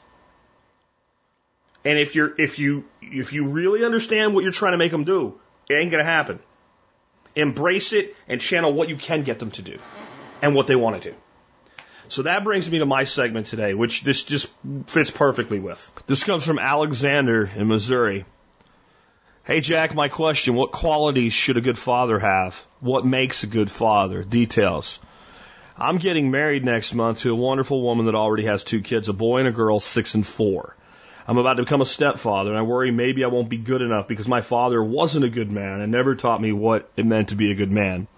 And 1.85 1.99
if 1.99 2.14
you're, 2.14 2.33
if 2.41 2.59
you, 2.59 2.85
if 3.01 3.33
you 3.33 3.49
really 3.49 3.85
understand 3.85 4.35
what 4.35 4.43
you're 4.43 4.53
trying 4.53 4.72
to 4.72 4.78
make 4.78 4.93
them 4.93 5.05
do, 5.05 5.41
it 5.68 5.74
ain't 5.74 5.91
gonna 5.91 6.05
happen. 6.05 6.39
Embrace 7.35 7.93
it 7.93 8.14
and 8.28 8.41
channel 8.41 8.72
what 8.72 8.89
you 8.89 8.97
can 8.97 9.22
get 9.22 9.39
them 9.39 9.51
to 9.53 9.62
do 9.62 9.78
and 10.43 10.55
what 10.55 10.66
they 10.66 10.76
want 10.76 11.03
to 11.03 11.11
do. 11.11 11.16
So 12.09 12.22
that 12.22 12.45
brings 12.45 12.70
me 12.70 12.78
to 12.80 12.87
my 12.87 13.05
segment 13.05 13.47
today, 13.47 13.72
which 13.74 14.03
this 14.03 14.24
just 14.24 14.49
fits 14.87 15.11
perfectly 15.11 15.61
with. 15.61 15.91
This 16.07 16.24
comes 16.24 16.45
from 16.45 16.59
Alexander 16.59 17.51
in 17.55 17.68
Missouri. 17.68 18.26
Hey 19.45 19.61
Jack, 19.61 19.95
my 19.95 20.09
question, 20.09 20.55
what 20.55 20.72
qualities 20.72 21.33
should 21.33 21.57
a 21.57 21.62
good 21.62 21.78
father 21.78 22.18
have? 22.18 22.62
What 22.80 23.07
makes 23.07 23.43
a 23.43 23.47
good 23.47 23.70
father? 23.70 24.22
Details. 24.22 25.01
I'm 25.76 25.99
getting 25.99 26.30
married 26.30 26.64
next 26.64 26.95
month 26.95 27.20
to 27.20 27.33
a 27.33 27.35
wonderful 27.35 27.83
woman 27.83 28.07
that 28.07 28.14
already 28.14 28.45
has 28.45 28.62
two 28.62 28.83
kids, 28.83 29.09
a 29.09 29.12
boy 29.12 29.39
and 29.39 29.49
a 29.49 29.53
girl, 29.53 29.80
six 29.80 30.14
and 30.14 30.26
four. 30.26 30.76
I'm 31.27 31.39
about 31.39 31.55
to 31.55 31.62
become 31.62 31.81
a 31.81 31.87
stepfather, 31.87 32.51
and 32.51 32.59
I 32.59 32.62
worry 32.62 32.91
maybe 32.91 33.25
I 33.25 33.29
won't 33.29 33.49
be 33.49 33.59
good 33.59 33.83
enough 33.83 34.09
because 34.09 34.27
my 34.27 34.41
father 34.41 34.83
wasn't 34.83 35.25
a 35.25 35.31
good 35.31 35.51
man 35.51 35.81
and 35.81 35.93
never 35.93 36.14
taught 36.16 36.41
me 36.41 36.53
what 36.53 36.91
it 36.97 37.07
meant 37.07 37.29
to 37.29 37.37
be 37.37 37.51
a 37.51 37.55
good 37.55 37.70
man. 37.70 38.09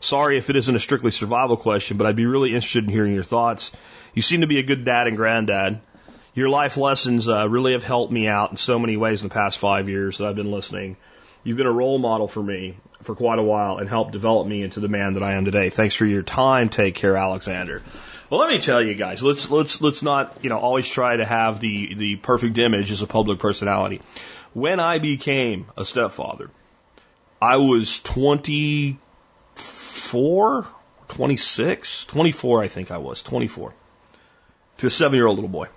Sorry 0.00 0.36
if 0.36 0.50
it 0.50 0.56
isn't 0.56 0.74
a 0.74 0.80
strictly 0.80 1.12
survival 1.12 1.56
question, 1.56 1.96
but 1.96 2.06
I'd 2.06 2.16
be 2.16 2.26
really 2.26 2.54
interested 2.54 2.84
in 2.84 2.90
hearing 2.90 3.14
your 3.14 3.22
thoughts. 3.22 3.72
You 4.14 4.22
seem 4.22 4.42
to 4.42 4.46
be 4.46 4.58
a 4.58 4.64
good 4.64 4.84
dad 4.84 5.06
and 5.06 5.16
granddad. 5.16 5.80
Your 6.34 6.48
life 6.48 6.76
lessons 6.76 7.28
uh, 7.28 7.48
really 7.48 7.72
have 7.72 7.84
helped 7.84 8.12
me 8.12 8.26
out 8.26 8.50
in 8.50 8.56
so 8.56 8.78
many 8.78 8.96
ways 8.96 9.22
in 9.22 9.28
the 9.28 9.34
past 9.34 9.58
five 9.58 9.88
years 9.88 10.18
that 10.18 10.26
I've 10.26 10.36
been 10.36 10.50
listening. 10.50 10.96
You've 11.44 11.56
been 11.56 11.66
a 11.66 11.72
role 11.72 11.98
model 11.98 12.28
for 12.28 12.42
me 12.42 12.76
for 13.02 13.14
quite 13.14 13.38
a 13.38 13.42
while 13.42 13.78
and 13.78 13.88
helped 13.88 14.12
develop 14.12 14.46
me 14.46 14.62
into 14.62 14.80
the 14.80 14.88
man 14.88 15.14
that 15.14 15.22
I 15.22 15.32
am 15.34 15.44
today. 15.44 15.70
Thanks 15.70 15.94
for 15.94 16.06
your 16.06 16.22
time. 16.22 16.68
Take 16.68 16.94
care, 16.94 17.16
Alexander. 17.16 17.82
Well, 18.32 18.40
let 18.40 18.48
me 18.48 18.58
tell 18.60 18.80
you 18.80 18.94
guys, 18.94 19.22
let's 19.22 19.50
let's 19.50 19.82
let's 19.82 20.02
not 20.02 20.38
you 20.40 20.48
know 20.48 20.58
always 20.58 20.88
try 20.88 21.14
to 21.14 21.24
have 21.26 21.60
the 21.60 21.92
the 21.92 22.16
perfect 22.16 22.56
image 22.56 22.90
as 22.90 23.02
a 23.02 23.06
public 23.06 23.40
personality. 23.40 24.00
When 24.54 24.80
I 24.80 25.00
became 25.00 25.66
a 25.76 25.84
stepfather, 25.84 26.48
I 27.42 27.58
was 27.58 28.00
24, 28.00 30.66
26, 31.08 32.06
24, 32.06 32.62
I 32.62 32.68
think 32.68 32.90
I 32.90 32.96
was 32.96 33.22
24, 33.22 33.74
to 34.78 34.86
a 34.86 34.90
seven 34.90 35.16
year 35.16 35.26
old 35.26 35.36
little 35.36 35.50
boy. 35.50 35.68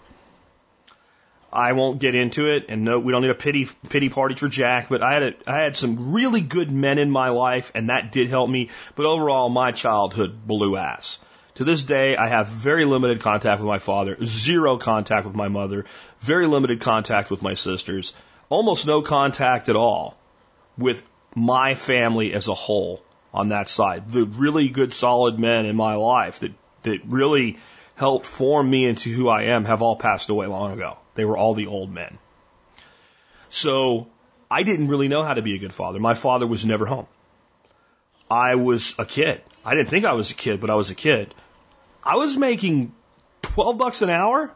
I 1.52 1.74
won't 1.74 2.00
get 2.00 2.16
into 2.16 2.50
it, 2.50 2.68
and 2.70 2.86
no, 2.86 3.02
we 3.02 3.12
don't 3.12 3.24
need 3.24 3.32
a 3.32 3.36
pity 3.36 3.68
pity 3.90 4.08
party 4.08 4.36
for 4.36 4.48
Jack. 4.48 4.88
But 4.88 5.04
I 5.04 5.16
had 5.16 5.24
a, 5.24 5.34
I 5.46 5.60
had 5.60 5.76
some 5.76 6.14
really 6.14 6.40
good 6.40 6.72
men 6.72 7.00
in 7.00 7.12
my 7.12 7.32
life, 7.32 7.74
and 7.76 7.90
that 7.90 8.14
did 8.14 8.30
help 8.30 8.50
me. 8.50 8.70
But 8.96 9.06
overall, 9.06 9.50
my 9.50 9.74
childhood 9.74 10.48
blew 10.48 10.78
ass. 10.78 11.20
To 11.56 11.64
this 11.64 11.84
day, 11.84 12.18
I 12.18 12.28
have 12.28 12.48
very 12.48 12.86
limited 12.86 13.22
contact 13.22 13.62
with 13.62 13.68
my 13.68 13.80
father, 13.80 14.18
zero 14.24 14.78
contact 14.78 15.26
with 15.26 15.36
my 15.36 15.48
mother, 15.48 15.86
very 16.20 16.48
limited 16.48 16.82
contact 16.82 17.32
with 17.32 17.42
my 17.42 17.54
sisters, 17.54 18.14
almost 18.50 18.86
no 18.86 19.02
contact 19.02 19.70
at 19.70 19.76
all 19.76 20.18
with 20.78 21.04
my 21.34 21.76
family 21.76 22.34
as 22.34 22.48
a 22.48 22.54
whole 22.54 23.02
on 23.34 23.50
that 23.50 23.70
side. 23.70 24.12
The 24.12 24.26
really 24.26 24.70
good, 24.70 24.94
solid 24.94 25.40
men 25.40 25.66
in 25.66 25.76
my 25.76 25.96
life 25.96 26.40
that 26.40 26.52
that 26.86 27.02
really 27.06 27.58
helped 27.96 28.26
form 28.26 28.70
me 28.70 28.86
into 28.86 29.10
who 29.10 29.28
I 29.28 29.44
am 29.44 29.66
have 29.66 29.82
all 29.82 29.96
passed 29.96 30.30
away 30.30 30.48
long 30.48 30.74
ago. 30.74 30.98
They 31.16 31.26
were 31.26 31.38
all 31.38 31.54
the 31.54 31.68
old 31.68 31.92
men. 31.92 32.18
So 33.50 34.08
I 34.50 34.64
didn't 34.64 34.88
really 34.88 35.08
know 35.08 35.24
how 35.24 35.34
to 35.34 35.42
be 35.42 35.56
a 35.56 35.60
good 35.60 35.74
father. 35.74 36.00
My 36.00 36.14
father 36.14 36.48
was 36.48 36.66
never 36.66 36.86
home. 36.86 37.08
I 38.30 38.56
was 38.56 38.96
a 38.98 39.06
kid. 39.06 39.42
I 39.64 39.76
didn't 39.76 39.90
think 39.90 40.06
I 40.06 40.14
was 40.14 40.32
a 40.32 40.36
kid, 40.36 40.62
but 40.62 40.70
I 40.70 40.76
was 40.76 40.92
a 40.92 40.96
kid. 40.96 41.34
I 42.06 42.16
was 42.16 42.38
making 42.38 42.94
12 43.42 43.78
bucks 43.78 44.02
an 44.02 44.10
hour. 44.10 44.52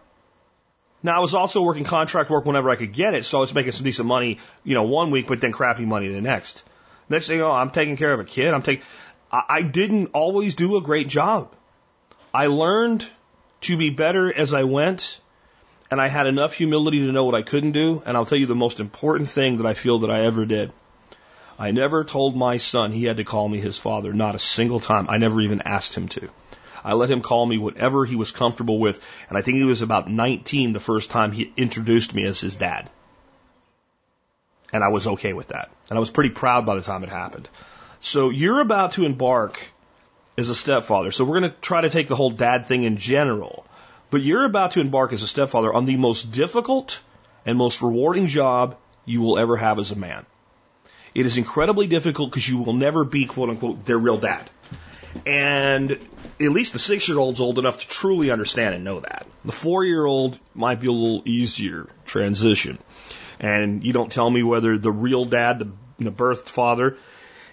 Now 1.02 1.18
I 1.18 1.20
was 1.20 1.34
also 1.34 1.62
working 1.62 1.86
contract 1.86 2.30
work 2.30 2.46
whenever 2.46 2.70
I 2.70 2.76
could 2.76 2.94
get 2.94 3.14
it, 3.14 3.26
so 3.26 3.38
I 3.38 3.42
was 3.42 3.54
making 3.54 3.72
some 3.72 3.86
decent 3.86 4.08
money, 4.08 4.38
you 4.64 4.76
know, 4.76 4.84
one 4.84 5.12
week, 5.12 5.28
but 5.28 5.42
then 5.42 5.52
crappy 5.52 5.86
money 5.86 6.10
the 6.10 6.22
next. 6.22 6.64
Next 7.08 7.28
thing 7.28 7.38
you 7.38 7.44
know, 7.44 7.52
I'm 7.52 7.72
taking 7.72 7.98
care 7.98 8.14
of 8.14 8.20
a 8.20 8.26
kid. 8.26 8.54
I'm 8.54 8.62
taking, 8.62 8.84
I, 9.32 9.44
I 9.50 9.62
didn't 9.64 10.08
always 10.14 10.56
do 10.56 10.78
a 10.78 10.82
great 10.82 11.08
job. 11.08 11.54
I 12.34 12.48
learned 12.48 13.08
to 13.62 13.78
be 13.78 13.90
better 13.90 14.32
as 14.32 14.54
I 14.54 14.64
went, 14.66 15.20
and 15.90 16.00
I 16.00 16.08
had 16.08 16.28
enough 16.28 16.54
humility 16.54 17.00
to 17.00 17.12
know 17.12 17.26
what 17.26 17.36
I 17.36 17.42
couldn't 17.42 17.72
do. 17.72 18.04
And 18.06 18.16
I'll 18.16 18.26
tell 18.26 18.38
you 18.38 18.46
the 18.46 18.56
most 18.56 18.80
important 18.80 19.30
thing 19.30 19.58
that 19.58 19.66
I 19.66 19.74
feel 19.74 20.00
that 20.00 20.12
I 20.12 20.26
ever 20.26 20.46
did. 20.46 20.72
I 21.58 21.72
never 21.72 22.04
told 22.04 22.36
my 22.36 22.58
son 22.58 22.92
he 22.92 23.06
had 23.06 23.18
to 23.18 23.24
call 23.24 23.50
me 23.50 23.60
his 23.60 23.78
father, 23.78 24.14
not 24.14 24.36
a 24.36 24.40
single 24.40 24.80
time. 24.80 25.10
I 25.10 25.18
never 25.18 25.42
even 25.42 25.62
asked 25.62 25.96
him 25.96 26.08
to. 26.10 26.30
I 26.84 26.94
let 26.94 27.10
him 27.10 27.22
call 27.22 27.46
me 27.46 27.58
whatever 27.58 28.06
he 28.06 28.16
was 28.16 28.32
comfortable 28.32 28.80
with, 28.80 29.04
and 29.28 29.38
I 29.38 29.42
think 29.42 29.58
he 29.58 29.64
was 29.64 29.82
about 29.82 30.10
19 30.10 30.74
the 30.74 30.80
first 30.80 31.10
time 31.10 31.32
he 31.32 31.52
introduced 31.58 32.14
me 32.14 32.24
as 32.26 32.40
his 32.42 32.56
dad. 32.56 32.90
And 34.72 34.84
I 34.84 34.90
was 34.90 35.08
okay 35.08 35.34
with 35.34 35.50
that. 35.50 35.70
And 35.90 35.98
I 35.98 36.00
was 36.00 36.10
pretty 36.10 36.30
proud 36.30 36.66
by 36.66 36.76
the 36.76 36.82
time 36.82 37.04
it 37.04 37.10
happened. 37.10 37.50
So 38.00 38.30
you're 38.30 38.62
about 38.62 38.94
to 38.94 39.06
embark 39.06 39.60
as 40.38 40.50
a 40.50 40.56
stepfather. 40.56 41.12
So 41.12 41.26
we're 41.26 41.40
going 41.40 41.52
to 41.52 41.58
try 41.62 41.82
to 41.82 41.90
take 41.90 42.08
the 42.08 42.16
whole 42.16 42.30
dad 42.30 42.66
thing 42.66 42.84
in 42.84 42.98
general. 42.98 43.66
But 44.12 44.22
you're 44.22 44.46
about 44.46 44.72
to 44.72 44.82
embark 44.82 45.14
as 45.14 45.24
a 45.24 45.28
stepfather 45.28 45.74
on 45.74 45.86
the 45.86 45.98
most 45.98 46.32
difficult 46.32 47.02
and 47.46 47.58
most 47.58 47.82
rewarding 47.82 48.28
job 48.28 48.78
you 49.06 49.22
will 49.22 49.38
ever 49.38 49.58
have 49.58 49.80
as 49.80 49.92
a 49.92 49.96
man. 49.96 50.26
It 51.14 51.26
is 51.26 51.38
incredibly 51.38 51.88
difficult 51.88 52.30
because 52.32 52.48
you 52.48 52.60
will 52.60 52.74
never 52.74 53.04
be 53.04 53.26
quote 53.26 53.50
unquote 53.50 53.86
their 53.86 53.98
real 53.98 54.18
dad. 54.18 54.50
And 55.26 55.92
at 55.92 56.52
least 56.52 56.74
the 56.74 56.80
six 56.80 57.08
year 57.08 57.18
old's 57.18 57.40
old 57.40 57.60
enough 57.60 57.80
to 57.80 57.88
truly 57.88 58.32
understand 58.32 58.76
and 58.76 58.84
know 58.84 59.00
that. 59.00 59.28
The 59.46 59.52
four 59.52 59.84
year 59.84 60.06
old 60.06 60.40
might 60.54 60.80
be 60.80 60.88
a 60.88 60.92
little 60.92 61.22
easier 61.26 61.88
transition. 62.06 62.78
And 63.40 63.84
you 63.84 63.94
don't 63.94 64.12
tell 64.12 64.30
me 64.30 64.44
whether 64.44 64.78
the 64.78 64.92
real 64.92 65.26
dad, 65.26 65.60
the, 65.60 65.72
the 66.04 66.12
birthed 66.12 66.50
father, 66.50 66.98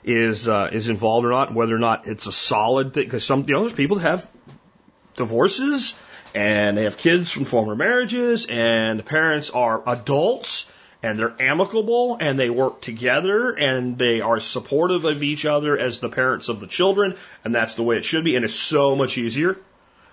is 0.04 0.46
uh, 0.46 0.70
is 0.72 0.88
involved 0.88 1.26
or 1.26 1.30
not, 1.30 1.52
whether 1.52 1.74
or 1.74 1.80
not 1.80 2.06
it's 2.06 2.26
a 2.26 2.32
solid 2.32 2.94
thing. 2.94 3.04
Because 3.04 3.24
some, 3.24 3.44
you 3.48 3.54
know, 3.54 3.62
there's 3.62 3.72
people 3.72 3.96
that 3.96 4.02
have 4.02 4.30
divorces 5.16 5.94
and 6.34 6.76
they 6.76 6.84
have 6.84 6.96
kids 6.96 7.30
from 7.30 7.44
former 7.44 7.74
marriages, 7.74 8.46
and 8.46 8.98
the 8.98 9.02
parents 9.02 9.50
are 9.50 9.82
adults 9.88 10.70
and 11.02 11.18
they're 11.18 11.34
amicable 11.40 12.16
and 12.20 12.38
they 12.38 12.50
work 12.50 12.80
together 12.80 13.52
and 13.52 13.98
they 13.98 14.20
are 14.20 14.40
supportive 14.40 15.04
of 15.04 15.22
each 15.22 15.44
other 15.44 15.76
as 15.76 16.00
the 16.00 16.08
parents 16.08 16.48
of 16.48 16.60
the 16.60 16.66
children, 16.66 17.16
and 17.44 17.54
that's 17.54 17.74
the 17.74 17.82
way 17.82 17.96
it 17.96 18.04
should 18.04 18.24
be, 18.24 18.36
and 18.36 18.44
it's 18.44 18.54
so 18.54 18.96
much 18.96 19.18
easier. 19.18 19.58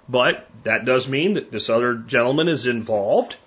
But 0.08 0.48
that 0.64 0.86
does 0.86 1.08
mean 1.08 1.36
that 1.36 1.52
this 1.52 1.70
other 1.70 1.96
gentleman 1.96 2.48
is 2.48 2.66
involved, 2.66 3.38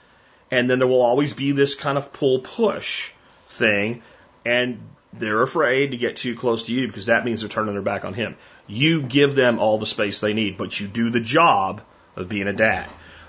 and 0.50 0.70
then 0.70 0.78
there 0.78 0.88
will 0.88 1.02
always 1.02 1.34
be 1.34 1.52
this 1.52 1.74
kind 1.74 1.98
of 1.98 2.12
pull 2.12 2.38
push 2.40 3.10
thing, 3.48 4.02
and 4.44 4.80
they're 5.12 5.42
afraid 5.42 5.92
to 5.92 5.96
get 5.96 6.16
too 6.16 6.34
close 6.34 6.64
to 6.64 6.74
you 6.74 6.86
because 6.86 7.06
that 7.06 7.24
means 7.24 7.40
they're 7.40 7.48
turning 7.48 7.74
their 7.74 7.82
back 7.82 8.04
on 8.04 8.14
him. 8.14 8.36
You 8.66 9.02
give 9.02 9.34
them 9.34 9.58
all 9.58 9.78
the 9.78 9.86
space 9.86 10.20
they 10.20 10.34
need, 10.34 10.58
but 10.58 10.78
you 10.78 10.88
do 10.88 11.10
the 11.10 11.20
job 11.20 11.82
of 12.16 12.28
being 12.28 12.48
a 12.48 12.52
dad. 12.52 12.88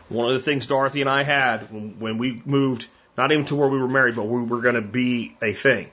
One 0.09 0.27
of 0.27 0.33
the 0.33 0.39
things 0.39 0.67
Dorothy 0.67 1.01
and 1.01 1.09
I 1.09 1.23
had 1.23 1.71
when, 1.99 2.17
we 2.17 2.41
moved, 2.45 2.87
not 3.17 3.31
even 3.31 3.45
to 3.45 3.55
where 3.55 3.67
we 3.67 3.79
were 3.79 3.87
married, 3.87 4.15
but 4.15 4.27
we 4.27 4.43
were 4.43 4.61
going 4.61 4.75
to 4.75 4.81
be 4.81 5.35
a 5.41 5.51
thing. 5.51 5.89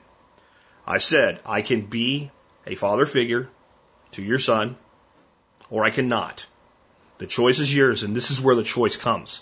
I 0.85 0.99
said, 0.99 1.39
I 1.45 1.61
can 1.61 1.81
be 1.81 2.31
a 2.67 2.75
father 2.75 3.05
figure 3.05 3.49
to 4.11 4.23
your 4.23 4.39
son, 4.39 4.77
or 5.69 5.83
I 5.83 5.89
cannot. 5.89 6.45
The 7.17 7.27
choice 7.27 7.59
is 7.59 7.73
yours, 7.73 8.03
and 8.03 8.15
this 8.15 8.29
is 8.29 8.39
where 8.39 8.55
the 8.55 8.63
choice 8.63 8.95
comes. 8.95 9.41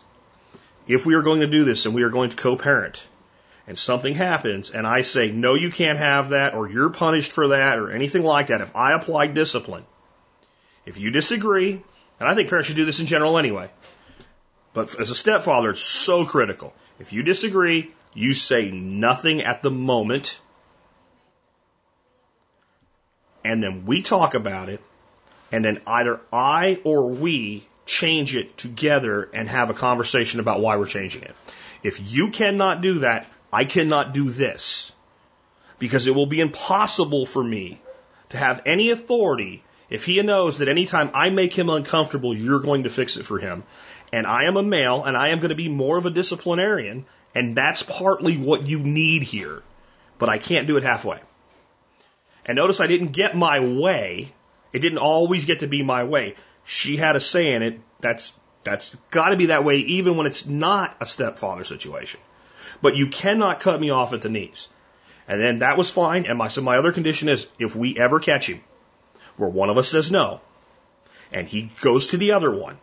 If 0.88 1.06
we 1.06 1.16
are 1.16 1.22
going 1.22 1.42
to 1.42 1.48
do 1.48 1.66
this 1.66 1.86
and 1.86 1.94
we 1.94 2.04
are 2.04 2.10
going 2.10 2.30
to 2.30 2.36
co 2.36 2.56
parent, 2.56 3.06
and 3.68 3.78
something 3.78 4.14
happens, 4.14 4.70
and 4.70 4.86
I 4.86 5.02
say, 5.02 5.32
no, 5.32 5.56
you 5.56 5.72
can't 5.72 5.98
have 5.98 6.30
that, 6.30 6.54
or 6.54 6.70
you're 6.70 6.90
punished 6.90 7.32
for 7.32 7.50
that, 7.50 7.80
or 7.80 7.92
anything 7.92 8.24
like 8.24 8.48
that, 8.48 8.62
if 8.62 8.76
I 8.76 8.94
apply 8.94 9.28
discipline, 9.28 9.86
if 10.86 10.98
you 10.98 11.12
disagree, 11.12 11.82
and 12.20 12.30
I 12.30 12.36
think 12.36 12.50
parents 12.50 12.68
should 12.68 12.76
do 12.76 12.86
this 12.86 13.00
in 13.00 13.06
general 13.06 13.38
anyway, 13.38 13.70
but 14.74 14.99
as 14.99 15.09
a 15.09 15.15
stepfather, 15.15 15.69
it's 15.69 15.82
so 15.82 16.26
critical. 16.26 16.74
If 16.99 17.13
you 17.13 17.24
disagree, 17.24 17.91
you 18.13 18.34
say 18.34 18.71
nothing 18.71 19.41
at 19.41 19.61
the 19.61 19.71
moment, 19.71 20.39
and 23.45 23.61
then 23.63 23.86
we 23.86 24.01
talk 24.01 24.34
about 24.34 24.69
it, 24.69 24.82
and 25.51 25.63
then 25.63 25.82
either 25.86 26.19
I 26.32 26.80
or 26.84 27.09
we 27.09 27.67
change 27.86 28.36
it 28.36 28.57
together 28.57 29.30
and 29.34 29.47
have 29.49 29.69
a 29.69 29.74
conversation 29.74 30.39
about 30.39 30.61
why 30.61 30.78
we're 30.78 30.86
changing 30.86 31.24
it. 31.24 31.36
If 31.84 32.13
you 32.13 32.30
cannot 32.30 32.82
do 32.82 32.99
that, 32.99 33.28
I 33.51 33.65
cannot 33.65 34.13
do 34.13 34.30
this. 34.30 34.91
Because 35.80 36.07
it 36.07 36.15
will 36.15 36.28
be 36.28 36.39
impossible 36.39 37.26
for 37.26 37.43
me 37.43 37.82
to 38.30 38.38
have 38.38 38.61
any 38.65 38.89
authority 38.89 39.63
if 39.89 40.05
he 40.05 40.19
knows 40.21 40.57
that 40.57 40.69
anytime 40.69 41.11
I 41.13 41.30
make 41.30 41.53
him 41.53 41.69
uncomfortable, 41.69 42.36
you're 42.36 42.59
going 42.59 42.84
to 42.84 42.89
fix 42.89 43.15
it 43.17 43.28
for 43.28 43.38
him. 43.38 43.63
And 44.14 44.28
I 44.28 44.43
am 44.43 44.57
a 44.57 44.64
male 44.64 45.03
and 45.03 45.18
I 45.18 45.30
am 45.30 45.39
going 45.39 45.49
to 45.49 45.55
be 45.55 45.70
more 45.70 45.97
of 45.97 46.05
a 46.05 46.11
disciplinarian 46.11 47.05
and 47.34 47.55
that's 47.55 47.82
partly 47.82 48.38
what 48.38 48.68
you 48.68 48.80
need 48.80 49.24
here. 49.24 49.64
But 50.20 50.30
I 50.30 50.38
can't 50.38 50.68
do 50.68 50.78
it 50.78 50.84
halfway. 50.84 51.20
And 52.45 52.55
notice 52.55 52.80
I 52.80 52.86
didn't 52.86 53.14
get 53.14 53.36
my 53.36 53.59
way. 53.59 54.32
It 54.72 54.80
didn't 54.80 54.99
always 54.99 55.45
get 55.45 55.59
to 55.59 55.68
be 55.68 55.82
my 55.82 56.03
way. 56.03 56.36
She 56.64 56.95
had 56.95 57.16
a 57.16 57.20
say 57.20 57.53
in 57.53 57.64
it. 57.64 57.80
That's, 58.01 58.34
that's 58.64 58.95
gotta 59.09 59.36
be 59.36 59.47
that 59.47 59.64
way 59.64 59.78
even 59.78 60.16
when 60.16 60.28
it's 60.28 60.45
not 60.45 60.95
a 61.01 61.07
stepfather 61.07 61.64
situation. 61.64 62.20
But 62.84 62.95
you 62.95 63.07
cannot 63.07 63.61
cut 63.61 63.82
me 63.82 63.89
off 63.89 64.14
at 64.14 64.22
the 64.22 64.30
knees. 64.30 64.70
And 65.28 65.41
then 65.41 65.59
that 65.59 65.76
was 65.76 65.89
fine. 65.89 66.28
And 66.28 66.38
my, 66.38 66.49
so 66.49 66.61
my 66.61 66.78
other 66.78 66.91
condition 66.91 67.30
is 67.30 67.47
if 67.57 67.76
we 67.76 67.97
ever 67.97 68.20
catch 68.20 68.47
him, 68.47 68.61
where 69.38 69.49
one 69.49 69.72
of 69.72 69.78
us 69.80 69.88
says 69.88 70.11
no, 70.11 70.39
and 71.32 71.49
he 71.49 71.72
goes 71.82 72.07
to 72.07 72.18
the 72.18 72.34
other 72.34 72.51
one, 72.51 72.78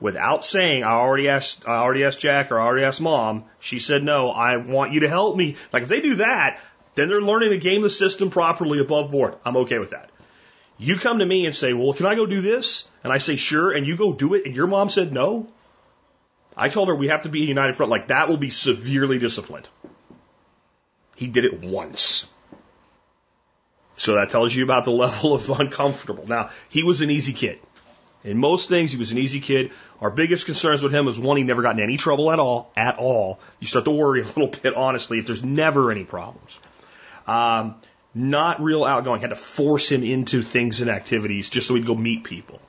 without 0.00 0.44
saying, 0.44 0.84
I 0.84 0.92
already 0.92 1.28
asked, 1.28 1.66
I 1.68 1.76
already 1.76 2.04
asked 2.04 2.20
Jack 2.20 2.50
or 2.50 2.60
I 2.60 2.64
already 2.64 2.84
asked 2.84 3.00
mom, 3.00 3.44
she 3.60 3.78
said 3.78 4.02
no, 4.02 4.30
I 4.30 4.56
want 4.56 4.92
you 4.92 5.00
to 5.00 5.08
help 5.08 5.36
me. 5.36 5.56
Like 5.72 5.84
if 5.84 5.88
they 5.88 6.00
do 6.00 6.16
that, 6.16 6.60
then 6.94 7.08
they're 7.08 7.20
learning 7.20 7.50
to 7.50 7.58
game 7.58 7.82
the 7.82 7.90
system 7.90 8.30
properly 8.30 8.80
above 8.80 9.10
board. 9.10 9.36
I'm 9.44 9.56
okay 9.58 9.78
with 9.78 9.90
that. 9.90 10.10
You 10.78 10.96
come 10.96 11.20
to 11.20 11.26
me 11.26 11.46
and 11.46 11.54
say, 11.54 11.72
well, 11.72 11.92
can 11.92 12.06
I 12.06 12.14
go 12.14 12.26
do 12.26 12.40
this? 12.40 12.86
And 13.02 13.12
I 13.12 13.18
say, 13.18 13.36
sure. 13.36 13.72
And 13.72 13.86
you 13.86 13.96
go 13.96 14.12
do 14.12 14.34
it 14.34 14.46
and 14.46 14.54
your 14.54 14.66
mom 14.66 14.88
said 14.88 15.12
no. 15.12 15.48
I 16.56 16.68
told 16.68 16.88
her 16.88 16.94
we 16.94 17.08
have 17.08 17.22
to 17.22 17.28
be 17.28 17.42
a 17.42 17.46
united 17.46 17.74
front. 17.74 17.90
Like 17.90 18.08
that 18.08 18.28
will 18.28 18.36
be 18.36 18.50
severely 18.50 19.18
disciplined. 19.18 19.68
He 21.16 21.26
did 21.26 21.44
it 21.44 21.62
once. 21.62 22.26
So 23.96 24.14
that 24.16 24.30
tells 24.30 24.54
you 24.54 24.64
about 24.64 24.84
the 24.84 24.90
level 25.04 25.34
of 25.34 25.48
uncomfortable. 25.50 26.26
Now, 26.26 26.50
he 26.68 26.82
was 26.82 27.00
an 27.00 27.10
easy 27.10 27.32
kid. 27.32 27.58
In 28.24 28.38
most 28.38 28.70
things, 28.70 28.90
he 28.90 28.98
was 28.98 29.12
an 29.12 29.18
easy 29.18 29.40
kid. 29.40 29.72
Our 30.00 30.10
biggest 30.10 30.46
concerns 30.46 30.82
with 30.82 30.94
him 30.94 31.04
was 31.04 31.18
one, 31.18 31.36
he 31.36 31.42
never 31.42 31.60
got 31.60 31.76
in 31.76 31.82
any 31.82 31.98
trouble 31.98 32.30
at 32.30 32.38
all, 32.38 32.72
at 32.74 32.96
all. 32.96 33.38
You 33.60 33.66
start 33.66 33.84
to 33.84 33.90
worry 33.90 34.20
a 34.22 34.24
little 34.24 34.48
bit, 34.48 34.74
honestly, 34.74 35.18
if 35.18 35.26
there's 35.26 35.44
never 35.44 35.90
any 35.90 36.04
problems. 36.04 36.58
Um, 37.26 37.76
not 38.14 38.62
real 38.62 38.84
outgoing. 38.84 39.20
Had 39.20 39.30
to 39.30 39.36
force 39.36 39.90
him 39.90 40.02
into 40.02 40.42
things 40.42 40.80
and 40.80 40.90
activities 40.90 41.50
just 41.50 41.68
so 41.68 41.74
he'd 41.74 41.86
go 41.86 41.94
meet 41.94 42.24
people. 42.24 42.60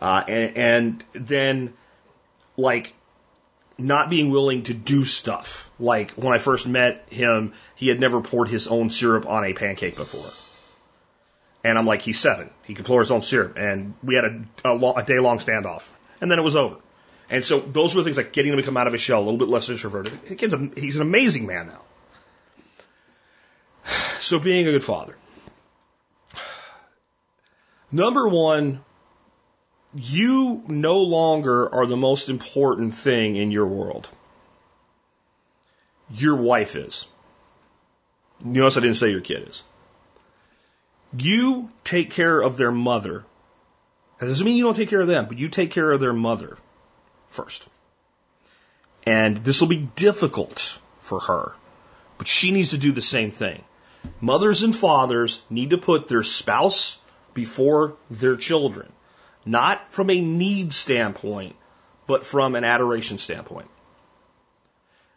Uh, 0.00 0.22
and, 0.28 0.56
and 0.56 1.04
then, 1.14 1.74
like, 2.56 2.94
not 3.78 4.08
being 4.08 4.30
willing 4.30 4.62
to 4.64 4.74
do 4.74 5.04
stuff. 5.04 5.70
Like 5.78 6.12
when 6.12 6.32
I 6.32 6.38
first 6.38 6.66
met 6.66 7.06
him, 7.10 7.52
he 7.74 7.88
had 7.88 8.00
never 8.00 8.20
poured 8.20 8.48
his 8.48 8.66
own 8.66 8.90
syrup 8.90 9.26
on 9.26 9.44
a 9.44 9.52
pancake 9.52 9.96
before. 9.96 10.30
And 11.66 11.76
I'm 11.76 11.84
like, 11.84 12.02
he's 12.02 12.20
seven. 12.20 12.48
He 12.62 12.74
can 12.74 12.84
pour 12.84 13.00
his 13.00 13.10
own 13.10 13.22
syrup. 13.22 13.56
And 13.56 13.94
we 14.00 14.14
had 14.14 14.24
a, 14.24 14.44
a, 14.64 14.74
long, 14.74 14.96
a 14.96 15.02
day 15.02 15.18
long 15.18 15.38
standoff. 15.38 15.90
And 16.20 16.30
then 16.30 16.38
it 16.38 16.42
was 16.42 16.54
over. 16.54 16.76
And 17.28 17.44
so 17.44 17.58
those 17.58 17.92
were 17.92 18.04
things 18.04 18.16
like 18.16 18.32
getting 18.32 18.52
him 18.52 18.58
to 18.58 18.62
come 18.62 18.76
out 18.76 18.86
of 18.86 18.92
his 18.92 19.02
shell, 19.02 19.18
a 19.18 19.24
little 19.24 19.36
bit 19.36 19.48
less 19.48 19.68
introverted. 19.68 20.12
The 20.28 20.36
kid's 20.36 20.54
a, 20.54 20.70
he's 20.76 20.94
an 20.94 21.02
amazing 21.02 21.46
man 21.46 21.66
now. 21.66 21.80
So 24.20 24.38
being 24.38 24.66
a 24.66 24.70
good 24.70 24.84
father. 24.84 25.16
Number 27.90 28.28
one, 28.28 28.84
you 29.94 30.62
no 30.68 31.02
longer 31.02 31.72
are 31.74 31.86
the 31.86 31.96
most 31.96 32.28
important 32.28 32.94
thing 32.94 33.34
in 33.36 33.50
your 33.50 33.66
world. 33.66 34.08
Your 36.14 36.36
wife 36.36 36.76
is. 36.76 37.06
You 38.44 38.52
notice 38.52 38.76
I 38.76 38.80
didn't 38.80 38.96
say 38.96 39.10
your 39.10 39.20
kid 39.20 39.48
is. 39.48 39.62
You 41.16 41.70
take 41.84 42.10
care 42.10 42.40
of 42.40 42.56
their 42.56 42.72
mother. 42.72 43.24
That 44.18 44.26
doesn't 44.26 44.44
mean 44.44 44.56
you 44.56 44.64
don't 44.64 44.76
take 44.76 44.90
care 44.90 45.00
of 45.00 45.08
them, 45.08 45.26
but 45.26 45.38
you 45.38 45.48
take 45.48 45.70
care 45.70 45.90
of 45.90 46.00
their 46.00 46.12
mother 46.12 46.56
first. 47.28 47.66
And 49.04 49.38
this 49.38 49.60
will 49.60 49.68
be 49.68 49.88
difficult 49.94 50.78
for 50.98 51.20
her, 51.20 51.54
but 52.18 52.26
she 52.26 52.50
needs 52.50 52.70
to 52.70 52.78
do 52.78 52.92
the 52.92 53.02
same 53.02 53.30
thing. 53.30 53.62
Mothers 54.20 54.62
and 54.62 54.74
fathers 54.74 55.40
need 55.50 55.70
to 55.70 55.78
put 55.78 56.08
their 56.08 56.22
spouse 56.22 56.98
before 57.34 57.96
their 58.10 58.36
children. 58.36 58.90
Not 59.44 59.92
from 59.92 60.10
a 60.10 60.20
need 60.20 60.72
standpoint, 60.72 61.54
but 62.06 62.26
from 62.26 62.54
an 62.54 62.64
adoration 62.64 63.18
standpoint. 63.18 63.68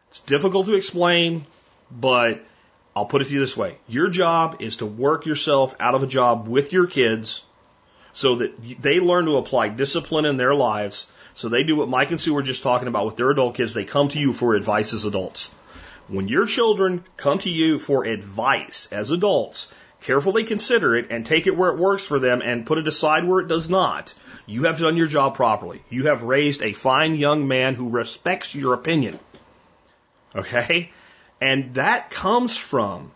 It's 0.10 0.20
difficult 0.22 0.68
to 0.68 0.74
explain, 0.74 1.46
but 1.90 2.44
I'll 3.00 3.06
put 3.06 3.22
it 3.22 3.30
to 3.30 3.34
you 3.34 3.40
this 3.40 3.56
way. 3.56 3.78
Your 3.88 4.10
job 4.10 4.58
is 4.60 4.76
to 4.78 4.86
work 4.86 5.26
yourself 5.26 5.74
out 5.80 5.96
of 5.96 6.04
a 6.04 6.08
job 6.08 6.50
with 6.50 6.74
your 6.74 6.86
kids 6.86 7.46
so 8.12 8.36
that 8.36 8.82
they 8.82 9.00
learn 9.00 9.24
to 9.24 9.38
apply 9.38 9.70
discipline 9.70 10.26
in 10.26 10.36
their 10.36 10.54
lives. 10.54 11.06
So 11.34 11.48
they 11.48 11.64
do 11.64 11.78
what 11.78 11.88
Mike 11.88 12.12
and 12.12 12.20
Sue 12.20 12.34
were 12.34 12.42
just 12.42 12.62
talking 12.62 12.90
about 12.90 13.06
with 13.06 13.16
their 13.16 13.30
adult 13.30 13.56
kids. 13.56 13.74
They 13.74 13.86
come 13.86 14.10
to 14.10 14.20
you 14.20 14.34
for 14.34 14.54
advice 14.54 14.94
as 14.94 15.06
adults. 15.06 15.50
When 16.10 16.28
your 16.28 16.46
children 16.46 17.06
come 17.16 17.40
to 17.40 17.50
you 17.50 17.80
for 17.80 18.04
advice 18.04 18.90
as 18.92 19.12
adults, 19.12 19.70
carefully 20.02 20.44
consider 20.44 20.98
it 20.98 21.10
and 21.10 21.26
take 21.26 21.48
it 21.48 21.56
where 21.56 21.70
it 21.70 21.80
works 21.80 22.04
for 22.04 22.20
them 22.20 22.42
and 22.42 22.66
put 22.66 22.80
it 22.80 22.88
aside 22.90 23.26
where 23.26 23.40
it 23.40 23.48
does 23.48 23.70
not. 23.70 24.14
You 24.46 24.64
have 24.64 24.78
done 24.78 24.98
your 24.98 25.08
job 25.08 25.36
properly. 25.36 25.82
You 25.90 26.08
have 26.08 26.24
raised 26.24 26.62
a 26.62 26.74
fine 26.74 27.16
young 27.16 27.48
man 27.48 27.76
who 27.76 27.88
respects 27.88 28.54
your 28.54 28.74
opinion. 28.74 29.20
Okay? 30.36 30.92
And 31.42 31.76
that 31.76 32.10
comes 32.10 32.58
from 32.58 33.12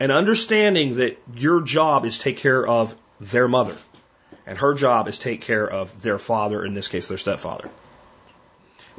an 0.00 0.10
understanding 0.10 0.96
that 0.96 1.20
your 1.34 1.62
job 1.62 2.04
is 2.04 2.18
take 2.18 2.38
care 2.38 2.66
of 2.66 2.94
their 3.20 3.48
mother. 3.48 3.76
And 4.46 4.58
her 4.58 4.74
job 4.74 5.08
is 5.08 5.18
take 5.18 5.42
care 5.42 5.68
of 5.68 6.02
their 6.02 6.18
father, 6.18 6.64
in 6.64 6.74
this 6.74 6.88
case, 6.88 7.08
their 7.08 7.18
stepfather. 7.18 7.68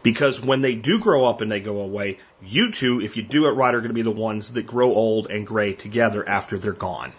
Because 0.01 0.39
when 0.39 0.61
they 0.61 0.75
do 0.75 0.99
grow 0.99 1.25
up 1.25 1.41
and 1.41 1.51
they 1.51 1.59
go 1.59 1.81
away, 1.81 2.19
you 2.41 2.71
two, 2.71 3.01
if 3.01 3.17
you 3.17 3.23
do 3.23 3.47
it 3.47 3.51
right, 3.51 3.73
are 3.73 3.79
going 3.79 3.89
to 3.89 3.93
be 3.93 4.01
the 4.01 4.11
ones 4.11 4.53
that 4.53 4.65
grow 4.65 4.93
old 4.93 5.27
and 5.29 5.45
gray 5.45 5.73
together 5.73 6.27
after 6.27 6.57
they're 6.57 6.71
gone. 6.71 7.11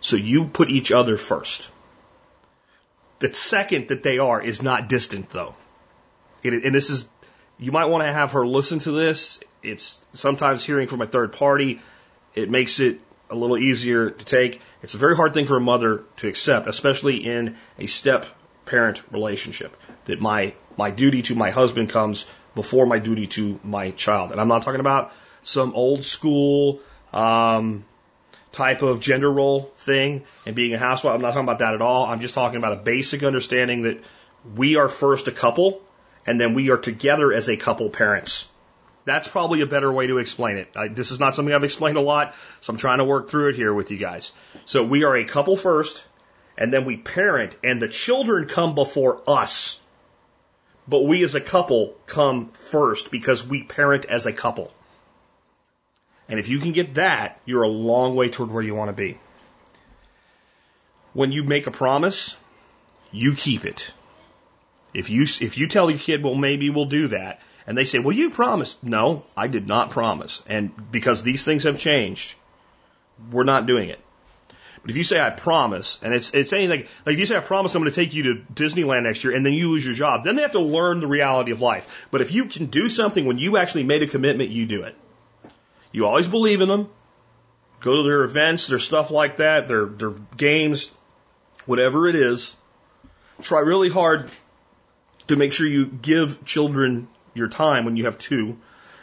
So 0.00 0.16
you 0.16 0.46
put 0.46 0.70
each 0.70 0.92
other 0.92 1.16
first. 1.16 1.68
The 3.18 3.32
second 3.32 3.88
that 3.88 4.02
they 4.02 4.18
are 4.18 4.40
is 4.40 4.62
not 4.62 4.88
distant 4.88 5.30
though. 5.30 5.54
And 6.44 6.74
this 6.74 6.90
is, 6.90 7.08
you 7.58 7.72
might 7.72 7.86
want 7.86 8.04
to 8.04 8.12
have 8.12 8.32
her 8.32 8.46
listen 8.46 8.78
to 8.80 8.90
this. 8.92 9.40
It's 9.62 10.00
sometimes 10.14 10.64
hearing 10.64 10.88
from 10.88 11.00
a 11.00 11.06
third 11.06 11.32
party. 11.32 11.80
It 12.34 12.50
makes 12.50 12.80
it 12.80 13.00
a 13.30 13.34
little 13.34 13.58
easier 13.58 14.10
to 14.10 14.24
take. 14.24 14.60
It's 14.82 14.94
a 14.94 14.98
very 14.98 15.16
hard 15.16 15.34
thing 15.34 15.46
for 15.46 15.56
a 15.56 15.60
mother 15.60 16.04
to 16.18 16.28
accept, 16.28 16.68
especially 16.68 17.16
in 17.16 17.56
a 17.78 17.86
step 17.86 18.26
parent 18.66 19.02
relationship. 19.10 19.76
That 20.04 20.20
my 20.20 20.54
my 20.76 20.90
duty 20.90 21.22
to 21.22 21.34
my 21.34 21.50
husband 21.50 21.90
comes 21.90 22.26
before 22.54 22.86
my 22.86 22.98
duty 22.98 23.26
to 23.26 23.58
my 23.64 23.90
child. 23.90 24.32
And 24.32 24.40
I'm 24.40 24.48
not 24.48 24.62
talking 24.62 24.80
about 24.80 25.12
some 25.42 25.74
old 25.74 26.04
school 26.04 26.80
um, 27.12 27.84
type 28.52 28.82
of 28.82 29.00
gender 29.00 29.30
role 29.30 29.72
thing 29.78 30.24
and 30.44 30.54
being 30.54 30.74
a 30.74 30.78
housewife. 30.78 31.14
I'm 31.14 31.22
not 31.22 31.28
talking 31.28 31.44
about 31.44 31.60
that 31.60 31.74
at 31.74 31.82
all. 31.82 32.06
I'm 32.06 32.20
just 32.20 32.34
talking 32.34 32.58
about 32.58 32.74
a 32.74 32.82
basic 32.82 33.22
understanding 33.22 33.82
that 33.82 34.02
we 34.54 34.76
are 34.76 34.88
first 34.88 35.28
a 35.28 35.32
couple 35.32 35.82
and 36.26 36.40
then 36.40 36.54
we 36.54 36.70
are 36.70 36.76
together 36.76 37.32
as 37.32 37.48
a 37.48 37.56
couple 37.56 37.88
parents. 37.88 38.48
That's 39.04 39.28
probably 39.28 39.60
a 39.60 39.66
better 39.66 39.92
way 39.92 40.08
to 40.08 40.18
explain 40.18 40.56
it. 40.56 40.68
I, 40.74 40.88
this 40.88 41.12
is 41.12 41.20
not 41.20 41.34
something 41.36 41.54
I've 41.54 41.62
explained 41.62 41.96
a 41.96 42.00
lot, 42.00 42.34
so 42.60 42.72
I'm 42.72 42.76
trying 42.76 42.98
to 42.98 43.04
work 43.04 43.30
through 43.30 43.50
it 43.50 43.54
here 43.54 43.72
with 43.72 43.92
you 43.92 43.98
guys. 43.98 44.32
So 44.64 44.82
we 44.82 45.04
are 45.04 45.16
a 45.16 45.24
couple 45.24 45.56
first, 45.56 46.04
and 46.58 46.72
then 46.72 46.84
we 46.84 46.96
parent, 46.96 47.56
and 47.62 47.80
the 47.80 47.88
children 47.88 48.48
come 48.48 48.74
before 48.74 49.22
us. 49.28 49.80
But 50.88 51.04
we 51.04 51.22
as 51.22 51.34
a 51.34 51.40
couple 51.40 51.96
come 52.06 52.48
first 52.48 53.10
because 53.10 53.46
we 53.46 53.62
parent 53.62 54.06
as 54.06 54.26
a 54.26 54.32
couple. 54.32 54.72
And 56.28 56.40
if 56.40 56.48
you 56.48 56.58
can 56.58 56.72
get 56.72 56.94
that, 56.94 57.40
you're 57.44 57.62
a 57.62 57.68
long 57.68 58.16
way 58.16 58.28
toward 58.28 58.50
where 58.50 58.62
you 58.62 58.74
want 58.74 58.88
to 58.88 58.92
be. 58.92 59.18
When 61.12 61.30
you 61.30 61.44
make 61.44 61.66
a 61.66 61.70
promise, 61.70 62.36
you 63.12 63.34
keep 63.34 63.64
it. 63.64 63.92
If 64.96 65.10
you, 65.10 65.24
if 65.24 65.58
you 65.58 65.68
tell 65.68 65.90
your 65.90 65.98
kid, 65.98 66.24
well, 66.24 66.34
maybe 66.34 66.70
we'll 66.70 66.86
do 66.86 67.08
that, 67.08 67.42
and 67.66 67.76
they 67.76 67.84
say, 67.84 67.98
well, 67.98 68.16
you 68.16 68.30
promised. 68.30 68.82
No, 68.82 69.24
I 69.36 69.46
did 69.46 69.68
not 69.68 69.90
promise. 69.90 70.42
And 70.48 70.72
because 70.90 71.22
these 71.22 71.44
things 71.44 71.64
have 71.64 71.78
changed, 71.78 72.34
we're 73.30 73.44
not 73.44 73.66
doing 73.66 73.90
it. 73.90 74.00
But 74.80 74.90
if 74.90 74.96
you 74.96 75.02
say 75.02 75.20
I 75.20 75.28
promise, 75.28 75.98
and 76.02 76.14
it's 76.14 76.32
it's 76.32 76.54
anything 76.54 76.86
like 77.04 77.12
if 77.12 77.18
you 77.18 77.26
say 77.26 77.36
I 77.36 77.40
promise 77.40 77.74
I'm 77.74 77.82
going 77.82 77.92
to 77.92 77.94
take 77.94 78.14
you 78.14 78.22
to 78.22 78.34
Disneyland 78.54 79.02
next 79.02 79.22
year, 79.22 79.36
and 79.36 79.44
then 79.44 79.52
you 79.52 79.68
lose 79.68 79.84
your 79.84 79.94
job, 79.94 80.24
then 80.24 80.34
they 80.34 80.42
have 80.42 80.52
to 80.52 80.60
learn 80.60 81.00
the 81.00 81.06
reality 81.06 81.52
of 81.52 81.60
life. 81.60 82.06
But 82.10 82.22
if 82.22 82.32
you 82.32 82.46
can 82.46 82.66
do 82.66 82.88
something 82.88 83.26
when 83.26 83.36
you 83.36 83.58
actually 83.58 83.84
made 83.84 84.02
a 84.02 84.06
commitment, 84.06 84.48
you 84.48 84.64
do 84.64 84.84
it. 84.84 84.94
You 85.92 86.06
always 86.06 86.26
believe 86.26 86.62
in 86.62 86.68
them. 86.68 86.88
Go 87.80 87.96
to 87.96 88.02
their 88.08 88.22
events, 88.22 88.68
their 88.68 88.78
stuff 88.78 89.10
like 89.10 89.36
that, 89.38 89.68
their 89.68 89.84
their 89.84 90.14
games, 90.38 90.90
whatever 91.66 92.08
it 92.08 92.14
is. 92.14 92.56
Try 93.42 93.60
really 93.60 93.90
hard 93.90 94.30
to 95.28 95.36
make 95.36 95.52
sure 95.52 95.66
you 95.66 95.86
give 95.86 96.44
children 96.44 97.08
your 97.34 97.48
time 97.48 97.84
when 97.84 97.96
you 97.96 98.04
have 98.04 98.18
two. 98.18 98.58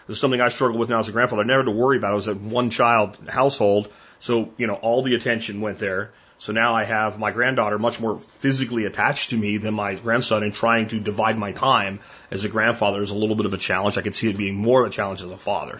This 0.08 0.18
is 0.18 0.22
something 0.22 0.42
I 0.42 0.50
struggle 0.50 0.78
with 0.78 0.90
now 0.90 1.00
as 1.00 1.10
a 1.10 1.12
grandfather. 1.12 1.44
I 1.44 1.46
never 1.46 1.64
had 1.64 1.72
to 1.72 1.78
worry 1.78 1.98
about. 1.98 2.14
It 2.14 2.16
was 2.16 2.28
a 2.28 2.36
one 2.36 2.70
child 2.70 3.18
household. 3.30 3.92
So, 4.20 4.52
you 4.58 4.68
know, 4.68 4.76
all 4.76 5.02
the 5.02 5.16
attention 5.16 5.62
went 5.62 5.80
there. 5.80 6.12
So 6.38 6.52
now 6.52 6.74
I 6.74 6.84
have 6.84 7.20
my 7.20 7.32
granddaughter 7.32 7.80
much 7.80 8.02
more 8.02 8.18
physically 8.18 8.84
attached 8.86 9.30
to 9.30 9.38
me 9.38 9.58
than 9.58 9.74
my 9.74 9.96
grandson 9.96 10.44
and 10.44 10.54
trying 10.54 10.90
to 10.90 11.00
divide 11.00 11.38
my 11.38 11.54
time 11.54 12.02
as 12.32 12.44
a 12.44 12.50
grandfather 12.50 13.02
is 13.02 13.12
a 13.12 13.16
little 13.16 13.38
bit 13.38 13.46
of 13.46 13.54
a 13.54 13.58
challenge. 13.58 13.98
I 13.98 14.02
could 14.02 14.16
see 14.16 14.30
it 14.30 14.38
being 14.38 14.56
more 14.56 14.84
of 14.84 14.92
a 14.92 14.94
challenge 14.94 15.22
as 15.22 15.32
a 15.32 15.38
father. 15.38 15.80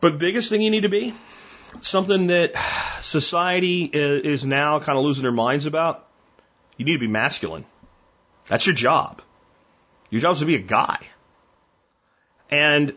But 0.00 0.18
biggest 0.18 0.50
thing 0.50 0.60
you 0.60 0.70
need 0.70 0.82
to 0.82 0.90
be, 0.90 1.14
something 1.80 2.26
that 2.26 2.52
society 3.00 3.84
is 3.84 4.44
now 4.44 4.78
kind 4.78 4.98
of 4.98 5.04
losing 5.04 5.22
their 5.22 5.32
minds 5.32 5.64
about, 5.64 6.06
you 6.76 6.84
need 6.84 6.92
to 6.92 6.98
be 6.98 7.08
masculine. 7.08 7.64
That's 8.48 8.66
your 8.66 8.74
job. 8.74 9.22
Your 10.10 10.22
job 10.22 10.32
is 10.32 10.38
to 10.40 10.46
be 10.46 10.56
a 10.56 10.62
guy. 10.62 10.98
And 12.50 12.94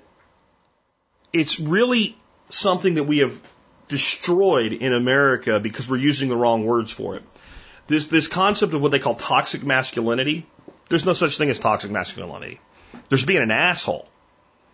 it's 1.33 1.59
really 1.59 2.17
something 2.49 2.95
that 2.95 3.03
we 3.03 3.19
have 3.19 3.39
destroyed 3.89 4.71
in 4.71 4.93
America 4.93 5.59
because 5.59 5.89
we're 5.89 5.97
using 5.97 6.29
the 6.29 6.37
wrong 6.37 6.65
words 6.65 6.91
for 6.91 7.15
it. 7.15 7.23
This, 7.87 8.05
this 8.05 8.29
concept 8.29 8.73
of 8.73 8.81
what 8.81 8.91
they 8.91 8.99
call 8.99 9.15
toxic 9.15 9.63
masculinity, 9.63 10.45
there's 10.87 11.05
no 11.05 11.13
such 11.13 11.37
thing 11.37 11.49
as 11.49 11.59
toxic 11.59 11.91
masculinity. 11.91 12.59
There's 13.09 13.25
being 13.25 13.43
an 13.43 13.51
asshole. 13.51 14.07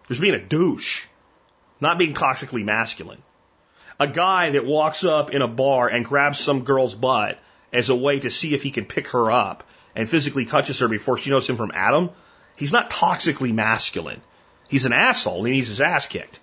There's 0.07 0.19
being 0.19 0.35
a 0.35 0.43
douche. 0.43 1.05
Not 1.81 1.97
being 1.97 2.13
toxically 2.13 2.63
masculine. 2.63 3.21
A 3.99 4.07
guy 4.07 4.51
that 4.51 4.65
walks 4.65 5.03
up 5.03 5.31
in 5.31 5.41
a 5.41 5.47
bar 5.47 5.87
and 5.87 6.05
grabs 6.05 6.39
some 6.39 6.63
girl's 6.63 6.93
butt 6.93 7.39
as 7.73 7.89
a 7.89 7.95
way 7.95 8.19
to 8.19 8.29
see 8.29 8.53
if 8.53 8.61
he 8.61 8.69
can 8.69 8.85
pick 8.85 9.09
her 9.09 9.31
up 9.31 9.63
and 9.97 10.07
physically 10.07 10.45
touches 10.45 10.79
her 10.79 10.87
before 10.87 11.17
she 11.17 11.31
knows 11.31 11.49
him 11.49 11.57
from 11.57 11.71
Adam, 11.73 12.11
he's 12.55 12.71
not 12.71 12.91
toxically 12.91 13.51
masculine. 13.51 14.21
He's 14.69 14.85
an 14.85 14.93
asshole. 14.93 15.43
He 15.43 15.53
needs 15.53 15.69
his 15.69 15.81
ass 15.81 16.05
kicked. 16.05 16.39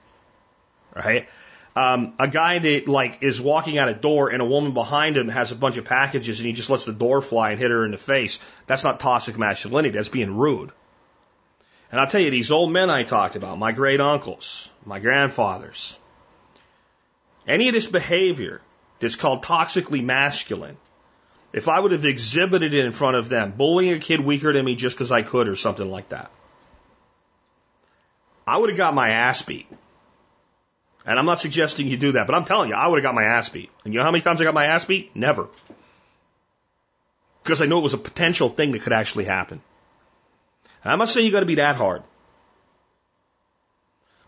Right? 0.94 1.28
Um, 1.76 2.14
a 2.18 2.26
guy 2.26 2.58
that 2.58 2.88
like 2.88 3.22
is 3.22 3.40
walking 3.40 3.78
out 3.78 3.88
a 3.88 3.94
door 3.94 4.30
and 4.30 4.42
a 4.42 4.44
woman 4.44 4.74
behind 4.74 5.16
him 5.16 5.28
has 5.28 5.52
a 5.52 5.54
bunch 5.54 5.76
of 5.76 5.84
packages 5.84 6.40
and 6.40 6.46
he 6.46 6.52
just 6.52 6.68
lets 6.68 6.84
the 6.84 6.92
door 6.92 7.22
fly 7.22 7.50
and 7.52 7.60
hit 7.60 7.70
her 7.70 7.84
in 7.84 7.92
the 7.92 7.96
face. 7.96 8.40
That's 8.66 8.82
not 8.82 8.98
toxic 8.98 9.38
masculinity. 9.38 9.94
That's 9.94 10.08
being 10.08 10.36
rude. 10.36 10.72
And 11.92 12.00
I'll 12.00 12.08
tell 12.08 12.20
you, 12.20 12.30
these 12.30 12.50
old 12.50 12.72
men 12.72 12.90
I 12.90 13.04
talked 13.04 13.36
about, 13.36 13.56
my 13.56 13.70
great 13.70 14.00
uncles, 14.00 14.68
my 14.84 14.98
grandfathers, 14.98 15.96
any 17.46 17.68
of 17.68 17.74
this 17.74 17.86
behavior 17.86 18.60
that's 18.98 19.14
called 19.14 19.44
toxically 19.44 20.02
masculine, 20.02 20.76
if 21.54 21.68
I 21.68 21.78
would 21.78 21.92
have 21.92 22.04
exhibited 22.04 22.74
it 22.74 22.84
in 22.84 22.90
front 22.90 23.16
of 23.16 23.28
them, 23.28 23.52
bullying 23.52 23.94
a 23.94 24.00
kid 24.00 24.18
weaker 24.18 24.52
than 24.52 24.64
me 24.64 24.74
just 24.74 24.96
because 24.96 25.12
I 25.12 25.22
could 25.22 25.46
or 25.48 25.54
something 25.54 25.88
like 25.88 26.08
that, 26.08 26.32
I 28.44 28.56
would 28.56 28.70
have 28.70 28.76
got 28.76 28.92
my 28.92 29.10
ass 29.10 29.42
beat. 29.42 29.68
And 31.06 31.16
I'm 31.16 31.26
not 31.26 31.38
suggesting 31.38 31.86
you 31.86 31.96
do 31.96 32.12
that, 32.12 32.26
but 32.26 32.34
I'm 32.34 32.44
telling 32.44 32.70
you, 32.70 32.74
I 32.74 32.88
would 32.88 32.98
have 32.98 33.04
got 33.04 33.14
my 33.14 33.22
ass 33.22 33.50
beat. 33.50 33.70
And 33.84 33.94
you 33.94 34.00
know 34.00 34.04
how 34.04 34.10
many 34.10 34.22
times 34.22 34.40
I 34.40 34.44
got 34.44 34.52
my 34.52 34.66
ass 34.66 34.84
beat? 34.84 35.14
Never. 35.14 35.48
Because 37.44 37.62
I 37.62 37.66
knew 37.66 37.78
it 37.78 37.82
was 37.82 37.94
a 37.94 37.98
potential 37.98 38.48
thing 38.48 38.72
that 38.72 38.82
could 38.82 38.92
actually 38.92 39.26
happen. 39.26 39.60
And 40.82 40.92
I'm 40.92 40.98
not 40.98 41.08
saying 41.08 41.24
you 41.24 41.32
got 41.32 41.40
to 41.40 41.46
be 41.46 41.56
that 41.56 41.76
hard. 41.76 42.02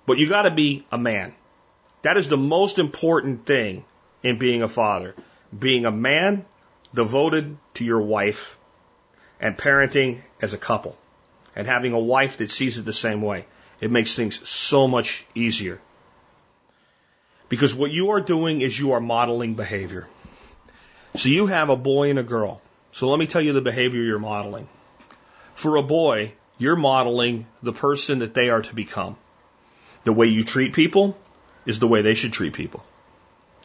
But 0.07 0.19
you 0.19 0.29
got 0.29 0.43
to 0.43 0.53
be 0.53 0.87
a 0.93 0.99
man. 0.99 1.35
That 2.03 2.19
is 2.19 2.29
the 2.29 2.37
most 2.37 2.79
important 2.79 3.47
thing 3.47 3.85
in 4.23 4.39
being 4.39 4.63
a 4.63 4.69
father. 4.69 5.17
Being 5.59 5.87
a 5.87 5.91
man 5.91 6.45
devoted 6.95 7.57
to 7.75 7.85
your 7.85 8.01
wife 8.01 8.59
and 9.41 9.57
parenting 9.57 10.23
as 10.41 10.55
a 10.55 10.59
couple 10.59 10.97
and 11.55 11.67
having 11.67 11.93
a 11.93 11.99
wife 11.99 12.39
that 12.39 12.51
sees 12.51 12.79
it 12.79 12.85
the 12.85 12.93
same 12.93 13.23
way. 13.23 13.47
It 13.81 13.91
makes 13.91 14.15
things 14.15 14.49
so 14.49 14.89
much 14.89 15.25
easier. 15.35 15.81
Because 17.49 17.75
what 17.75 17.91
you 17.91 18.11
are 18.11 18.21
doing 18.21 18.61
is 18.61 18.79
you 18.79 18.93
are 18.93 19.01
modeling 19.01 19.55
behavior. 19.55 20.07
So 21.15 21.29
you 21.29 21.47
have 21.47 21.71
a 21.71 21.77
boy 21.77 22.11
and 22.11 22.19
a 22.19 22.23
girl. 22.23 22.61
So 22.93 23.09
let 23.09 23.19
me 23.19 23.27
tell 23.27 23.43
you 23.43 23.53
the 23.53 23.61
behavior 23.61 24.03
you're 24.03 24.19
modeling. 24.19 24.69
For 25.55 25.77
a 25.77 25.83
boy, 25.83 26.33
you're 26.59 26.77
modeling 26.77 27.47
the 27.63 27.73
person 27.73 28.21
that 28.21 28.35
they 28.35 28.51
are 28.51 28.63
to 28.63 28.75
become. 28.75 29.17
The 30.05 30.13
way 30.13 30.27
you 30.27 30.45
treat 30.45 30.73
people 30.73 31.17
is 31.65 31.79
the 31.79 31.89
way 31.89 32.03
they 32.03 32.15
should 32.15 32.33
treat 32.33 32.53
people. 32.53 32.85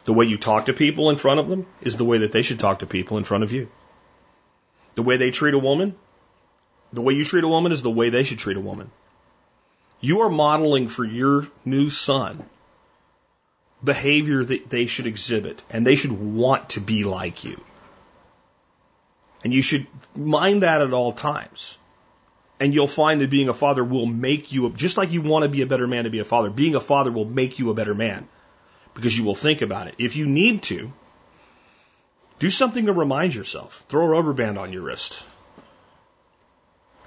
The 0.04 0.12
way 0.12 0.26
you 0.26 0.36
talk 0.36 0.66
to 0.66 0.72
people 0.72 1.10
in 1.10 1.16
front 1.16 1.40
of 1.40 1.48
them 1.48 1.66
is 1.80 1.96
the 1.96 2.04
way 2.04 2.18
that 2.18 2.32
they 2.32 2.42
should 2.42 2.58
talk 2.58 2.80
to 2.80 2.86
people 2.86 3.18
in 3.18 3.24
front 3.24 3.44
of 3.44 3.52
you. 3.52 3.68
The 4.94 5.02
way 5.02 5.16
they 5.16 5.30
treat 5.30 5.54
a 5.54 5.58
woman, 5.58 5.94
the 6.92 7.00
way 7.00 7.14
you 7.14 7.24
treat 7.24 7.44
a 7.44 7.48
woman 7.48 7.72
is 7.72 7.82
the 7.82 7.90
way 7.90 8.10
they 8.10 8.24
should 8.24 8.38
treat 8.38 8.56
a 8.56 8.60
woman. 8.60 8.90
You 10.00 10.22
are 10.22 10.28
modeling 10.28 10.88
for 10.88 11.04
your 11.04 11.46
new 11.64 11.88
son 11.88 12.44
behavior 13.82 14.44
that 14.44 14.68
they 14.70 14.86
should 14.86 15.06
exhibit, 15.06 15.62
and 15.70 15.86
they 15.86 15.96
should 15.96 16.12
want 16.12 16.70
to 16.70 16.80
be 16.80 17.04
like 17.04 17.44
you. 17.44 17.60
And 19.44 19.52
you 19.52 19.62
should 19.62 19.86
mind 20.14 20.62
that 20.62 20.82
at 20.82 20.92
all 20.92 21.12
times. 21.12 21.78
And 22.60 22.72
you'll 22.72 22.86
find 22.86 23.20
that 23.20 23.30
being 23.30 23.48
a 23.48 23.54
father 23.54 23.82
will 23.82 24.06
make 24.06 24.52
you, 24.52 24.70
just 24.70 24.96
like 24.96 25.10
you 25.10 25.20
want 25.20 25.44
to 25.44 25.48
be 25.48 25.62
a 25.62 25.66
better 25.66 25.88
man 25.88 26.04
to 26.04 26.10
be 26.10 26.20
a 26.20 26.24
father, 26.24 26.50
being 26.50 26.76
a 26.76 26.80
father 26.80 27.10
will 27.10 27.24
make 27.24 27.58
you 27.58 27.70
a 27.70 27.74
better 27.74 27.94
man 27.94 28.28
because 28.94 29.16
you 29.16 29.24
will 29.24 29.34
think 29.34 29.62
about 29.62 29.86
it. 29.86 29.94
If 29.98 30.16
you 30.16 30.26
need 30.26 30.62
to, 30.64 30.92
do 32.38 32.50
something 32.50 32.86
to 32.86 32.92
remind 32.92 33.34
yourself. 33.34 33.84
Throw 33.88 34.04
a 34.04 34.08
rubber 34.08 34.32
band 34.32 34.58
on 34.58 34.72
your 34.72 34.82
wrist. 34.82 35.24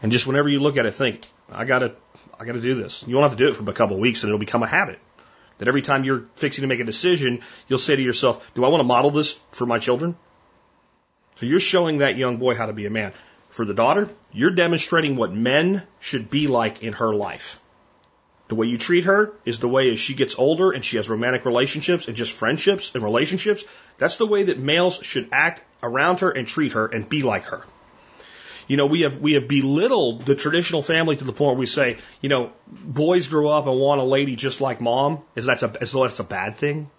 And 0.01 0.11
just 0.11 0.27
whenever 0.27 0.47
you 0.47 0.59
look 0.59 0.77
at 0.77 0.85
it, 0.85 0.93
think, 0.93 1.27
I 1.51 1.65
gotta, 1.65 1.95
I 2.39 2.45
gotta 2.45 2.61
do 2.61 2.75
this. 2.75 3.03
You 3.05 3.15
won't 3.15 3.29
have 3.29 3.37
to 3.37 3.43
do 3.43 3.49
it 3.49 3.55
for 3.55 3.69
a 3.69 3.73
couple 3.73 3.95
of 3.95 4.01
weeks 4.01 4.23
and 4.23 4.29
it'll 4.29 4.39
become 4.39 4.63
a 4.63 4.67
habit. 4.67 4.99
That 5.57 5.67
every 5.67 5.81
time 5.81 6.03
you're 6.03 6.27
fixing 6.35 6.63
to 6.63 6.67
make 6.67 6.79
a 6.79 6.83
decision, 6.83 7.41
you'll 7.67 7.79
say 7.79 7.95
to 7.95 8.01
yourself, 8.01 8.49
do 8.55 8.65
I 8.65 8.69
want 8.69 8.81
to 8.81 8.85
model 8.85 9.11
this 9.11 9.39
for 9.51 9.65
my 9.65 9.79
children? 9.79 10.15
So 11.37 11.45
you're 11.45 11.59
showing 11.59 11.99
that 11.99 12.17
young 12.17 12.37
boy 12.37 12.55
how 12.55 12.65
to 12.65 12.73
be 12.73 12.85
a 12.85 12.89
man. 12.89 13.13
For 13.49 13.65
the 13.65 13.73
daughter, 13.73 14.09
you're 14.33 14.51
demonstrating 14.51 15.15
what 15.15 15.33
men 15.33 15.83
should 15.99 16.29
be 16.29 16.47
like 16.47 16.83
in 16.83 16.93
her 16.93 17.13
life. 17.13 17.61
The 18.47 18.55
way 18.55 18.67
you 18.67 18.77
treat 18.77 19.05
her 19.05 19.33
is 19.43 19.59
the 19.59 19.67
way 19.67 19.91
as 19.91 19.99
she 19.99 20.13
gets 20.13 20.37
older 20.37 20.71
and 20.71 20.85
she 20.85 20.97
has 20.97 21.09
romantic 21.09 21.45
relationships 21.45 22.07
and 22.07 22.15
just 22.15 22.31
friendships 22.31 22.93
and 22.93 23.03
relationships. 23.03 23.65
That's 23.97 24.17
the 24.17 24.27
way 24.27 24.43
that 24.43 24.59
males 24.59 24.99
should 25.01 25.29
act 25.31 25.63
around 25.81 26.19
her 26.19 26.29
and 26.29 26.47
treat 26.47 26.73
her 26.73 26.85
and 26.85 27.09
be 27.09 27.23
like 27.23 27.45
her. 27.45 27.65
You 28.67 28.77
know, 28.77 28.85
we 28.85 29.01
have 29.01 29.19
we 29.19 29.33
have 29.33 29.47
belittled 29.47 30.23
the 30.23 30.35
traditional 30.35 30.81
family 30.81 31.15
to 31.15 31.23
the 31.23 31.33
point 31.33 31.55
where 31.55 31.59
we 31.59 31.65
say, 31.65 31.97
you 32.21 32.29
know, 32.29 32.51
boys 32.67 33.27
grow 33.27 33.49
up 33.49 33.67
and 33.67 33.79
want 33.79 34.01
a 34.01 34.03
lady 34.03 34.35
just 34.35 34.61
like 34.61 34.81
mom, 34.81 35.21
as 35.35 35.45
that's 35.45 35.63
a 35.63 35.73
as 35.81 35.91
though 35.91 36.03
that's 36.03 36.19
a 36.19 36.23
bad 36.23 36.57
thing. 36.57 36.89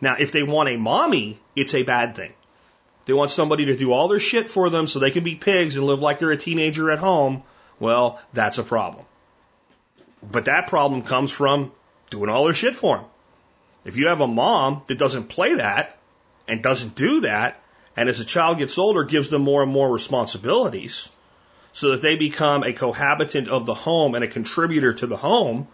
Now, 0.00 0.16
if 0.18 0.32
they 0.32 0.42
want 0.42 0.70
a 0.70 0.76
mommy, 0.76 1.38
it's 1.56 1.74
a 1.74 1.82
bad 1.82 2.16
thing. 2.16 2.32
They 3.06 3.12
want 3.12 3.30
somebody 3.30 3.66
to 3.66 3.76
do 3.76 3.92
all 3.92 4.08
their 4.08 4.18
shit 4.18 4.50
for 4.50 4.70
them 4.70 4.86
so 4.86 4.98
they 4.98 5.10
can 5.10 5.24
be 5.24 5.34
pigs 5.34 5.76
and 5.76 5.86
live 5.86 6.00
like 6.00 6.18
they're 6.18 6.30
a 6.30 6.38
teenager 6.38 6.90
at 6.90 6.98
home. 6.98 7.42
Well, 7.78 8.20
that's 8.32 8.58
a 8.58 8.62
problem. 8.62 9.04
But 10.30 10.46
that 10.46 10.68
problem 10.68 11.02
comes 11.02 11.30
from 11.30 11.72
doing 12.10 12.30
all 12.30 12.44
their 12.44 12.54
shit 12.54 12.76
for 12.76 12.96
them. 12.96 13.06
If 13.84 13.96
you 13.96 14.08
have 14.08 14.20
a 14.20 14.26
mom 14.26 14.82
that 14.86 14.98
doesn't 14.98 15.28
play 15.28 15.54
that 15.54 15.98
and 16.48 16.62
doesn't 16.62 16.94
do 16.94 17.22
that, 17.22 17.60
and 17.96 18.08
as 18.08 18.20
a 18.20 18.24
child 18.24 18.58
gets 18.58 18.78
older, 18.78 19.04
gives 19.04 19.28
them 19.28 19.42
more 19.42 19.62
and 19.62 19.70
more 19.70 19.92
responsibilities 19.92 21.10
so 21.72 21.90
that 21.90 22.02
they 22.02 22.16
become 22.16 22.62
a 22.62 22.72
cohabitant 22.72 23.48
of 23.48 23.66
the 23.66 23.74
home 23.74 24.14
and 24.14 24.24
a 24.24 24.28
contributor 24.28 24.94
to 24.94 25.06
the 25.06 25.16
home, 25.16 25.68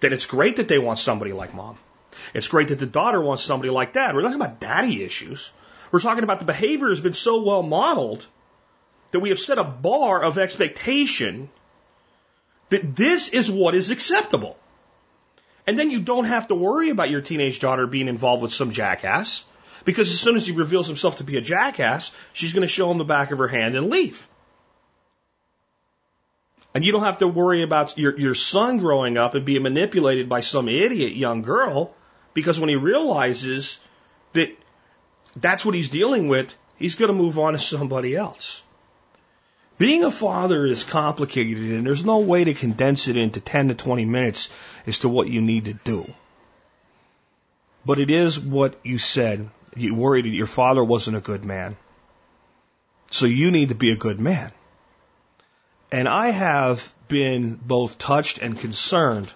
then 0.00 0.12
it's 0.12 0.26
great 0.26 0.56
that 0.56 0.68
they 0.68 0.78
want 0.78 0.98
somebody 0.98 1.32
like 1.32 1.54
mom. 1.54 1.76
It's 2.34 2.48
great 2.48 2.68
that 2.68 2.78
the 2.78 2.86
daughter 2.86 3.20
wants 3.20 3.42
somebody 3.42 3.70
like 3.70 3.92
dad. 3.92 4.14
We're 4.14 4.22
talking 4.22 4.40
about 4.40 4.60
daddy 4.60 5.02
issues. 5.02 5.52
We're 5.90 6.00
talking 6.00 6.24
about 6.24 6.40
the 6.40 6.44
behavior 6.44 6.88
has 6.88 7.00
been 7.00 7.14
so 7.14 7.42
well 7.42 7.62
modeled 7.62 8.26
that 9.12 9.20
we 9.20 9.30
have 9.30 9.38
set 9.38 9.58
a 9.58 9.64
bar 9.64 10.22
of 10.22 10.36
expectation 10.38 11.48
that 12.70 12.96
this 12.96 13.28
is 13.28 13.50
what 13.50 13.74
is 13.74 13.90
acceptable. 13.90 14.56
And 15.66 15.78
then 15.78 15.90
you 15.90 16.00
don't 16.00 16.24
have 16.24 16.48
to 16.48 16.54
worry 16.54 16.90
about 16.90 17.10
your 17.10 17.20
teenage 17.20 17.60
daughter 17.60 17.86
being 17.86 18.08
involved 18.08 18.42
with 18.42 18.52
some 18.52 18.70
jackass 18.70 19.44
because 19.84 20.10
as 20.10 20.20
soon 20.20 20.36
as 20.36 20.46
he 20.46 20.52
reveals 20.52 20.86
himself 20.86 21.18
to 21.18 21.24
be 21.24 21.36
a 21.36 21.40
jackass, 21.40 22.10
she's 22.32 22.52
going 22.52 22.62
to 22.62 22.68
show 22.68 22.90
him 22.90 22.98
the 22.98 23.04
back 23.04 23.30
of 23.32 23.38
her 23.38 23.48
hand 23.48 23.76
and 23.76 23.90
leave. 23.90 24.26
And 26.74 26.84
you 26.84 26.92
don't 26.92 27.04
have 27.04 27.18
to 27.18 27.28
worry 27.28 27.62
about 27.62 27.98
your, 27.98 28.18
your 28.18 28.34
son 28.34 28.78
growing 28.78 29.16
up 29.16 29.34
and 29.34 29.44
being 29.44 29.62
manipulated 29.62 30.28
by 30.28 30.40
some 30.40 30.68
idiot 30.68 31.16
young 31.16 31.42
girl 31.42 31.94
because 32.34 32.60
when 32.60 32.68
he 32.68 32.76
realizes 32.76 33.80
that 34.32 34.50
that's 35.36 35.64
what 35.64 35.74
he's 35.74 35.88
dealing 35.88 36.28
with, 36.28 36.56
he's 36.76 36.94
going 36.94 37.08
to 37.08 37.14
move 37.14 37.38
on 37.38 37.54
to 37.54 37.58
somebody 37.58 38.14
else. 38.14 38.62
Being 39.78 40.02
a 40.02 40.10
father 40.10 40.66
is 40.66 40.82
complicated 40.82 41.62
and 41.62 41.86
there's 41.86 42.04
no 42.04 42.18
way 42.18 42.44
to 42.44 42.52
condense 42.52 43.06
it 43.06 43.16
into 43.16 43.40
10 43.40 43.68
to 43.68 43.74
20 43.74 44.04
minutes 44.04 44.50
as 44.86 45.00
to 45.00 45.08
what 45.08 45.28
you 45.28 45.40
need 45.40 45.66
to 45.66 45.74
do. 45.74 46.12
But 47.86 48.00
it 48.00 48.10
is 48.10 48.38
what 48.40 48.74
you 48.82 48.98
said 48.98 49.48
you 49.76 49.94
worried 49.94 50.24
that 50.24 50.30
your 50.30 50.48
father 50.48 50.82
wasn't 50.82 51.16
a 51.16 51.20
good 51.20 51.44
man. 51.44 51.76
So 53.10 53.26
you 53.26 53.52
need 53.52 53.68
to 53.68 53.76
be 53.76 53.92
a 53.92 53.96
good 53.96 54.18
man. 54.18 54.50
And 55.92 56.08
I 56.08 56.30
have 56.30 56.92
been 57.06 57.54
both 57.54 57.98
touched 57.98 58.38
and 58.38 58.58
concerned 58.58 59.30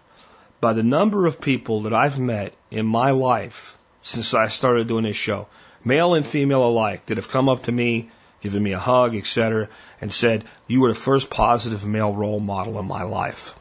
by 0.61 0.72
the 0.72 0.82
number 0.82 1.26
of 1.26 1.40
people 1.40 1.82
that 1.82 1.95
I've 1.95 2.18
met 2.18 2.53
in 2.70 2.84
my 2.84 3.12
life 3.12 3.78
since 4.01 4.34
I 4.34 4.49
started 4.49 4.88
doing 4.88 5.05
this 5.05 5.16
show 5.16 5.47
male 5.84 6.14
and 6.14 6.24
female 6.24 6.66
alike, 6.66 7.07
that 7.07 7.16
have 7.16 7.28
come 7.28 7.49
up 7.49 7.64
to 7.64 7.72
me, 7.72 8.09
given 8.43 8.62
me 8.62 8.72
a 8.72 8.78
hug, 8.78 9.14
etc., 9.16 9.68
and 10.01 10.12
said, 10.12 10.45
You 10.66 10.82
were 10.82 10.88
the 10.88 10.95
first 10.95 11.30
positive 11.30 11.86
male 11.86 12.14
role 12.14 12.40
model 12.40 12.78
in 12.78 12.86
my 12.86 13.05
life. 13.05 13.55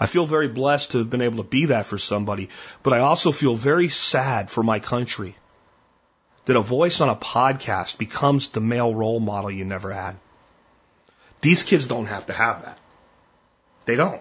I 0.00 0.06
feel 0.06 0.26
very 0.26 0.48
blessed 0.48 0.92
to 0.92 0.98
have 0.98 1.10
been 1.10 1.22
able 1.22 1.42
to 1.42 1.48
be 1.48 1.66
that 1.66 1.86
for 1.86 1.98
somebody, 1.98 2.48
but 2.82 2.92
I 2.92 3.00
also 3.00 3.32
feel 3.32 3.54
very 3.54 3.88
sad 3.88 4.50
for 4.50 4.62
my 4.62 4.80
country 4.80 5.36
that 6.46 6.56
a 6.56 6.60
voice 6.60 7.00
on 7.00 7.08
a 7.08 7.16
podcast 7.16 7.98
becomes 7.98 8.48
the 8.48 8.60
male 8.60 8.94
role 8.94 9.20
model 9.20 9.50
you 9.50 9.64
never 9.64 9.92
had. 9.92 10.16
These 11.40 11.62
kids 11.64 11.86
don't 11.86 12.06
have 12.06 12.26
to 12.26 12.32
have 12.32 12.64
that. 12.64 12.78
They 13.84 13.96
don't. 13.96 14.20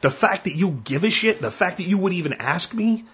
The 0.00 0.10
fact 0.10 0.44
that 0.44 0.54
you 0.54 0.70
give 0.84 1.04
a 1.04 1.10
shit, 1.10 1.40
the 1.40 1.50
fact 1.50 1.78
that 1.78 1.86
you 1.86 1.98
would 1.98 2.12
even 2.12 2.34
ask 2.34 2.72
me, 2.72 3.04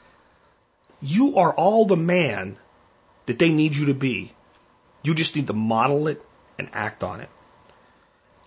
you 1.01 1.39
are 1.39 1.53
all 1.53 1.87
the 1.87 1.97
man 1.97 2.57
that 3.27 3.39
they 3.39 3.51
need 3.51 3.75
you 3.75 3.87
to 3.87 3.95
be. 3.95 4.33
You 5.05 5.15
just 5.15 5.37
need 5.37 5.47
to 5.47 5.53
model 5.53 6.09
it 6.09 6.21
and 6.59 6.69
act 6.73 7.05
on 7.05 7.21
it. 7.21 7.29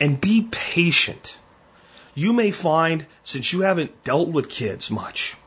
And 0.02 0.20
be 0.20 0.48
patient. 0.52 1.38
You 2.14 2.34
may 2.34 2.52
find, 2.52 3.06
since 3.24 3.54
you 3.54 3.62
haven't 3.62 4.04
dealt 4.04 4.30
with 4.30 4.50
kids 4.50 4.92
much, 4.92 5.38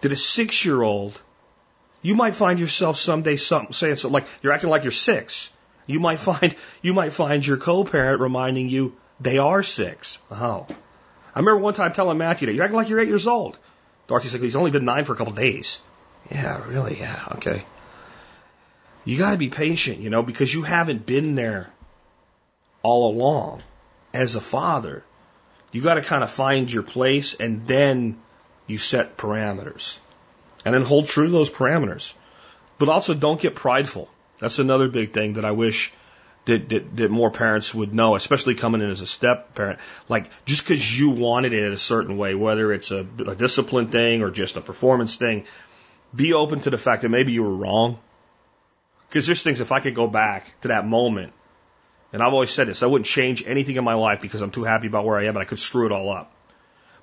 that 0.00 0.12
a 0.12 0.16
six 0.16 0.64
year 0.64 0.80
old, 0.80 1.20
you 2.00 2.14
might 2.14 2.34
find 2.34 2.60
yourself 2.60 2.96
someday 2.96 3.36
some, 3.36 3.72
saying 3.72 3.96
something 3.96 4.12
like, 4.12 4.28
you're 4.40 4.52
acting 4.52 4.70
like 4.70 4.84
you're 4.84 4.92
six. 4.92 5.52
You 5.86 6.00
might 6.00 6.20
find, 6.20 6.54
you 6.80 6.92
might 6.92 7.12
find 7.12 7.44
your 7.44 7.56
co-parent 7.56 8.20
reminding 8.20 8.68
you 8.68 8.96
they 9.20 9.38
are 9.38 9.62
six. 9.62 10.18
Oh. 10.30 10.66
I 11.34 11.40
remember 11.40 11.58
one 11.58 11.74
time 11.74 11.92
telling 11.92 12.18
Matthew 12.18 12.46
that 12.46 12.54
you're 12.54 12.64
acting 12.64 12.76
like 12.76 12.88
you're 12.88 13.00
eight 13.00 13.08
years 13.08 13.26
old. 13.26 13.58
Dorothy 14.06 14.28
said, 14.28 14.40
he's 14.40 14.56
only 14.56 14.70
been 14.70 14.84
nine 14.84 15.04
for 15.04 15.12
a 15.14 15.16
couple 15.16 15.32
of 15.32 15.38
days. 15.38 15.80
Yeah, 16.30 16.64
really? 16.68 16.98
Yeah, 17.00 17.20
okay. 17.32 17.64
You 19.04 19.18
gotta 19.18 19.36
be 19.36 19.48
patient, 19.48 20.00
you 20.00 20.10
know, 20.10 20.22
because 20.22 20.52
you 20.52 20.62
haven't 20.62 21.04
been 21.04 21.34
there 21.34 21.70
all 22.82 23.10
along 23.10 23.62
as 24.12 24.34
a 24.34 24.40
father. 24.40 25.04
You 25.72 25.82
gotta 25.82 26.02
kind 26.02 26.24
of 26.24 26.30
find 26.30 26.70
your 26.70 26.82
place 26.82 27.34
and 27.34 27.66
then 27.66 28.18
you 28.66 28.78
set 28.78 29.16
parameters. 29.16 29.98
And 30.64 30.74
then 30.74 30.82
hold 30.82 31.06
true 31.06 31.26
to 31.26 31.32
those 31.32 31.50
parameters. 31.50 32.14
But 32.78 32.88
also 32.88 33.14
don't 33.14 33.40
get 33.40 33.54
prideful. 33.54 34.08
That's 34.38 34.58
another 34.58 34.88
big 34.88 35.12
thing 35.12 35.34
that 35.34 35.44
I 35.44 35.52
wish 35.52 35.92
that, 36.46 36.68
that, 36.70 36.96
that 36.96 37.10
more 37.10 37.30
parents 37.30 37.74
would 37.74 37.94
know, 37.94 38.16
especially 38.16 38.54
coming 38.54 38.80
in 38.80 38.90
as 38.90 39.00
a 39.00 39.06
step 39.06 39.54
parent. 39.54 39.78
Like, 40.08 40.30
just 40.44 40.64
because 40.64 40.98
you 40.98 41.10
wanted 41.10 41.52
it 41.52 41.72
a 41.72 41.76
certain 41.76 42.16
way, 42.16 42.34
whether 42.34 42.72
it's 42.72 42.90
a, 42.90 43.06
a 43.26 43.34
discipline 43.34 43.88
thing 43.88 44.22
or 44.22 44.30
just 44.30 44.56
a 44.56 44.60
performance 44.60 45.16
thing, 45.16 45.44
be 46.14 46.32
open 46.32 46.60
to 46.60 46.70
the 46.70 46.78
fact 46.78 47.02
that 47.02 47.08
maybe 47.08 47.32
you 47.32 47.42
were 47.42 47.56
wrong. 47.56 47.98
Because 49.14 49.26
there's 49.26 49.44
things, 49.44 49.60
if 49.60 49.70
I 49.70 49.78
could 49.78 49.94
go 49.94 50.08
back 50.08 50.60
to 50.62 50.68
that 50.68 50.84
moment, 50.84 51.32
and 52.12 52.20
I've 52.20 52.32
always 52.32 52.50
said 52.50 52.66
this, 52.66 52.82
I 52.82 52.86
wouldn't 52.86 53.06
change 53.06 53.44
anything 53.46 53.76
in 53.76 53.84
my 53.84 53.94
life 53.94 54.20
because 54.20 54.42
I'm 54.42 54.50
too 54.50 54.64
happy 54.64 54.88
about 54.88 55.04
where 55.04 55.16
I 55.16 55.26
am 55.26 55.36
and 55.36 55.38
I 55.38 55.44
could 55.44 55.60
screw 55.60 55.86
it 55.86 55.92
all 55.92 56.10
up. 56.10 56.32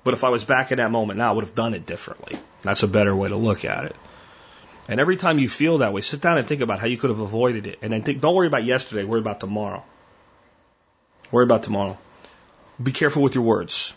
But 0.04 0.12
if 0.12 0.22
I 0.22 0.28
was 0.28 0.44
back 0.44 0.72
in 0.72 0.76
that 0.76 0.90
moment 0.90 1.16
now, 1.16 1.30
I 1.30 1.32
would 1.32 1.44
have 1.44 1.54
done 1.54 1.72
it 1.72 1.86
differently. 1.86 2.38
That's 2.60 2.82
a 2.82 2.86
better 2.86 3.16
way 3.16 3.30
to 3.30 3.36
look 3.36 3.64
at 3.64 3.86
it. 3.86 3.96
And 4.88 5.00
every 5.00 5.16
time 5.16 5.38
you 5.38 5.48
feel 5.48 5.78
that 5.78 5.94
way, 5.94 6.02
sit 6.02 6.20
down 6.20 6.36
and 6.36 6.46
think 6.46 6.60
about 6.60 6.80
how 6.80 6.86
you 6.86 6.98
could 6.98 7.08
have 7.08 7.18
avoided 7.18 7.66
it. 7.66 7.78
And 7.80 7.94
then 7.94 8.02
think, 8.02 8.20
don't 8.20 8.34
worry 8.34 8.46
about 8.46 8.64
yesterday, 8.64 9.04
worry 9.04 9.20
about 9.20 9.40
tomorrow. 9.40 9.82
Worry 11.30 11.44
about 11.44 11.62
tomorrow. 11.62 11.96
Be 12.82 12.92
careful 12.92 13.22
with 13.22 13.34
your 13.34 13.44
words. 13.44 13.94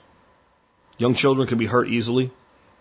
Young 0.97 1.16
children 1.16 1.49
can 1.49 1.57
be 1.57 1.66
hurt 1.66 1.89
easily. 1.89 2.32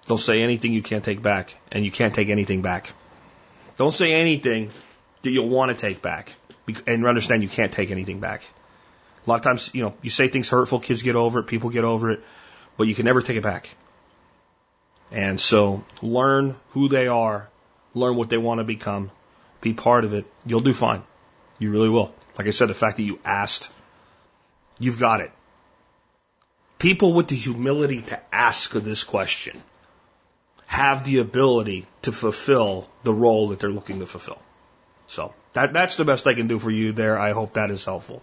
They'll 0.07 0.17
say 0.17 0.43
anything 0.43 0.73
you 0.73 0.83
can't 0.83 1.03
take 1.03 1.23
back, 1.23 1.57
and 1.73 1.85
you 1.85 1.91
can't 1.91 2.15
take 2.15 2.29
anything 2.29 2.63
back. 2.63 2.93
Don't 3.79 3.91
say 3.91 4.13
anything 4.13 4.71
that 5.25 5.31
you'll 5.31 5.49
want 5.49 5.71
to 5.71 5.77
take 5.77 6.01
back, 6.01 6.33
and 6.87 7.07
understand 7.07 7.43
you 7.43 7.49
can't 7.49 7.73
take 7.73 7.91
anything 7.91 8.21
back. 8.21 8.43
A 9.27 9.31
lot 9.31 9.37
of 9.37 9.43
times, 9.43 9.71
you 9.73 9.83
know, 9.83 9.95
you 10.03 10.11
say 10.11 10.29
things 10.29 10.49
hurtful, 10.49 10.81
kids 10.81 11.03
get 11.03 11.17
over 11.17 11.41
it, 11.41 11.45
people 11.45 11.71
get 11.71 11.85
over 11.85 12.11
it, 12.11 12.23
but 12.77 12.87
you 12.87 12.95
can 12.95 13.05
never 13.05 13.23
take 13.23 13.37
it 13.37 13.43
back. 13.43 13.71
And 15.11 15.41
so 15.41 15.85
learn 16.03 16.57
who 16.71 16.89
they 16.89 17.09
are 17.09 17.49
learn 17.95 18.17
what 18.17 18.29
they 18.29 18.39
want 18.39 18.59
to 18.59 18.65
become, 18.65 19.11
be 19.61 19.73
part 19.73 20.05
of 20.05 20.13
it, 20.13 20.27
you'll 20.45 20.61
do 20.61 20.75
fine. 20.75 21.03
You 21.59 21.71
really 21.71 21.89
will. 21.89 22.13
Like 22.37 22.49
I 22.49 22.51
said, 22.51 22.69
the 22.69 22.75
fact 22.75 22.97
that 22.97 23.05
you 23.05 23.21
asked, 23.25 23.71
you've 24.79 24.99
got 24.99 25.21
it. 25.21 25.31
People 26.79 27.15
with 27.15 27.29
the 27.29 27.37
humility 27.37 28.03
to 28.03 28.21
ask 28.35 28.73
this 28.73 29.05
question 29.05 29.63
have 30.67 31.05
the 31.05 31.19
ability 31.19 31.87
to 32.03 32.11
fulfill 32.11 32.89
the 33.05 33.15
role 33.15 33.49
that 33.49 33.61
they're 33.61 33.71
looking 33.71 34.01
to 34.01 34.07
fulfill. 34.07 34.41
So 35.15 35.33
that, 35.53 35.73
that's 35.73 35.97
the 35.97 36.05
best 36.05 36.27
I 36.27 36.35
can 36.35 36.49
do 36.49 36.59
for 36.59 36.71
you 36.71 36.93
there. 36.93 37.19
I 37.19 37.33
hope 37.33 37.55
that 37.55 37.71
is 37.71 37.85
helpful. 37.85 38.23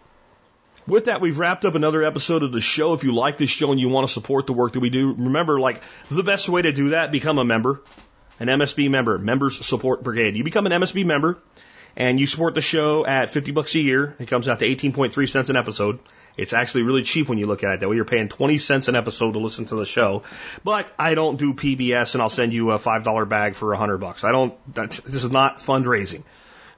With 0.88 1.06
that, 1.06 1.22
we've 1.22 1.38
wrapped 1.38 1.64
up 1.64 1.76
another 1.76 2.04
episode 2.04 2.44
of 2.44 2.52
the 2.52 2.62
show. 2.62 2.94
If 2.94 3.04
you 3.04 3.14
like 3.14 3.38
this 3.38 3.50
show 3.50 3.72
and 3.72 3.80
you 3.80 3.90
want 3.90 4.08
to 4.08 4.14
support 4.14 4.48
the 4.48 4.54
work 4.54 4.74
that 4.74 4.80
we 4.80 4.90
do, 4.90 5.14
remember, 5.14 5.60
like, 5.60 5.82
the 6.10 6.24
best 6.24 6.50
way 6.50 6.64
to 6.64 6.72
do 6.72 6.90
that, 6.90 7.12
become 7.12 7.38
a 7.38 7.46
member 7.46 7.82
an 8.42 8.48
MSB 8.48 8.90
member, 8.90 9.20
Members 9.20 9.64
Support 9.64 10.02
Brigade. 10.02 10.36
You 10.36 10.44
become 10.44 10.66
an 10.66 10.72
MSB 10.72 11.06
member 11.06 11.38
and 11.96 12.20
you 12.20 12.26
support 12.26 12.56
the 12.56 12.62
show 12.62 13.06
at 13.06 13.30
50 13.30 13.52
bucks 13.52 13.76
a 13.76 13.80
year. 13.80 14.16
It 14.18 14.28
comes 14.28 14.48
out 14.48 14.58
to 14.60 14.66
18.3 14.66 15.30
cents 15.30 15.52
an 15.52 15.56
episode. 15.56 16.00
It's 16.38 16.52
actually 16.52 16.82
really 16.82 17.04
cheap 17.04 17.30
when 17.30 17.38
you 17.38 17.46
look 17.46 17.64
at 17.64 17.74
it 17.74 17.80
that 17.82 17.90
way. 17.90 17.98
You're 17.98 18.06
paying 18.06 18.30
20 18.30 18.58
cents 18.58 18.88
an 18.88 18.96
episode 18.96 19.34
to 19.34 19.40
listen 19.40 19.66
to 19.66 19.76
the 19.76 19.86
show. 19.86 20.24
But 20.64 20.92
I 20.98 21.14
don't 21.14 21.38
do 21.38 21.54
PBS 21.54 22.16
and 22.16 22.24
I'll 22.24 22.30
send 22.30 22.52
you 22.52 22.72
a 22.72 22.80
$5 22.80 23.30
bag 23.30 23.54
for 23.54 23.68
100 23.68 24.00
bucks. 24.00 24.24
I 24.24 24.32
don't, 24.32 24.56
this 24.74 25.24
is 25.24 25.30
not 25.30 25.60
fundraising. 25.60 26.24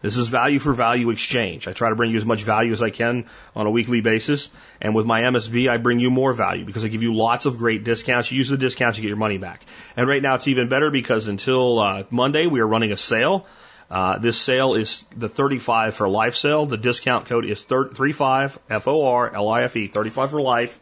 This 0.03 0.17
is 0.17 0.27
value 0.27 0.59
for 0.59 0.73
value 0.73 1.11
exchange. 1.11 1.65
I 1.65 1.71
try 1.71 1.87
to 1.87 1.95
bring 1.95 2.11
you 2.11 2.17
as 2.17 2.25
much 2.25 2.43
value 2.43 2.73
as 2.73 2.81
I 2.81 2.89
can 2.89 3.25
on 3.55 3.67
a 3.67 3.71
weekly 3.71 4.01
basis. 4.01 4.49
And 4.81 4.93
with 4.93 5.05
my 5.05 5.21
MSB, 5.21 5.69
I 5.69 5.77
bring 5.77 5.97
you 5.97 6.11
more 6.11 6.33
value 6.33 6.65
because 6.65 6.83
I 6.83 6.89
give 6.89 7.03
you 7.03 7.15
lots 7.15 7.45
of 7.45 7.57
great 7.57 7.85
discounts. 7.85 8.29
You 8.29 8.39
use 8.39 8.49
the 8.49 8.57
discounts, 8.57 8.97
you 8.97 9.01
get 9.01 9.07
your 9.07 9.17
money 9.17 9.37
back. 9.37 9.65
And 9.95 10.05
right 10.05 10.21
now 10.21 10.35
it's 10.35 10.49
even 10.49 10.67
better 10.67 10.91
because 10.91 11.29
until 11.29 11.79
uh, 11.79 12.03
Monday, 12.09 12.47
we 12.47 12.59
are 12.59 12.67
running 12.67 12.91
a 12.91 12.97
sale. 12.97 13.47
Uh, 13.89 14.17
this 14.17 14.37
sale 14.37 14.73
is 14.73 15.05
the 15.15 15.29
35 15.29 15.95
for 15.95 16.09
life 16.09 16.35
sale. 16.35 16.65
The 16.65 16.75
discount 16.77 17.27
code 17.27 17.45
is 17.45 17.63
35 17.63 18.59
F 18.69 18.89
O 18.89 19.05
R 19.05 19.33
L 19.33 19.47
I 19.47 19.63
F 19.63 19.77
E 19.77 19.87
35 19.87 20.31
for 20.31 20.41
life. 20.41 20.79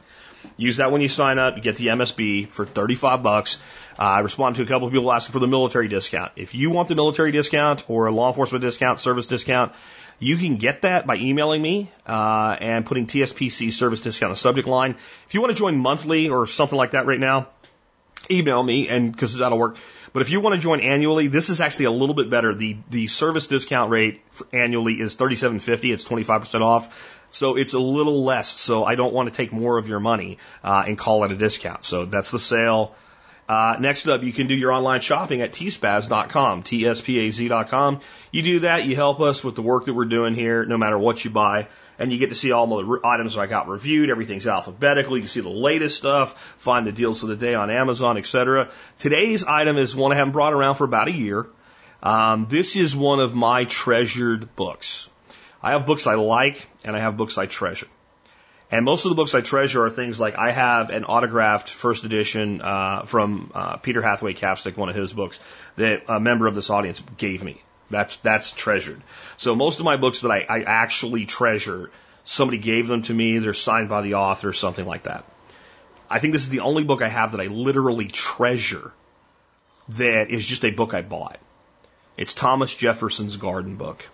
Use 0.57 0.77
that 0.77 0.91
when 0.91 1.01
you 1.01 1.07
sign 1.07 1.39
up. 1.39 1.55
You 1.55 1.61
get 1.61 1.77
the 1.77 1.87
MSB 1.87 2.49
for 2.49 2.65
35 2.65 3.23
bucks. 3.23 3.57
Uh, 3.97 4.03
I 4.03 4.19
responded 4.19 4.57
to 4.57 4.63
a 4.63 4.67
couple 4.67 4.87
of 4.87 4.93
people 4.93 5.11
asking 5.11 5.33
for 5.33 5.39
the 5.39 5.47
military 5.47 5.87
discount. 5.87 6.31
If 6.35 6.55
you 6.55 6.69
want 6.69 6.87
the 6.87 6.95
military 6.95 7.31
discount 7.31 7.83
or 7.87 8.07
a 8.07 8.11
law 8.11 8.29
enforcement 8.29 8.61
discount, 8.61 8.99
service 8.99 9.25
discount, 9.27 9.73
you 10.19 10.37
can 10.37 10.57
get 10.57 10.83
that 10.83 11.07
by 11.07 11.15
emailing 11.15 11.61
me 11.61 11.91
uh, 12.05 12.55
and 12.59 12.85
putting 12.85 13.07
TSPC 13.07 13.71
service 13.71 14.01
discount 14.01 14.29
in 14.29 14.33
the 14.33 14.37
subject 14.37 14.67
line. 14.67 14.95
If 15.27 15.33
you 15.33 15.41
want 15.41 15.51
to 15.51 15.57
join 15.57 15.77
monthly 15.77 16.29
or 16.29 16.47
something 16.47 16.77
like 16.77 16.91
that 16.91 17.05
right 17.05 17.19
now, 17.19 17.49
email 18.29 18.61
me 18.61 18.87
and 18.87 19.11
because 19.11 19.37
that'll 19.37 19.57
work. 19.57 19.77
But 20.13 20.21
if 20.21 20.29
you 20.29 20.41
want 20.41 20.55
to 20.55 20.61
join 20.61 20.81
annually, 20.81 21.27
this 21.27 21.49
is 21.49 21.61
actually 21.61 21.85
a 21.85 21.91
little 21.91 22.15
bit 22.15 22.29
better. 22.29 22.53
The 22.53 22.77
the 22.89 23.07
service 23.07 23.47
discount 23.47 23.91
rate 23.91 24.21
annually 24.51 24.95
is 24.95 25.15
thirty 25.15 25.35
seven 25.35 25.59
fifty. 25.59 25.91
It's 25.91 26.03
twenty 26.03 26.23
five 26.23 26.41
percent 26.41 26.63
off. 26.63 27.17
So 27.31 27.55
it's 27.55 27.73
a 27.73 27.79
little 27.79 28.25
less. 28.25 28.59
So 28.59 28.83
I 28.83 28.95
don't 28.95 29.13
want 29.13 29.29
to 29.29 29.35
take 29.35 29.53
more 29.53 29.77
of 29.77 29.87
your 29.87 30.01
money 30.01 30.37
uh, 30.63 30.83
and 30.85 30.97
call 30.97 31.23
it 31.23 31.31
a 31.31 31.37
discount. 31.37 31.85
So 31.85 32.05
that's 32.05 32.31
the 32.31 32.39
sale. 32.39 32.93
Uh, 33.47 33.75
next 33.79 34.07
up, 34.07 34.23
you 34.23 34.31
can 34.31 34.47
do 34.47 34.53
your 34.53 34.71
online 34.71 35.01
shopping 35.01 35.41
at 35.41 35.51
tspaz.com, 35.51 36.63
T-S-P-A-Z.com. 36.63 37.99
You 38.31 38.43
do 38.43 38.59
that, 38.61 38.85
you 38.85 38.95
help 38.95 39.19
us 39.19 39.43
with 39.43 39.55
the 39.55 39.61
work 39.61 39.85
that 39.85 39.93
we're 39.93 40.05
doing 40.05 40.35
here, 40.35 40.63
no 40.65 40.77
matter 40.77 40.97
what 40.97 41.25
you 41.25 41.31
buy. 41.31 41.67
And 42.01 42.11
you 42.11 42.17
get 42.17 42.29
to 42.29 42.35
see 42.35 42.51
all 42.51 42.65
the 42.65 42.99
items 43.03 43.37
I 43.37 43.45
got 43.45 43.67
reviewed. 43.67 44.09
Everything's 44.09 44.47
alphabetical. 44.47 45.15
You 45.15 45.21
can 45.21 45.29
see 45.29 45.41
the 45.41 45.49
latest 45.49 45.97
stuff, 45.97 46.55
find 46.57 46.87
the 46.87 46.91
deals 46.91 47.21
of 47.21 47.29
the 47.29 47.35
day 47.35 47.53
on 47.53 47.69
Amazon, 47.69 48.17
etc. 48.17 48.71
Today's 48.97 49.45
item 49.45 49.77
is 49.77 49.95
one 49.95 50.11
I 50.11 50.15
haven't 50.15 50.33
brought 50.33 50.53
around 50.53 50.75
for 50.75 50.85
about 50.85 51.09
a 51.09 51.11
year. 51.11 51.47
Um, 52.01 52.47
this 52.49 52.75
is 52.75 52.95
one 52.95 53.19
of 53.19 53.35
my 53.35 53.65
treasured 53.65 54.55
books. 54.55 55.09
I 55.61 55.73
have 55.73 55.85
books 55.85 56.07
I 56.07 56.15
like 56.15 56.67
and 56.83 56.95
I 56.95 56.99
have 56.99 57.17
books 57.17 57.37
I 57.37 57.45
treasure. 57.45 57.87
And 58.71 58.83
most 58.83 59.05
of 59.05 59.09
the 59.09 59.15
books 59.15 59.35
I 59.35 59.41
treasure 59.41 59.85
are 59.85 59.91
things 59.91 60.19
like 60.19 60.39
I 60.39 60.49
have 60.49 60.89
an 60.89 61.05
autographed 61.05 61.69
first 61.69 62.03
edition 62.03 62.63
uh, 62.63 63.03
from 63.03 63.51
uh, 63.53 63.77
Peter 63.77 64.01
Hathaway 64.01 64.33
Capstick, 64.33 64.75
one 64.75 64.89
of 64.89 64.95
his 64.95 65.13
books, 65.13 65.39
that 65.75 66.05
a 66.07 66.19
member 66.19 66.47
of 66.47 66.55
this 66.55 66.71
audience 66.71 67.03
gave 67.17 67.43
me. 67.43 67.61
That's 67.91 68.17
that's 68.17 68.51
treasured. 68.51 69.01
So 69.37 69.55
most 69.55 69.79
of 69.79 69.85
my 69.85 69.97
books 69.97 70.21
that 70.21 70.31
I, 70.31 70.45
I 70.49 70.61
actually 70.61 71.25
treasure, 71.25 71.91
somebody 72.23 72.57
gave 72.57 72.87
them 72.87 73.03
to 73.03 73.13
me. 73.13 73.37
They're 73.39 73.53
signed 73.53 73.89
by 73.89 74.01
the 74.01 74.15
author, 74.15 74.49
or 74.49 74.53
something 74.53 74.85
like 74.85 75.03
that. 75.03 75.25
I 76.09 76.19
think 76.19 76.33
this 76.33 76.43
is 76.43 76.49
the 76.49 76.61
only 76.61 76.83
book 76.83 77.01
I 77.01 77.07
have 77.07 77.31
that 77.31 77.41
I 77.41 77.47
literally 77.47 78.07
treasure. 78.07 78.91
That 79.89 80.29
is 80.29 80.45
just 80.47 80.63
a 80.65 80.71
book 80.71 80.93
I 80.93 81.01
bought. 81.01 81.39
It's 82.17 82.33
Thomas 82.33 82.75
Jefferson's 82.75 83.37
Garden 83.37 83.75
Book. 83.77 84.07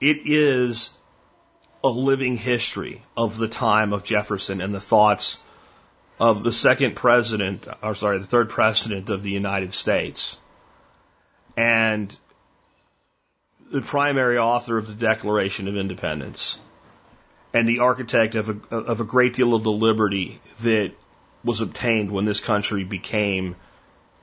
It 0.00 0.20
is 0.24 0.90
a 1.82 1.88
living 1.88 2.36
history 2.36 3.02
of 3.16 3.36
the 3.36 3.48
time 3.48 3.92
of 3.92 4.04
Jefferson 4.04 4.60
and 4.60 4.74
the 4.74 4.80
thoughts 4.80 5.38
of 6.18 6.42
the 6.42 6.52
second 6.52 6.96
president, 6.96 7.66
or 7.82 7.94
sorry, 7.94 8.18
the 8.18 8.26
third 8.26 8.48
president 8.48 9.10
of 9.10 9.22
the 9.22 9.30
United 9.30 9.74
States. 9.74 10.38
And 11.56 12.16
the 13.74 13.82
primary 13.82 14.38
author 14.38 14.78
of 14.78 14.86
the 14.86 14.94
Declaration 14.94 15.66
of 15.66 15.76
Independence 15.76 16.60
and 17.52 17.68
the 17.68 17.80
architect 17.80 18.36
of 18.36 18.48
a, 18.48 18.76
of 18.76 19.00
a 19.00 19.04
great 19.04 19.34
deal 19.34 19.52
of 19.52 19.64
the 19.64 19.72
liberty 19.72 20.40
that 20.60 20.92
was 21.42 21.60
obtained 21.60 22.12
when 22.12 22.24
this 22.24 22.38
country 22.38 22.84
became 22.84 23.56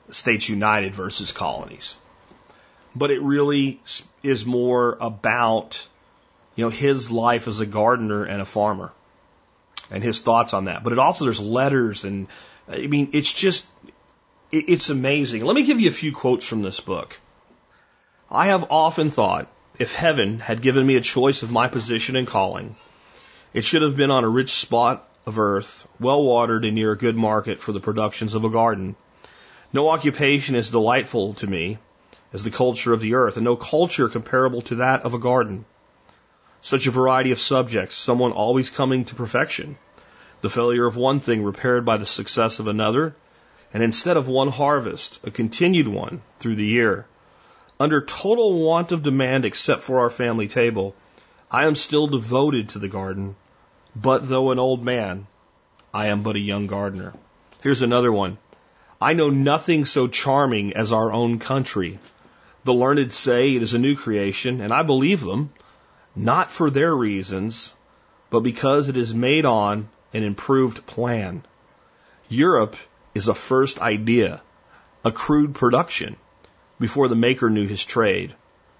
states 0.09 0.47
united 0.47 0.95
versus 0.95 1.33
colonies. 1.33 1.95
But 2.95 3.11
it 3.11 3.21
really 3.21 3.81
is 4.23 4.45
more 4.45 4.97
about, 5.01 5.85
you 6.55 6.63
know, 6.63 6.69
his 6.71 7.11
life 7.11 7.49
as 7.49 7.59
a 7.59 7.65
gardener 7.65 8.23
and 8.23 8.41
a 8.41 8.45
farmer 8.45 8.93
and 9.89 10.01
his 10.01 10.21
thoughts 10.21 10.53
on 10.53 10.65
that. 10.65 10.81
But 10.81 10.93
it 10.93 10.99
also, 10.99 11.25
there's 11.25 11.41
letters 11.41 12.05
and, 12.05 12.27
I 12.69 12.87
mean, 12.87 13.09
it's 13.11 13.33
just, 13.33 13.67
it's 14.49 14.89
amazing. 14.89 15.43
Let 15.43 15.55
me 15.55 15.63
give 15.63 15.81
you 15.81 15.89
a 15.89 15.93
few 15.93 16.13
quotes 16.13 16.47
from 16.47 16.61
this 16.61 16.79
book. 16.79 17.19
I 18.34 18.45
have 18.45 18.71
often 18.71 19.11
thought 19.11 19.49
if 19.77 19.93
heaven 19.93 20.39
had 20.39 20.61
given 20.61 20.88
me 20.88 20.95
a 20.95 21.01
choice 21.01 21.43
of 21.43 21.51
my 21.51 21.67
position 21.67 22.15
and 22.15 22.25
calling, 22.25 22.77
it 23.53 23.65
should 23.65 23.82
have 23.82 23.97
been 23.97 24.09
on 24.09 24.23
a 24.23 24.29
rich 24.29 24.51
spot 24.51 25.05
of 25.25 25.38
earth, 25.38 25.86
well 25.99 26.23
watered 26.23 26.63
and 26.63 26.75
near 26.75 26.93
a 26.93 26.97
good 26.97 27.17
market 27.17 27.61
for 27.61 27.73
the 27.73 27.82
productions 27.82 28.34
of 28.34 28.45
a 28.45 28.49
garden. 28.49 28.95
No 29.73 29.89
occupation 29.89 30.55
is 30.55 30.69
delightful 30.69 31.34
to 31.36 31.47
me 31.47 31.77
as 32.32 32.45
the 32.45 32.51
culture 32.51 32.93
of 32.93 33.01
the 33.01 33.15
earth, 33.15 33.36
and 33.36 33.43
no 33.43 33.57
culture 33.57 34.07
comparable 34.07 34.61
to 34.61 34.75
that 34.75 35.03
of 35.03 35.13
a 35.13 35.19
garden. 35.19 35.65
Such 36.61 36.88
a 36.88 36.91
variety 36.91 37.32
of 37.32 37.39
subjects, 37.39 37.97
someone 37.97 38.32
always 38.32 38.69
coming 38.69 39.03
to 39.05 39.15
perfection, 39.15 39.77
the 40.39 40.49
failure 40.49 40.86
of 40.86 40.95
one 40.95 41.19
thing 41.19 41.43
repaired 41.43 41.84
by 41.84 41.97
the 41.97 42.05
success 42.05 42.59
of 42.59 42.67
another, 42.67 43.13
and 43.73 43.84
instead 43.84 44.15
of 44.15 44.29
one 44.29 44.47
harvest, 44.47 45.19
a 45.25 45.32
continued 45.32 45.89
one 45.89 46.21
through 46.39 46.55
the 46.55 46.65
year. 46.65 47.05
Under 47.82 47.99
total 47.99 48.53
want 48.63 48.91
of 48.91 49.01
demand 49.01 49.43
except 49.43 49.82
for 49.82 50.01
our 50.01 50.11
family 50.11 50.47
table, 50.47 50.93
I 51.49 51.65
am 51.65 51.75
still 51.75 52.05
devoted 52.05 52.69
to 52.69 52.77
the 52.77 52.88
garden, 52.88 53.36
but 53.95 54.29
though 54.29 54.51
an 54.51 54.59
old 54.59 54.86
man, 54.86 55.25
I 55.91 56.09
am 56.09 56.21
but 56.21 56.36
a 56.36 56.39
young 56.39 56.67
gardener. 56.67 57.11
Here's 57.63 57.82
another 57.82 58.11
one. 58.11 58.38
I 59.01 59.13
know 59.13 59.32
nothing 59.32 59.86
so 59.86 60.07
charming 60.07 60.73
as 60.73 60.91
our 60.91 61.11
own 61.11 61.39
country. 61.39 61.97
The 62.65 62.73
learned 62.75 63.11
say 63.13 63.55
it 63.55 63.63
is 63.63 63.73
a 63.73 63.79
new 63.79 63.95
creation, 63.95 64.61
and 64.61 64.71
I 64.71 64.84
believe 64.84 65.21
them, 65.21 65.51
not 66.15 66.51
for 66.51 66.69
their 66.69 66.95
reasons, 66.95 67.73
but 68.29 68.41
because 68.41 68.89
it 68.89 68.95
is 68.95 69.15
made 69.15 69.45
on 69.45 69.89
an 70.13 70.21
improved 70.21 70.86
plan. 70.86 71.43
Europe 72.29 72.75
is 73.15 73.27
a 73.27 73.34
first 73.34 73.82
idea, 73.82 74.39
a 75.03 75.11
crude 75.11 75.55
production, 75.55 76.15
before 76.82 77.07
the 77.07 77.15
maker 77.15 77.49
knew 77.49 77.67
his 77.67 77.86
trade 77.86 78.36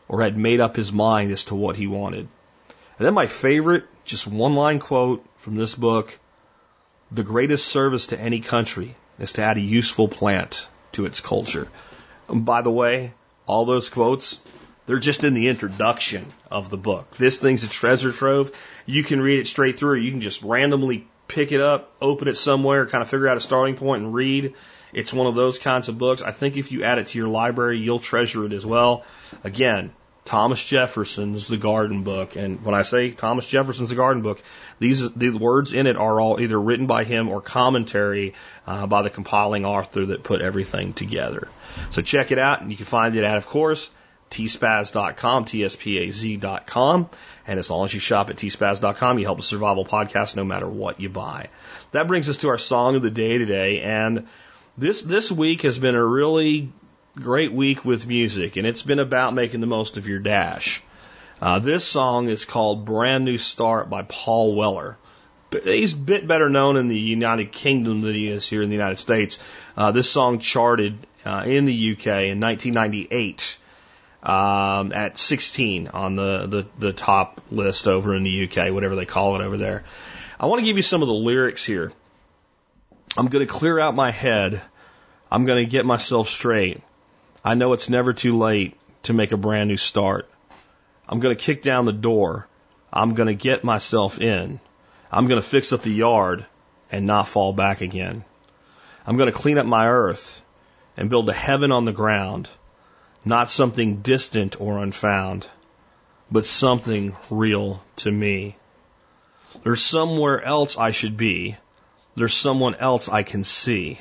or 0.10 0.22
had 0.22 0.36
made 0.36 0.60
up 0.60 0.76
his 0.76 0.92
mind 0.92 1.32
as 1.32 1.46
to 1.46 1.56
what 1.56 1.78
he 1.78 1.88
wanted. 1.88 2.28
And 2.98 3.08
then 3.08 3.14
my 3.14 3.28
favorite, 3.28 3.86
just 4.04 4.28
one 4.28 4.56
line 4.56 4.80
quote 4.80 5.26
from 5.38 5.56
this 5.56 5.76
book 5.76 6.20
the 7.12 7.24
greatest 7.24 7.68
service 7.68 8.08
to 8.08 8.20
any 8.20 8.40
country 8.40 8.96
is 9.20 9.34
to 9.34 9.42
add 9.42 9.58
a 9.58 9.62
useful 9.62 10.08
plant 10.08 10.68
to 10.94 11.06
its 11.06 11.20
culture. 11.20 11.68
And 12.30 12.46
by 12.46 12.62
the 12.62 12.72
way, 12.72 13.14
all 13.46 13.66
those 13.66 13.90
quotes, 13.90 14.40
they're 14.86 15.00
just 15.00 15.26
in 15.26 15.34
the 15.34 15.50
introduction 15.50 16.26
of 16.50 16.70
the 16.70 16.78
book. 16.78 17.18
This 17.18 17.38
thing's 17.38 17.64
a 17.64 17.70
treasure 17.70 18.14
trove. 18.14 18.52
You 18.86 19.04
can 19.04 19.20
read 19.20 19.40
it 19.40 19.48
straight 19.48 19.78
through. 19.78 20.00
You 20.00 20.12
can 20.12 20.22
just 20.22 20.42
randomly 20.42 21.06
pick 21.28 21.52
it 21.52 21.62
up, 21.62 21.92
open 22.02 22.30
it 22.30 22.38
somewhere, 22.38 22.86
kind 22.86 23.02
of 23.02 23.10
figure 23.10 23.28
out 23.28 23.38
a 23.38 23.42
starting 23.42 23.76
point 23.76 24.04
and 24.04 24.14
read. 24.14 24.54
It's 24.94 25.14
one 25.14 25.28
of 25.28 25.36
those 25.36 25.60
kinds 25.60 25.88
of 25.88 25.98
books. 25.98 26.22
I 26.22 26.32
think 26.32 26.58
if 26.58 26.72
you 26.72 26.84
add 26.84 27.00
it 27.00 27.08
to 27.08 27.18
your 27.18 27.28
library, 27.28 27.80
you'll 27.80 28.00
treasure 28.00 28.46
it 28.46 28.54
as 28.54 28.66
well. 28.66 29.04
Again, 29.44 29.92
Thomas 30.26 30.64
Jefferson's 30.64 31.48
The 31.48 31.58
Garden 31.58 32.04
Book. 32.04 32.36
And 32.36 32.64
when 32.64 32.76
I 32.76 32.84
say 32.84 33.12
Thomas 33.12 33.48
Jefferson's 33.48 33.90
The 33.90 33.96
Garden 33.96 34.22
Book, 34.22 34.42
these 34.80 35.12
the 35.12 35.32
words 35.32 35.74
in 35.74 35.88
it 35.88 35.98
are 35.98 36.22
all 36.22 36.40
either 36.40 36.60
written 36.60 36.88
by 36.88 37.04
him 37.04 37.30
or 37.30 37.42
commentary 37.42 38.34
uh, 38.68 38.88
by 38.88 39.02
the 39.02 39.10
compiling 39.10 39.66
author 39.66 40.06
that 40.08 40.24
put 40.24 40.42
everything 40.42 40.94
together. 40.94 41.48
So 41.90 42.02
check 42.02 42.32
it 42.32 42.40
out, 42.40 42.62
and 42.62 42.70
you 42.70 42.78
can 42.78 42.86
find 42.86 43.16
it 43.16 43.24
at, 43.24 43.38
of 43.38 43.48
course, 43.48 43.90
tspaz.com, 44.30 45.46
T-S-P-A-Z.com. 45.46 47.10
And 47.48 47.60
as 47.60 47.70
long 47.70 47.86
as 47.86 47.94
you 47.94 48.00
shop 48.00 48.30
at 48.30 48.38
tspaz.com, 48.38 49.20
you 49.20 49.26
help 49.26 49.40
the 49.40 49.44
survival 49.44 49.86
podcast 49.86 50.36
no 50.36 50.46
matter 50.46 50.68
what 50.68 51.00
you 51.00 51.10
buy. 51.10 51.50
That 51.92 52.08
brings 52.08 52.30
us 52.30 52.38
to 52.38 52.50
our 52.50 52.58
song 52.58 52.96
of 52.96 53.02
the 53.02 53.12
day 53.12 53.38
today. 53.38 53.82
And 53.82 54.28
this, 54.78 55.02
this 55.02 55.32
week 55.32 55.64
has 55.64 55.78
been 55.78 55.96
a 55.96 56.06
really 56.06 56.72
great 57.16 57.52
week 57.52 57.84
with 57.84 58.08
music, 58.08 58.56
and 58.56 58.66
it's 58.66 58.82
been 58.82 59.00
about 59.00 59.34
making 59.34 59.60
the 59.60 59.68
most 59.68 59.98
of 59.98 60.08
your 60.08 60.20
dash. 60.20 60.82
Uh, 61.42 61.60
this 61.60 61.84
song 61.84 62.30
is 62.30 62.46
called 62.46 62.86
Brand 62.86 63.26
New 63.26 63.38
Start 63.38 63.90
by 63.90 64.04
Paul 64.04 64.56
Weller. 64.56 64.98
He's 65.64 65.94
a 65.94 65.98
bit 65.98 66.28
better 66.28 66.50
known 66.50 66.78
in 66.78 66.88
the 66.88 66.98
United 66.98 67.52
Kingdom 67.52 68.02
than 68.02 68.14
he 68.14 68.30
is 68.30 68.48
here 68.48 68.62
in 68.62 68.70
the 68.70 68.76
United 68.76 68.98
States. 68.98 69.40
Uh, 69.76 69.92
this 69.92 70.10
song 70.10 70.40
charted 70.40 71.06
uh, 71.26 71.44
in 71.46 71.66
the 71.66 71.92
UK 71.92 72.08
in 72.30 72.40
1998 72.40 73.58
um, 74.24 74.94
at 74.94 75.18
16 75.18 75.88
on 75.90 76.16
the, 76.16 76.48
the, 76.48 76.68
the 76.80 76.94
top 76.94 77.42
list 77.52 77.88
over 77.88 78.16
in 78.16 78.24
the 78.24 78.48
UK, 78.48 78.72
whatever 78.72 78.96
they 78.96 79.06
call 79.06 79.36
it 79.36 79.44
over 79.44 79.58
there. 79.58 79.84
I 80.40 80.46
want 80.46 80.60
to 80.60 80.66
give 80.66 80.78
you 80.78 80.84
some 80.84 81.02
of 81.02 81.08
the 81.08 81.14
lyrics 81.14 81.66
here. 81.66 81.92
I'm 83.18 83.28
going 83.28 83.46
to 83.46 83.54
clear 83.54 83.78
out 83.80 83.94
my 83.94 84.12
head. 84.12 84.62
I'm 85.30 85.46
going 85.46 85.64
to 85.64 85.70
get 85.70 85.86
myself 85.86 86.30
straight. 86.30 86.82
I 87.44 87.56
know 87.56 87.74
it's 87.74 87.90
never 87.90 88.14
too 88.14 88.38
late 88.38 88.78
to 89.04 89.14
make 89.14 89.34
a 89.34 89.38
brand 89.38 89.68
new 89.68 89.78
start. 89.78 90.30
I'm 91.10 91.20
going 91.20 91.36
to 91.36 91.44
kick 91.44 91.62
down 91.62 91.86
the 91.86 91.92
door. 91.92 92.48
I'm 92.92 93.14
going 93.14 93.28
to 93.28 93.34
get 93.34 93.66
myself 93.66 94.22
in. 94.22 94.62
I'm 95.12 95.28
going 95.28 95.42
to 95.42 95.48
fix 95.48 95.74
up 95.74 95.82
the 95.82 95.92
yard 95.92 96.46
and 96.90 97.06
not 97.06 97.28
fall 97.28 97.52
back 97.52 97.82
again. 97.82 98.24
I'm 99.06 99.18
going 99.18 99.32
to 99.32 99.38
clean 99.38 99.58
up 99.58 99.66
my 99.66 99.90
earth 99.90 100.42
and 100.96 101.10
build 101.10 101.28
a 101.28 101.34
heaven 101.34 101.72
on 101.72 101.84
the 101.84 101.92
ground, 101.92 102.48
not 103.26 103.50
something 103.50 104.02
distant 104.02 104.62
or 104.62 104.78
unfound, 104.78 105.48
but 106.32 106.46
something 106.46 107.16
real 107.30 107.84
to 107.98 108.12
me. 108.12 108.56
There's 109.64 109.84
somewhere 109.84 110.42
else 110.42 110.78
I 110.78 110.92
should 110.92 111.18
be. 111.18 111.58
There's 112.16 112.34
someone 112.34 112.76
else 112.76 113.08
I 113.10 113.24
can 113.24 113.44
see. 113.44 114.00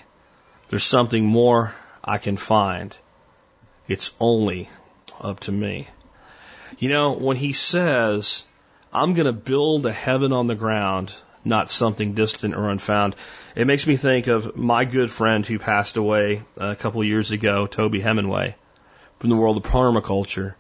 There's 0.68 0.84
something 0.84 1.24
more 1.24 1.74
I 2.02 2.18
can 2.18 2.36
find. 2.36 2.96
It's 3.86 4.12
only 4.18 4.68
up 5.20 5.40
to 5.40 5.52
me. 5.52 5.88
You 6.78 6.88
know, 6.88 7.12
when 7.12 7.36
he 7.36 7.52
says, 7.52 8.44
I'm 8.92 9.14
going 9.14 9.26
to 9.26 9.32
build 9.32 9.86
a 9.86 9.92
heaven 9.92 10.32
on 10.32 10.46
the 10.46 10.54
ground, 10.54 11.12
not 11.44 11.70
something 11.70 12.14
distant 12.14 12.54
or 12.54 12.68
unfound, 12.68 13.16
it 13.54 13.66
makes 13.66 13.86
me 13.86 13.96
think 13.96 14.26
of 14.26 14.56
my 14.56 14.84
good 14.84 15.11
friend 15.11 15.46
who 15.46 15.58
passed 15.58 15.96
away 15.96 16.42
a 16.56 16.76
couple 16.76 17.00
of 17.00 17.06
years 17.06 17.30
ago, 17.30 17.66
Toby 17.66 18.00
Hemenway, 18.00 18.54
from 19.18 19.30
the 19.30 19.36
world 19.36 19.56
of 19.56 19.62
permaculture. 19.62 20.54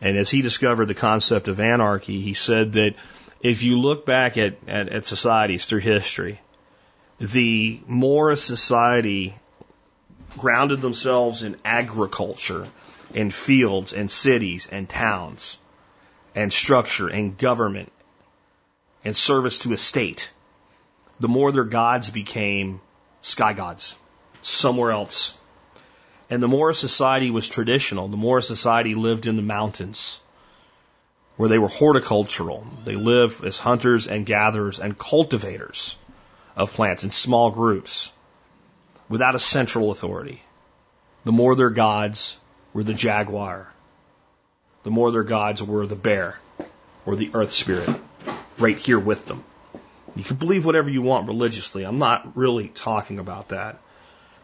And 0.00 0.16
as 0.16 0.30
he 0.30 0.42
discovered 0.42 0.86
the 0.86 0.94
concept 0.94 1.48
of 1.48 1.60
anarchy, 1.60 2.20
he 2.20 2.34
said 2.34 2.72
that 2.72 2.94
if 3.40 3.62
you 3.62 3.78
look 3.78 4.04
back 4.04 4.36
at, 4.36 4.56
at, 4.66 4.88
at 4.88 5.06
societies 5.06 5.66
through 5.66 5.80
history, 5.80 6.40
the 7.18 7.80
more 7.86 8.34
society 8.36 9.34
grounded 10.36 10.80
themselves 10.80 11.42
in 11.42 11.56
agriculture 11.64 12.68
and 13.14 13.32
fields 13.32 13.92
and 13.92 14.10
cities 14.10 14.68
and 14.70 14.88
towns 14.88 15.58
and 16.34 16.52
structure 16.52 17.08
and 17.08 17.38
government 17.38 17.92
and 19.04 19.16
service 19.16 19.60
to 19.60 19.72
a 19.72 19.78
state, 19.78 20.30
the 21.20 21.28
more 21.28 21.52
their 21.52 21.64
gods 21.64 22.10
became 22.10 22.80
sky 23.22 23.52
gods 23.52 23.96
somewhere 24.40 24.90
else. 24.90 25.34
And 26.30 26.42
the 26.42 26.48
more 26.48 26.70
a 26.70 26.74
society 26.74 27.30
was 27.30 27.48
traditional, 27.48 28.08
the 28.08 28.16
more 28.16 28.38
a 28.38 28.42
society 28.42 28.94
lived 28.94 29.26
in 29.26 29.36
the 29.36 29.42
mountains 29.42 30.20
where 31.36 31.48
they 31.48 31.58
were 31.58 31.68
horticultural. 31.68 32.66
They 32.84 32.96
lived 32.96 33.44
as 33.44 33.58
hunters 33.58 34.08
and 34.08 34.26
gatherers 34.26 34.80
and 34.80 34.98
cultivators 34.98 35.96
of 36.56 36.72
plants 36.72 37.04
in 37.04 37.10
small 37.10 37.50
groups 37.50 38.12
without 39.08 39.34
a 39.34 39.38
central 39.38 39.90
authority. 39.90 40.42
The 41.24 41.32
more 41.32 41.54
their 41.56 41.70
gods 41.70 42.38
were 42.72 42.84
the 42.84 42.94
jaguar, 42.94 43.68
the 44.82 44.90
more 44.90 45.10
their 45.10 45.24
gods 45.24 45.62
were 45.62 45.86
the 45.86 45.96
bear 45.96 46.38
or 47.06 47.16
the 47.16 47.30
earth 47.34 47.50
spirit 47.50 47.88
right 48.58 48.76
here 48.76 48.98
with 48.98 49.26
them. 49.26 49.44
You 50.16 50.22
can 50.22 50.36
believe 50.36 50.64
whatever 50.64 50.90
you 50.90 51.02
want 51.02 51.28
religiously. 51.28 51.84
I'm 51.84 51.98
not 51.98 52.36
really 52.36 52.68
talking 52.68 53.18
about 53.18 53.48
that 53.48 53.80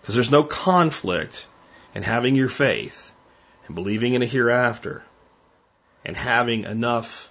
because 0.01 0.15
there's 0.15 0.31
no 0.31 0.43
conflict 0.43 1.47
in 1.95 2.03
having 2.03 2.35
your 2.35 2.49
faith 2.49 3.13
and 3.67 3.75
believing 3.75 4.15
in 4.15 4.23
a 4.23 4.27
hereafter 4.27 5.05
and 6.05 6.17
having 6.17 6.65
enough 6.65 7.30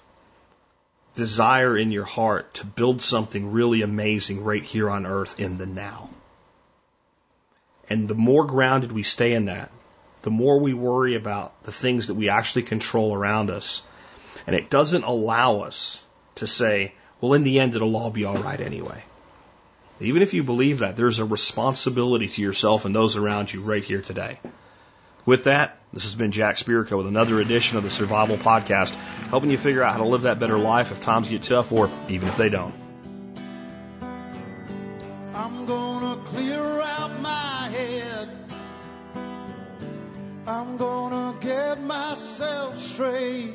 desire 1.19 1.77
in 1.77 1.91
your 1.91 2.05
heart 2.05 2.53
to 2.55 2.65
build 2.65 3.01
something 3.01 3.51
really 3.51 3.81
amazing 3.81 4.43
right 4.43 4.63
here 4.63 4.89
on 4.89 5.05
earth 5.05 5.39
in 5.39 5.57
the 5.57 5.65
now. 5.65 6.09
And 7.89 8.07
the 8.07 8.15
more 8.15 8.45
grounded 8.45 8.91
we 8.91 9.03
stay 9.03 9.33
in 9.33 9.45
that, 9.45 9.69
the 10.21 10.31
more 10.31 10.59
we 10.59 10.73
worry 10.73 11.15
about 11.15 11.63
the 11.63 11.71
things 11.71 12.07
that 12.07 12.13
we 12.13 12.29
actually 12.29 12.63
control 12.63 13.13
around 13.13 13.49
us. 13.49 13.81
And 14.47 14.55
it 14.55 14.69
doesn't 14.69 15.03
allow 15.03 15.59
us 15.59 16.03
to 16.35 16.47
say, 16.47 16.93
well, 17.19 17.33
in 17.33 17.43
the 17.43 17.59
end, 17.59 17.75
it'll 17.75 17.97
all 17.97 18.11
be 18.11 18.25
all 18.25 18.37
right 18.37 18.59
anyway. 18.61 19.03
Even 19.99 20.21
if 20.21 20.33
you 20.33 20.43
believe 20.43 20.79
that, 20.79 20.95
there's 20.95 21.19
a 21.19 21.25
responsibility 21.25 22.29
to 22.29 22.41
yourself 22.41 22.85
and 22.85 22.95
those 22.95 23.17
around 23.17 23.51
you 23.51 23.61
right 23.61 23.83
here 23.83 24.01
today. 24.01 24.39
With 25.29 25.43
that, 25.43 25.77
this 25.93 26.05
has 26.05 26.15
been 26.15 26.31
Jack 26.31 26.55
Spirko 26.55 26.97
with 26.97 27.05
another 27.05 27.39
edition 27.39 27.77
of 27.77 27.83
the 27.83 27.91
Survival 27.91 28.35
Podcast, 28.35 28.95
helping 29.29 29.51
you 29.51 29.59
figure 29.59 29.83
out 29.83 29.91
how 29.91 29.99
to 29.99 30.09
live 30.09 30.23
that 30.23 30.39
better 30.39 30.57
life 30.57 30.91
if 30.91 31.01
times 31.01 31.29
get 31.29 31.43
tough 31.43 31.71
or 31.71 31.87
even 32.07 32.29
if 32.29 32.35
they 32.35 32.49
don't. 32.49 32.73
I'm 35.35 35.67
gonna 35.67 36.19
clear 36.23 36.81
out 36.81 37.21
my 37.21 37.69
head. 37.69 38.29
I'm 40.47 40.77
gonna 40.77 41.37
get 41.39 41.79
myself 41.79 42.79
straight. 42.79 43.53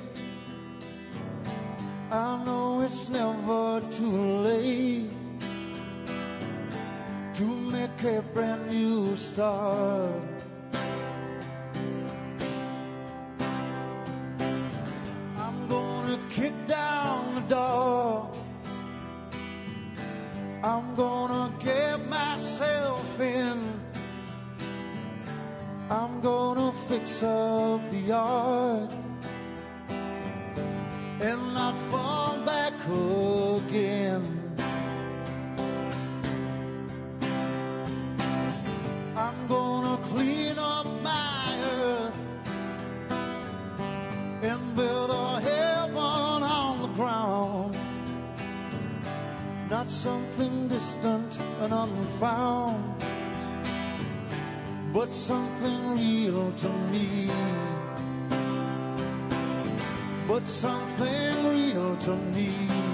I 2.12 2.44
know 2.44 2.82
it's 2.82 3.08
never 3.08 3.82
too 3.90 4.16
late 4.46 5.10
to 7.34 7.42
make 7.44 8.04
a 8.04 8.22
brand 8.32 8.68
new 8.68 9.16
start. 9.16 10.33
I'm 20.64 20.94
gonna 20.94 21.52
get 21.62 22.08
myself 22.08 23.20
in. 23.20 23.82
I'm 25.90 26.22
gonna 26.22 26.72
fix 26.88 27.22
up 27.22 27.90
the 27.90 27.98
yard 27.98 28.88
and 31.20 31.52
not 31.52 31.76
fall 31.90 32.38
back 32.46 32.72
again. 32.86 33.43
Something 50.04 50.68
distant 50.68 51.38
and 51.62 51.72
unfound, 51.72 53.02
but 54.92 55.10
something 55.10 55.96
real 55.96 56.52
to 56.52 56.68
me. 56.92 57.30
But 60.28 60.44
something 60.44 61.48
real 61.48 61.96
to 61.96 62.16
me. 62.16 62.93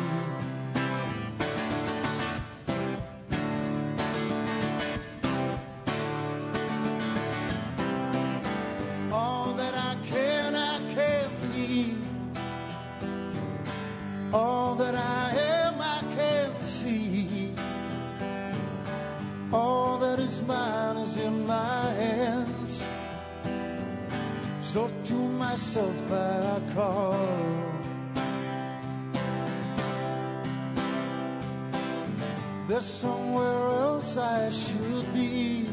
There's 32.80 32.92
somewhere 32.92 33.68
else 33.68 34.16
I 34.16 34.48
should 34.48 35.12
be. 35.12 35.68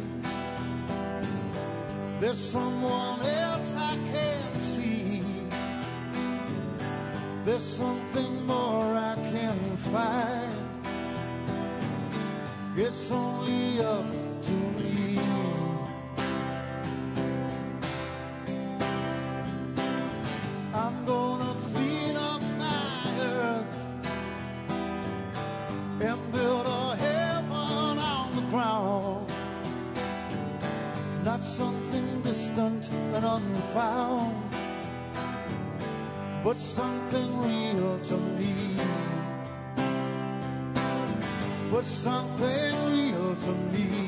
There's 2.19 2.37
someone 2.37 3.21
else 3.21 3.75
I 3.77 3.95
can't 4.11 4.55
see. 4.57 5.23
There's 7.45 7.63
something 7.63 8.45
more 8.45 8.93
I 8.93 9.15
can 9.15 9.77
find. 9.77 10.51
It's 12.75 13.09
only 13.09 13.66
But 41.77 41.85
something 41.85 42.91
real 42.91 43.35
to 43.35 43.51
me. 43.71 44.06